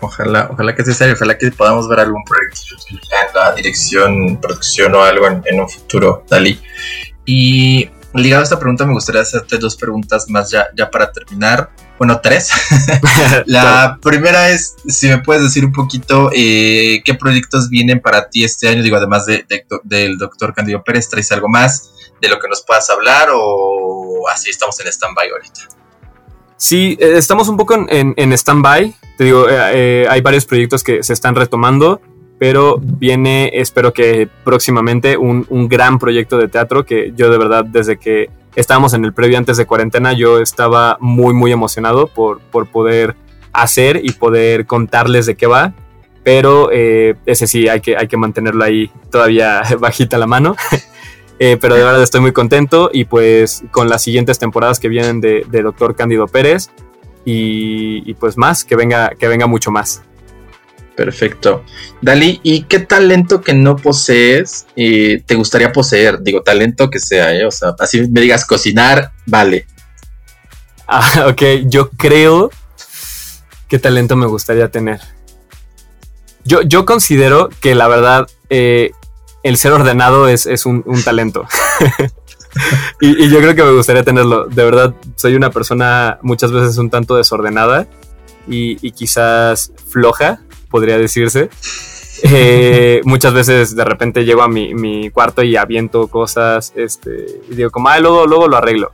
Ojalá, 0.00 0.48
ojalá 0.52 0.74
que 0.74 0.84
sea 0.84 1.12
ojalá 1.12 1.38
que 1.38 1.50
podamos 1.50 1.88
ver 1.88 2.00
algún 2.00 2.22
proyecto 2.24 2.60
en 2.90 3.00
la 3.34 3.54
dirección, 3.54 4.38
producción 4.40 4.94
o 4.94 5.02
algo 5.02 5.26
en, 5.26 5.60
un 5.60 5.68
futuro, 5.68 6.24
Dali. 6.28 6.60
Y 7.24 7.88
ligado 8.12 8.42
a 8.42 8.44
esta 8.44 8.58
pregunta, 8.58 8.84
me 8.84 8.92
gustaría 8.92 9.22
hacerte 9.22 9.56
dos 9.58 9.76
preguntas 9.76 10.28
más 10.28 10.50
ya, 10.50 10.68
ya 10.76 10.90
para 10.90 11.10
terminar. 11.10 11.70
Bueno, 11.98 12.20
tres. 12.20 12.50
la 13.46 13.98
primera 14.02 14.50
es, 14.50 14.74
si 14.88 15.08
me 15.08 15.18
puedes 15.18 15.42
decir 15.42 15.64
un 15.64 15.72
poquito 15.72 16.30
eh, 16.34 17.02
qué 17.04 17.14
proyectos 17.14 17.68
vienen 17.68 18.00
para 18.00 18.28
ti 18.28 18.44
este 18.44 18.68
año, 18.68 18.82
digo, 18.82 18.96
además 18.96 19.26
de, 19.26 19.46
del 19.84 20.18
doctor 20.18 20.52
Candido 20.52 20.82
Pérez, 20.82 21.08
¿traes 21.08 21.30
algo 21.32 21.48
más 21.48 21.90
de 22.20 22.28
lo 22.28 22.38
que 22.38 22.48
nos 22.48 22.62
puedas 22.64 22.88
hablar 22.90 23.28
o 23.32 24.28
así 24.32 24.50
estamos 24.50 24.78
en 24.80 24.88
stand-by 24.88 25.30
ahorita? 25.30 25.60
Sí, 26.56 26.96
eh, 27.00 27.14
estamos 27.16 27.48
un 27.48 27.56
poco 27.56 27.74
en, 27.74 28.14
en, 28.16 28.32
stand-by. 28.32 28.94
Te 29.18 29.24
digo, 29.24 29.48
eh, 29.48 29.56
eh, 29.74 30.06
hay 30.08 30.20
varios 30.20 30.46
proyectos 30.46 30.82
que 30.82 31.02
se 31.02 31.12
están 31.12 31.34
retomando, 31.34 32.00
pero 32.38 32.78
viene, 32.80 33.50
espero 33.52 33.92
que 33.92 34.28
próximamente, 34.44 35.16
un, 35.16 35.46
un, 35.50 35.68
gran 35.68 35.98
proyecto 35.98 36.38
de 36.38 36.48
teatro 36.48 36.84
que 36.84 37.12
yo 37.16 37.30
de 37.30 37.38
verdad, 37.38 37.64
desde 37.64 37.98
que 37.98 38.30
estábamos 38.56 38.94
en 38.94 39.04
el 39.04 39.12
previo 39.12 39.38
antes 39.38 39.56
de 39.56 39.66
cuarentena, 39.66 40.12
yo 40.12 40.40
estaba 40.40 40.96
muy, 41.00 41.34
muy 41.34 41.52
emocionado 41.52 42.06
por, 42.06 42.40
por 42.40 42.66
poder 42.66 43.16
hacer 43.52 44.00
y 44.02 44.12
poder 44.12 44.66
contarles 44.66 45.26
de 45.26 45.36
qué 45.36 45.46
va. 45.46 45.72
Pero 46.22 46.70
ese 46.70 47.46
sí, 47.46 47.68
hay 47.68 47.80
que, 47.80 47.96
hay 47.96 48.08
que 48.08 48.16
mantenerlo 48.16 48.64
ahí 48.64 48.90
todavía 49.10 49.62
bajita 49.78 50.18
la 50.18 50.26
mano. 50.26 50.56
Eh, 51.40 51.58
pero 51.60 51.74
de 51.74 51.82
verdad 51.82 52.02
estoy 52.02 52.20
muy 52.20 52.32
contento 52.32 52.90
y 52.92 53.06
pues 53.06 53.64
con 53.72 53.88
las 53.88 54.02
siguientes 54.02 54.38
temporadas 54.38 54.78
que 54.78 54.88
vienen 54.88 55.20
de, 55.20 55.44
Doctor 55.50 55.96
Cándido 55.96 56.28
Pérez 56.28 56.70
y, 57.24 58.14
pues 58.14 58.36
más, 58.36 58.64
que 58.64 58.76
venga, 58.76 59.10
que 59.18 59.26
venga 59.26 59.46
mucho 59.46 59.70
más. 59.70 60.02
Perfecto. 60.96 61.64
Dali, 62.00 62.40
¿y 62.42 62.62
qué 62.62 62.78
talento 62.78 63.40
que 63.40 63.52
no 63.52 63.76
posees 63.76 64.66
eh, 64.76 65.22
te 65.26 65.34
gustaría 65.34 65.72
poseer? 65.72 66.22
Digo, 66.22 66.42
talento 66.42 66.88
que 66.88 67.00
sea, 67.00 67.34
¿eh? 67.34 67.44
O 67.44 67.50
sea, 67.50 67.74
así 67.78 68.08
me 68.08 68.20
digas 68.20 68.44
cocinar, 68.44 69.12
vale. 69.26 69.66
Ah, 70.86 71.26
ok, 71.28 71.42
yo 71.66 71.90
creo 71.90 72.50
qué 73.68 73.78
talento 73.78 74.16
me 74.16 74.26
gustaría 74.26 74.70
tener. 74.70 75.00
Yo, 76.44 76.62
yo 76.62 76.84
considero 76.84 77.48
que 77.60 77.74
la 77.74 77.88
verdad 77.88 78.28
eh, 78.50 78.92
el 79.42 79.56
ser 79.56 79.72
ordenado 79.72 80.28
es, 80.28 80.46
un, 80.66 80.84
talento. 81.04 81.46
y, 83.00 83.28
yo 83.28 83.38
creo 83.38 83.54
que 83.54 83.62
me 83.62 83.72
gustaría 83.72 84.02
tenerlo. 84.02 84.46
De 84.46 84.64
verdad, 84.64 84.94
soy 85.16 85.34
una 85.34 85.50
persona 85.50 86.18
muchas 86.22 86.50
veces 86.50 86.78
un 86.78 86.90
tanto 86.90 87.16
desordenada 87.16 87.86
y, 88.46 88.90
quizás 88.92 89.72
floja, 89.90 90.40
podría 90.74 90.98
decirse. 90.98 91.50
Eh, 92.24 93.00
muchas 93.04 93.32
veces 93.32 93.76
de 93.76 93.84
repente 93.84 94.24
llego 94.24 94.42
a 94.42 94.48
mi, 94.48 95.08
cuarto 95.10 95.44
y 95.44 95.54
aviento 95.54 96.08
cosas 96.08 96.72
este, 96.74 97.26
y 97.48 97.54
digo 97.54 97.70
como, 97.70 97.90
ah, 97.90 98.00
luego, 98.00 98.26
luego 98.26 98.48
lo 98.48 98.56
arreglo. 98.56 98.90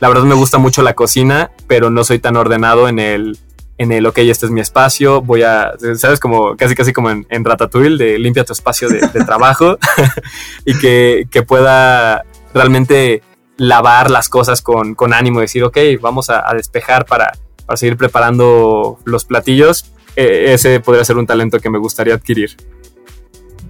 La 0.00 0.08
verdad 0.08 0.24
me 0.24 0.34
gusta 0.34 0.58
mucho 0.58 0.82
la 0.82 0.94
cocina, 0.94 1.52
pero 1.68 1.88
no 1.88 2.02
soy 2.02 2.18
tan 2.18 2.34
ordenado 2.34 2.88
en 2.88 2.98
el, 2.98 3.38
en 3.78 3.92
el, 3.92 4.06
ok, 4.06 4.18
este 4.18 4.46
es 4.46 4.50
mi 4.50 4.60
espacio, 4.60 5.22
voy 5.22 5.44
a, 5.44 5.74
¿sabes? 5.96 6.18
Como 6.18 6.56
casi 6.56 6.74
casi 6.74 6.92
como 6.92 7.10
en, 7.10 7.44
Ratatouille, 7.44 7.96
de 7.96 8.18
limpia 8.18 8.44
tu 8.44 8.52
espacio 8.52 8.88
de, 8.88 9.00
trabajo 9.24 9.78
y 10.64 10.76
que, 10.80 11.44
pueda 11.46 12.24
realmente 12.52 13.22
lavar 13.56 14.10
las 14.10 14.28
cosas 14.28 14.62
con, 14.62 14.96
ánimo, 15.12 15.38
decir, 15.38 15.62
ok, 15.62 15.78
vamos 16.00 16.28
a, 16.28 16.44
despejar 16.56 17.06
para, 17.06 17.30
seguir 17.74 17.96
preparando 17.96 18.98
los 19.04 19.24
platillos. 19.24 19.92
E, 20.16 20.52
ese 20.52 20.80
podría 20.80 21.04
ser 21.04 21.16
un 21.16 21.26
talento 21.26 21.58
que 21.58 21.70
me 21.70 21.78
gustaría 21.78 22.14
adquirir. 22.14 22.56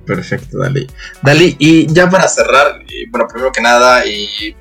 Perfecto, 0.07 0.59
Dali. 0.59 0.87
Dali, 1.23 1.57
y 1.59 1.93
ya 1.93 2.09
para 2.11 2.27
cerrar, 2.27 2.81
bueno, 3.11 3.29
primero 3.29 3.53
que 3.53 3.61
nada, 3.61 4.05
y 4.07 4.57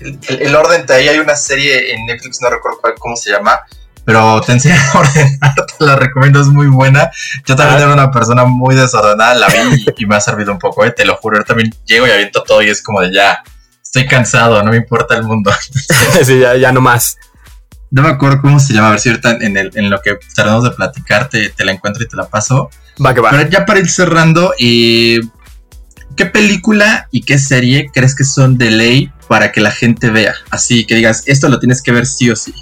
el, 0.00 0.54
orden 0.54 0.86
de 0.86 0.94
ahí 0.94 1.08
hay 1.08 1.18
una 1.18 1.36
serie 1.36 1.94
en 1.94 2.06
Netflix, 2.06 2.40
no 2.40 2.50
recuerdo 2.50 2.78
cuál, 2.80 2.94
cómo 2.98 3.16
se 3.16 3.30
llama, 3.30 3.60
pero 4.04 4.40
te 4.40 4.52
enseño 4.52 4.74
a 4.94 4.98
ordenar, 4.98 5.54
te 5.78 5.84
la 5.84 5.96
recomiendo, 5.96 6.40
es 6.40 6.46
muy 6.46 6.66
buena. 6.68 7.10
Yo 7.44 7.54
también 7.56 7.82
era 7.82 7.92
una 7.92 8.10
persona 8.10 8.44
muy 8.44 8.74
desordenada, 8.74 9.34
la 9.34 9.48
vi 9.48 9.84
y, 9.96 10.06
me 10.06 10.16
ha 10.16 10.20
servido 10.20 10.50
un 10.50 10.58
poco, 10.58 10.84
eh, 10.84 10.92
te 10.92 11.04
lo 11.04 11.16
juro. 11.16 11.38
Yo 11.38 11.44
también 11.44 11.74
llego 11.84 12.06
y 12.06 12.10
aviento 12.10 12.42
todo 12.42 12.62
y 12.62 12.70
es 12.70 12.82
como 12.82 13.02
de 13.02 13.12
ya, 13.12 13.42
estoy 13.82 14.06
cansado, 14.06 14.62
no 14.62 14.70
me 14.70 14.78
importa 14.78 15.14
el 15.14 15.24
mundo. 15.24 15.52
sí, 16.24 16.38
ya, 16.38 16.56
ya 16.56 16.72
no 16.72 16.80
más. 16.80 17.18
No 17.90 18.02
me 18.02 18.08
acuerdo 18.08 18.42
cómo 18.42 18.60
se 18.60 18.74
llama, 18.74 18.88
a 18.88 18.90
ver 18.92 19.00
si 19.00 19.08
ahorita 19.08 19.38
en, 19.40 19.56
el, 19.56 19.70
en 19.74 19.88
lo 19.88 20.00
que 20.00 20.18
tardamos 20.34 20.64
de 20.64 20.70
platicar 20.72 21.28
te, 21.28 21.52
la 21.64 21.72
encuentro 21.72 22.02
y 22.02 22.08
te 22.08 22.16
la 22.16 22.28
paso. 22.28 22.70
Va 23.04 23.14
que 23.14 23.20
va. 23.20 23.30
Pero 23.30 23.48
ya 23.48 23.64
para 23.64 23.80
ir 23.80 23.88
cerrando, 23.88 24.52
eh, 24.58 25.20
¿qué 26.14 26.26
película 26.26 27.08
y 27.10 27.22
qué 27.22 27.38
serie 27.38 27.90
crees 27.92 28.14
que 28.14 28.24
son 28.24 28.58
de 28.58 28.70
ley 28.70 29.12
para 29.26 29.52
que 29.52 29.60
la 29.60 29.70
gente 29.70 30.10
vea? 30.10 30.34
Así 30.50 30.84
que 30.84 30.96
digas, 30.96 31.22
esto 31.26 31.48
lo 31.48 31.58
tienes 31.58 31.80
que 31.80 31.92
ver 31.92 32.04
sí 32.04 32.30
o 32.30 32.36
sí. 32.36 32.52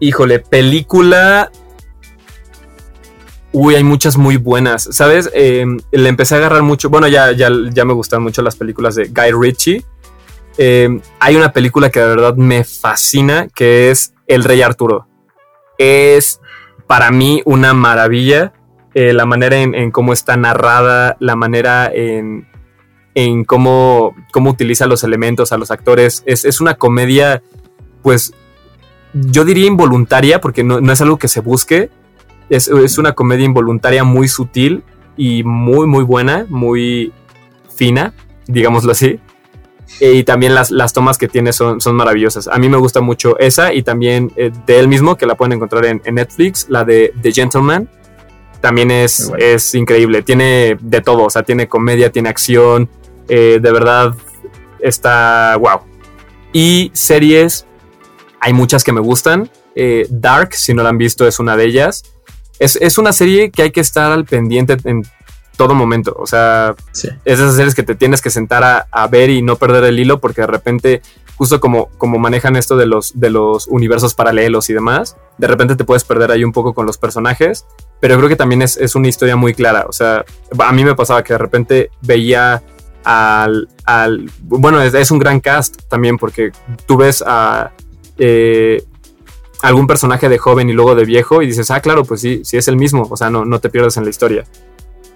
Híjole, 0.00 0.40
película. 0.40 1.52
Uy, 3.52 3.74
hay 3.74 3.84
muchas 3.84 4.16
muy 4.16 4.36
buenas. 4.36 4.88
¿Sabes? 4.90 5.30
Eh, 5.32 5.64
le 5.92 6.08
empecé 6.08 6.34
a 6.34 6.38
agarrar 6.38 6.62
mucho. 6.62 6.88
Bueno, 6.88 7.06
ya, 7.06 7.30
ya, 7.32 7.50
ya 7.70 7.84
me 7.84 7.92
gustan 7.92 8.22
mucho 8.22 8.42
las 8.42 8.56
películas 8.56 8.96
de 8.96 9.04
Guy 9.04 9.32
Ritchie. 9.38 9.84
Eh, 10.62 11.00
hay 11.20 11.36
una 11.36 11.54
película 11.54 11.88
que 11.88 12.00
de 12.00 12.06
verdad 12.06 12.36
me 12.36 12.64
fascina, 12.64 13.48
que 13.48 13.90
es 13.90 14.12
El 14.26 14.44
Rey 14.44 14.60
Arturo. 14.60 15.06
Es 15.78 16.38
para 16.86 17.10
mí 17.10 17.40
una 17.46 17.72
maravilla. 17.72 18.52
Eh, 18.92 19.14
la 19.14 19.24
manera 19.24 19.56
en, 19.56 19.90
cómo 19.90 20.12
está 20.12 20.36
narrada, 20.36 21.16
la 21.18 21.34
manera 21.34 21.90
en, 21.94 22.44
cómo, 23.46 24.14
cómo 24.32 24.50
utiliza 24.50 24.84
los 24.84 25.02
elementos 25.02 25.50
a 25.52 25.56
los 25.56 25.70
actores. 25.70 26.22
Es, 26.26 26.44
es 26.44 26.60
una 26.60 26.74
comedia, 26.74 27.42
pues 28.02 28.34
yo 29.14 29.46
diría 29.46 29.66
involuntaria, 29.66 30.42
porque 30.42 30.62
no, 30.62 30.92
es 30.92 31.00
algo 31.00 31.16
que 31.16 31.28
se 31.28 31.40
busque. 31.40 31.88
Es, 32.50 32.68
una 32.98 33.14
comedia 33.14 33.46
involuntaria 33.46 34.04
muy 34.04 34.28
sutil 34.28 34.82
y 35.16 35.42
muy, 35.42 35.86
muy 35.86 36.04
buena, 36.04 36.44
muy 36.50 37.14
fina, 37.74 38.12
digámoslo 38.46 38.92
así. 38.92 39.20
Y 39.98 40.24
también 40.24 40.54
las, 40.54 40.70
las 40.70 40.92
tomas 40.92 41.18
que 41.18 41.28
tiene 41.28 41.52
son, 41.52 41.80
son, 41.80 41.94
maravillosas. 41.96 42.48
A 42.48 42.58
mí 42.58 42.68
me 42.68 42.78
gusta 42.78 43.00
mucho 43.00 43.38
esa 43.38 43.74
y 43.74 43.82
también 43.82 44.32
eh, 44.36 44.50
de 44.66 44.78
él 44.78 44.88
mismo, 44.88 45.16
que 45.16 45.26
la 45.26 45.34
pueden 45.34 45.52
encontrar 45.52 45.84
en, 45.84 46.00
Netflix, 46.14 46.66
la 46.68 46.84
de 46.84 47.12
The 47.20 47.32
Gentleman. 47.32 47.88
También 48.60 48.90
es, 48.90 49.30
es 49.38 49.74
increíble. 49.74 50.22
Tiene 50.22 50.76
de 50.80 51.00
todo, 51.00 51.24
o 51.24 51.30
sea, 51.30 51.42
tiene 51.42 51.68
comedia, 51.68 52.10
tiene 52.10 52.28
acción. 52.28 52.88
Eh, 53.28 53.58
de 53.60 53.72
verdad 53.72 54.14
está 54.80 55.56
wow. 55.56 55.80
Y 56.52 56.90
series, 56.94 57.66
hay 58.40 58.52
muchas 58.52 58.84
que 58.84 58.92
me 58.92 59.00
gustan. 59.00 59.50
Eh, 59.74 60.06
Dark, 60.10 60.54
si 60.54 60.74
no 60.74 60.82
la 60.82 60.88
han 60.88 60.98
visto, 60.98 61.26
es 61.26 61.38
una 61.38 61.56
de 61.56 61.64
ellas. 61.64 62.04
Es, 62.58 62.98
una 62.98 63.14
serie 63.14 63.50
que 63.50 63.62
hay 63.62 63.70
que 63.70 63.80
estar 63.80 64.12
al 64.12 64.26
pendiente 64.26 64.76
en 64.84 65.02
todo 65.60 65.74
momento. 65.74 66.16
O 66.18 66.26
sea, 66.26 66.74
es 66.94 67.02
de 67.02 67.32
esas 67.44 67.54
series 67.54 67.74
que 67.74 67.82
te 67.82 67.94
tienes 67.94 68.22
que 68.22 68.30
sentar 68.30 68.86
a, 68.90 69.06
ver 69.08 69.28
y 69.28 69.42
no 69.42 69.56
perder 69.56 69.84
el 69.84 69.98
hilo 69.98 70.18
porque 70.18 70.40
de 70.40 70.46
repente, 70.46 71.02
justo 71.36 71.60
como, 71.60 71.90
como 71.98 72.18
manejan 72.18 72.56
esto 72.56 72.78
de 72.78 72.86
los, 72.86 73.20
de 73.20 73.28
los 73.28 73.66
universos 73.66 74.14
paralelos 74.14 74.70
y 74.70 74.72
demás, 74.72 75.18
de 75.36 75.46
repente 75.48 75.76
te 75.76 75.84
puedes 75.84 76.04
perder 76.04 76.30
ahí 76.30 76.44
un 76.44 76.52
poco 76.52 76.72
con 76.72 76.86
los 76.86 76.96
personajes. 76.96 77.66
Pero 78.00 78.16
creo 78.16 78.30
que 78.30 78.36
también 78.36 78.62
es, 78.62 78.94
una 78.94 79.08
historia 79.08 79.36
muy 79.36 79.52
clara. 79.52 79.84
O 79.86 79.92
sea, 79.92 80.24
a 80.58 80.72
mí 80.72 80.82
me 80.82 80.94
pasaba 80.94 81.22
que 81.22 81.34
de 81.34 81.38
repente 81.38 81.90
veía 82.00 82.62
al... 83.04 83.68
al 83.84 84.30
bueno, 84.40 84.80
es 84.80 85.10
un 85.10 85.18
gran 85.18 85.40
cast 85.40 85.82
también 85.88 86.16
porque 86.16 86.52
tú 86.86 86.96
ves 86.96 87.22
a 87.26 87.72
eh, 88.16 88.82
algún 89.60 89.86
personaje 89.86 90.30
de 90.30 90.38
joven 90.38 90.70
y 90.70 90.72
luego 90.72 90.94
de 90.94 91.04
viejo 91.04 91.42
y 91.42 91.46
dices, 91.48 91.70
ah, 91.70 91.80
claro, 91.80 92.06
pues 92.06 92.22
sí, 92.22 92.40
sí 92.44 92.56
es 92.56 92.66
el 92.66 92.78
mismo, 92.78 93.06
o 93.10 93.16
sea, 93.18 93.28
no, 93.28 93.44
no 93.44 93.60
te 93.60 93.68
pierdes 93.68 93.98
en 93.98 94.04
la 94.04 94.10
historia. 94.10 94.46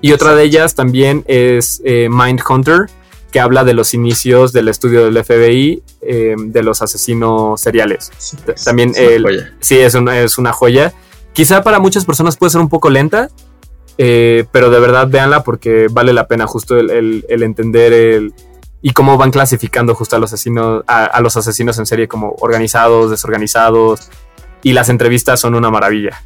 Y 0.04 0.12
otra 0.12 0.34
de 0.34 0.44
ellas 0.44 0.74
también 0.74 1.24
es 1.28 1.80
eh, 1.82 2.10
Mindhunter, 2.10 2.90
que 3.32 3.40
habla 3.40 3.64
de 3.64 3.72
los 3.72 3.94
inicios 3.94 4.52
del 4.52 4.68
estudio 4.68 5.02
del 5.02 5.24
FBI 5.24 5.82
eh, 6.02 6.34
de 6.36 6.62
los 6.62 6.82
asesinos 6.82 7.58
seriales. 7.58 8.10
También 8.66 8.92
el, 8.96 9.54
sí, 9.60 9.78
es 9.78 9.94
una, 9.94 10.20
es 10.20 10.36
una 10.36 10.52
joya. 10.52 10.92
Quizá 11.32 11.62
para 11.62 11.78
muchas 11.78 12.04
personas 12.04 12.36
puede 12.36 12.50
ser 12.50 12.60
un 12.60 12.68
poco 12.68 12.90
lenta, 12.90 13.30
eh, 13.96 14.44
pero 14.52 14.68
de 14.68 14.78
verdad 14.78 15.08
véanla 15.08 15.42
porque 15.42 15.86
vale 15.90 16.12
la 16.12 16.28
pena 16.28 16.46
justo 16.46 16.76
el, 16.76 17.24
entender 17.26 17.94
el, 17.94 18.34
y 18.82 18.90
cómo 18.90 19.16
van 19.16 19.30
clasificando 19.30 19.94
justo 19.94 20.16
a 20.16 20.18
los 20.18 20.34
asesinos, 20.34 20.84
a, 20.86 21.18
los 21.22 21.34
asesinos 21.38 21.78
en 21.78 21.86
serie 21.86 22.08
como 22.08 22.36
organizados, 22.40 23.10
desorganizados, 23.10 24.10
y 24.62 24.74
las 24.74 24.90
entrevistas 24.90 25.40
son 25.40 25.54
una 25.54 25.70
maravilla. 25.70 26.22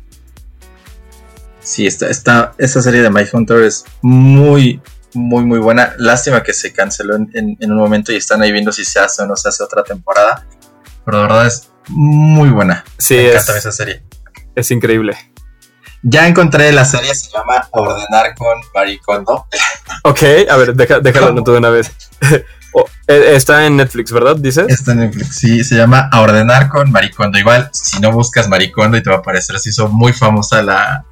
Sí, 1.68 1.86
esta, 1.86 2.08
esta, 2.08 2.54
esta 2.56 2.80
serie 2.80 3.02
de 3.02 3.10
My 3.10 3.24
Hunter 3.30 3.62
es 3.62 3.84
muy, 4.00 4.80
muy, 5.12 5.44
muy 5.44 5.58
buena. 5.58 5.92
Lástima 5.98 6.42
que 6.42 6.54
se 6.54 6.72
canceló 6.72 7.14
en, 7.14 7.58
un 7.60 7.76
momento 7.76 8.10
y 8.10 8.16
están 8.16 8.40
ahí 8.40 8.50
viendo 8.50 8.72
si 8.72 8.86
se 8.86 8.98
hace 8.98 9.22
o 9.22 9.26
no 9.26 9.36
se 9.36 9.50
hace 9.50 9.62
otra 9.62 9.84
temporada. 9.84 10.46
Pero 11.04 11.18
de 11.18 11.22
verdad 11.24 11.46
es 11.46 11.68
muy 11.88 12.48
buena. 12.48 12.86
Sí, 12.96 13.16
Me 13.16 13.32
encanta 13.32 13.58
esa 13.58 13.70
serie. 13.70 14.02
Es 14.54 14.70
increíble. 14.70 15.14
Ya 16.02 16.26
encontré 16.26 16.72
la 16.72 16.86
serie, 16.86 17.14
se 17.14 17.30
llama 17.30 17.68
Ordenar 17.72 18.34
con 18.34 18.58
Maricondo. 18.74 19.46
Ok, 20.04 20.22
a 20.48 20.56
ver, 20.56 20.74
déjalo 20.74 21.32
no 21.32 21.42
de 21.42 21.58
una 21.58 21.68
vez. 21.70 21.92
Oh, 22.74 22.84
eh, 23.06 23.32
está 23.34 23.64
en 23.64 23.78
Netflix, 23.78 24.12
¿verdad? 24.12 24.36
Dices. 24.36 24.66
Está 24.68 24.92
en 24.92 25.00
Netflix, 25.00 25.36
sí, 25.36 25.64
se 25.64 25.74
llama 25.74 26.10
A 26.12 26.20
Ordenar 26.20 26.68
con 26.68 26.92
Maricondo. 26.92 27.38
Igual, 27.38 27.70
si 27.72 27.98
no 27.98 28.12
buscas 28.12 28.46
Maricondo 28.46 28.98
y 28.98 29.02
te 29.02 29.08
va 29.08 29.16
a 29.16 29.18
aparecer, 29.20 29.58
se 29.58 29.70
hizo 29.70 29.88
muy 29.88 30.12
famosa 30.12 30.62
la, 30.62 31.06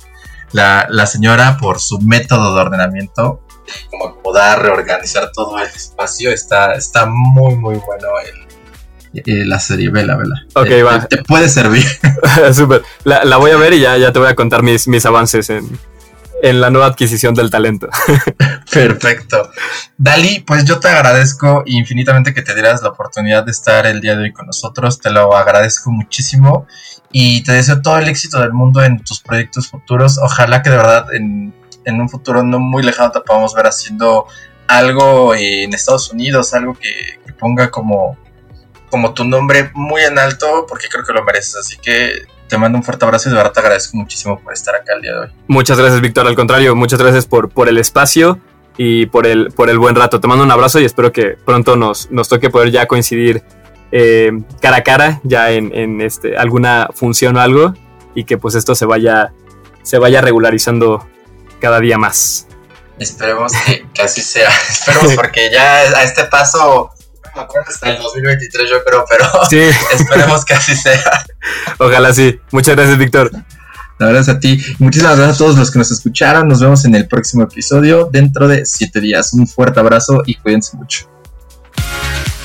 la, 0.52 0.86
la 0.90 1.06
señora 1.06 1.56
por 1.58 1.80
su 1.80 2.00
método 2.00 2.54
de 2.54 2.60
ordenamiento 2.60 3.42
como 3.90 4.06
acomodar, 4.06 4.62
reorganizar 4.62 5.30
todo 5.32 5.58
el 5.58 5.66
espacio. 5.66 6.30
Está, 6.30 6.74
está 6.74 7.06
muy, 7.06 7.56
muy 7.56 7.76
bueno 7.76 8.08
el, 9.24 9.48
la 9.48 9.58
serie. 9.58 9.90
Vela, 9.90 10.16
vela. 10.16 10.44
Ok, 10.54 10.68
va. 10.84 11.06
Te, 11.06 11.18
puede 11.22 11.48
servir. 11.48 11.86
Súper. 12.52 12.82
La, 13.04 13.24
la, 13.24 13.36
voy 13.36 13.50
a 13.50 13.56
ver 13.56 13.74
y 13.74 13.80
ya, 13.80 13.96
ya 13.96 14.12
te 14.12 14.18
voy 14.18 14.28
a 14.28 14.34
contar 14.34 14.62
mis, 14.62 14.88
mis 14.88 15.04
avances 15.06 15.50
en, 15.50 15.78
en 16.42 16.60
la 16.60 16.70
nueva 16.70 16.86
adquisición 16.86 17.34
del 17.34 17.50
talento. 17.50 17.88
Perfecto. 18.72 19.50
Dali, 19.96 20.40
pues 20.40 20.64
yo 20.64 20.80
te 20.80 20.88
agradezco 20.88 21.62
infinitamente 21.66 22.34
que 22.34 22.42
te 22.42 22.54
dieras 22.54 22.82
la 22.82 22.90
oportunidad 22.90 23.44
de 23.44 23.52
estar 23.52 23.86
el 23.86 24.00
día 24.00 24.16
de 24.16 24.24
hoy 24.24 24.32
con 24.32 24.46
nosotros. 24.46 25.00
Te 25.00 25.10
lo 25.10 25.34
agradezco 25.36 25.90
muchísimo 25.90 26.66
y 27.18 27.42
te 27.44 27.52
deseo 27.52 27.80
todo 27.80 27.98
el 27.98 28.08
éxito 28.08 28.40
del 28.40 28.52
mundo 28.52 28.82
en 28.82 29.02
tus 29.02 29.20
proyectos 29.20 29.68
futuros. 29.68 30.18
Ojalá 30.18 30.62
que 30.62 30.70
de 30.70 30.76
verdad 30.76 31.14
en 31.14 31.54
en 31.86 32.00
un 32.00 32.10
futuro 32.10 32.42
no 32.42 32.58
muy 32.58 32.82
lejano 32.82 33.10
te 33.12 33.20
podamos 33.20 33.54
ver 33.54 33.66
haciendo 33.66 34.26
algo 34.66 35.34
en 35.34 35.72
Estados 35.72 36.10
Unidos, 36.10 36.52
algo 36.52 36.74
que, 36.74 36.92
ponga 37.38 37.70
como, 37.70 38.16
como 38.90 39.12
tu 39.14 39.22
nombre 39.22 39.70
muy 39.74 40.02
en 40.02 40.18
alto, 40.18 40.64
porque 40.66 40.88
creo 40.88 41.04
que 41.04 41.12
lo 41.12 41.22
mereces. 41.22 41.56
Así 41.56 41.76
que 41.76 42.22
te 42.48 42.56
mando 42.58 42.78
un 42.78 42.82
fuerte 42.82 43.04
abrazo 43.04 43.28
y 43.28 43.32
de 43.32 43.36
verdad 43.36 43.52
te 43.52 43.60
agradezco 43.60 43.96
muchísimo 43.96 44.40
por 44.40 44.52
estar 44.54 44.74
acá 44.74 44.94
el 44.94 45.02
día 45.02 45.12
de 45.12 45.18
hoy. 45.18 45.28
Muchas 45.48 45.78
gracias, 45.78 46.00
Víctor. 46.00 46.26
Al 46.26 46.34
contrario, 46.34 46.74
muchas 46.74 47.00
gracias 47.00 47.26
por, 47.26 47.50
por 47.50 47.68
el 47.68 47.78
espacio 47.78 48.40
y 48.78 49.06
por 49.06 49.26
el, 49.26 49.52
por 49.52 49.68
el 49.70 49.78
buen 49.78 49.94
rato. 49.94 50.18
Te 50.18 50.26
mando 50.26 50.44
un 50.44 50.50
abrazo 50.50 50.80
y 50.80 50.84
espero 50.84 51.12
que 51.12 51.36
pronto 51.44 51.76
nos, 51.76 52.10
nos 52.10 52.28
toque 52.28 52.50
poder 52.50 52.70
ya 52.70 52.86
coincidir 52.86 53.44
eh, 53.92 54.32
cara 54.60 54.78
a 54.78 54.82
cara, 54.82 55.20
ya 55.24 55.50
en, 55.50 55.74
en, 55.74 56.00
este, 56.00 56.36
alguna 56.36 56.88
función 56.94 57.36
o 57.36 57.40
algo, 57.40 57.74
y 58.14 58.24
que 58.24 58.38
pues 58.38 58.54
esto 58.54 58.74
se 58.74 58.86
vaya, 58.86 59.32
se 59.82 59.98
vaya 59.98 60.20
regularizando 60.20 61.06
cada 61.60 61.80
día 61.80 61.98
más. 61.98 62.46
Esperemos 62.98 63.52
que, 63.92 64.02
así 64.02 64.22
sea. 64.22 64.48
Esperemos 64.70 65.14
porque 65.14 65.50
ya 65.52 65.80
a 65.80 66.02
este 66.02 66.24
paso 66.24 66.90
me 67.34 67.42
acuerdo 67.42 67.68
hasta 67.68 67.90
el 67.90 68.02
2023 68.02 68.70
yo 68.70 68.84
creo, 68.84 69.04
pero 69.08 69.26
sí. 69.50 69.58
esperemos 69.94 70.44
que 70.44 70.54
así 70.54 70.74
sea. 70.74 71.24
Ojalá 71.78 72.12
sí. 72.12 72.40
Muchas 72.50 72.76
gracias, 72.76 72.98
Víctor. 72.98 73.30
Gracias 73.98 74.28
a 74.28 74.40
ti. 74.40 74.62
Muchísimas 74.78 75.16
gracias 75.16 75.36
a 75.36 75.38
todos 75.38 75.56
los 75.56 75.70
que 75.70 75.78
nos 75.78 75.90
escucharon. 75.90 76.48
Nos 76.48 76.60
vemos 76.60 76.84
en 76.84 76.94
el 76.94 77.06
próximo 77.08 77.44
episodio 77.44 78.08
dentro 78.10 78.48
de 78.48 78.66
siete 78.66 79.00
días. 79.00 79.32
Un 79.32 79.46
fuerte 79.46 79.80
abrazo 79.80 80.22
y 80.26 80.34
cuídense 80.34 80.76
mucho. 80.76 81.15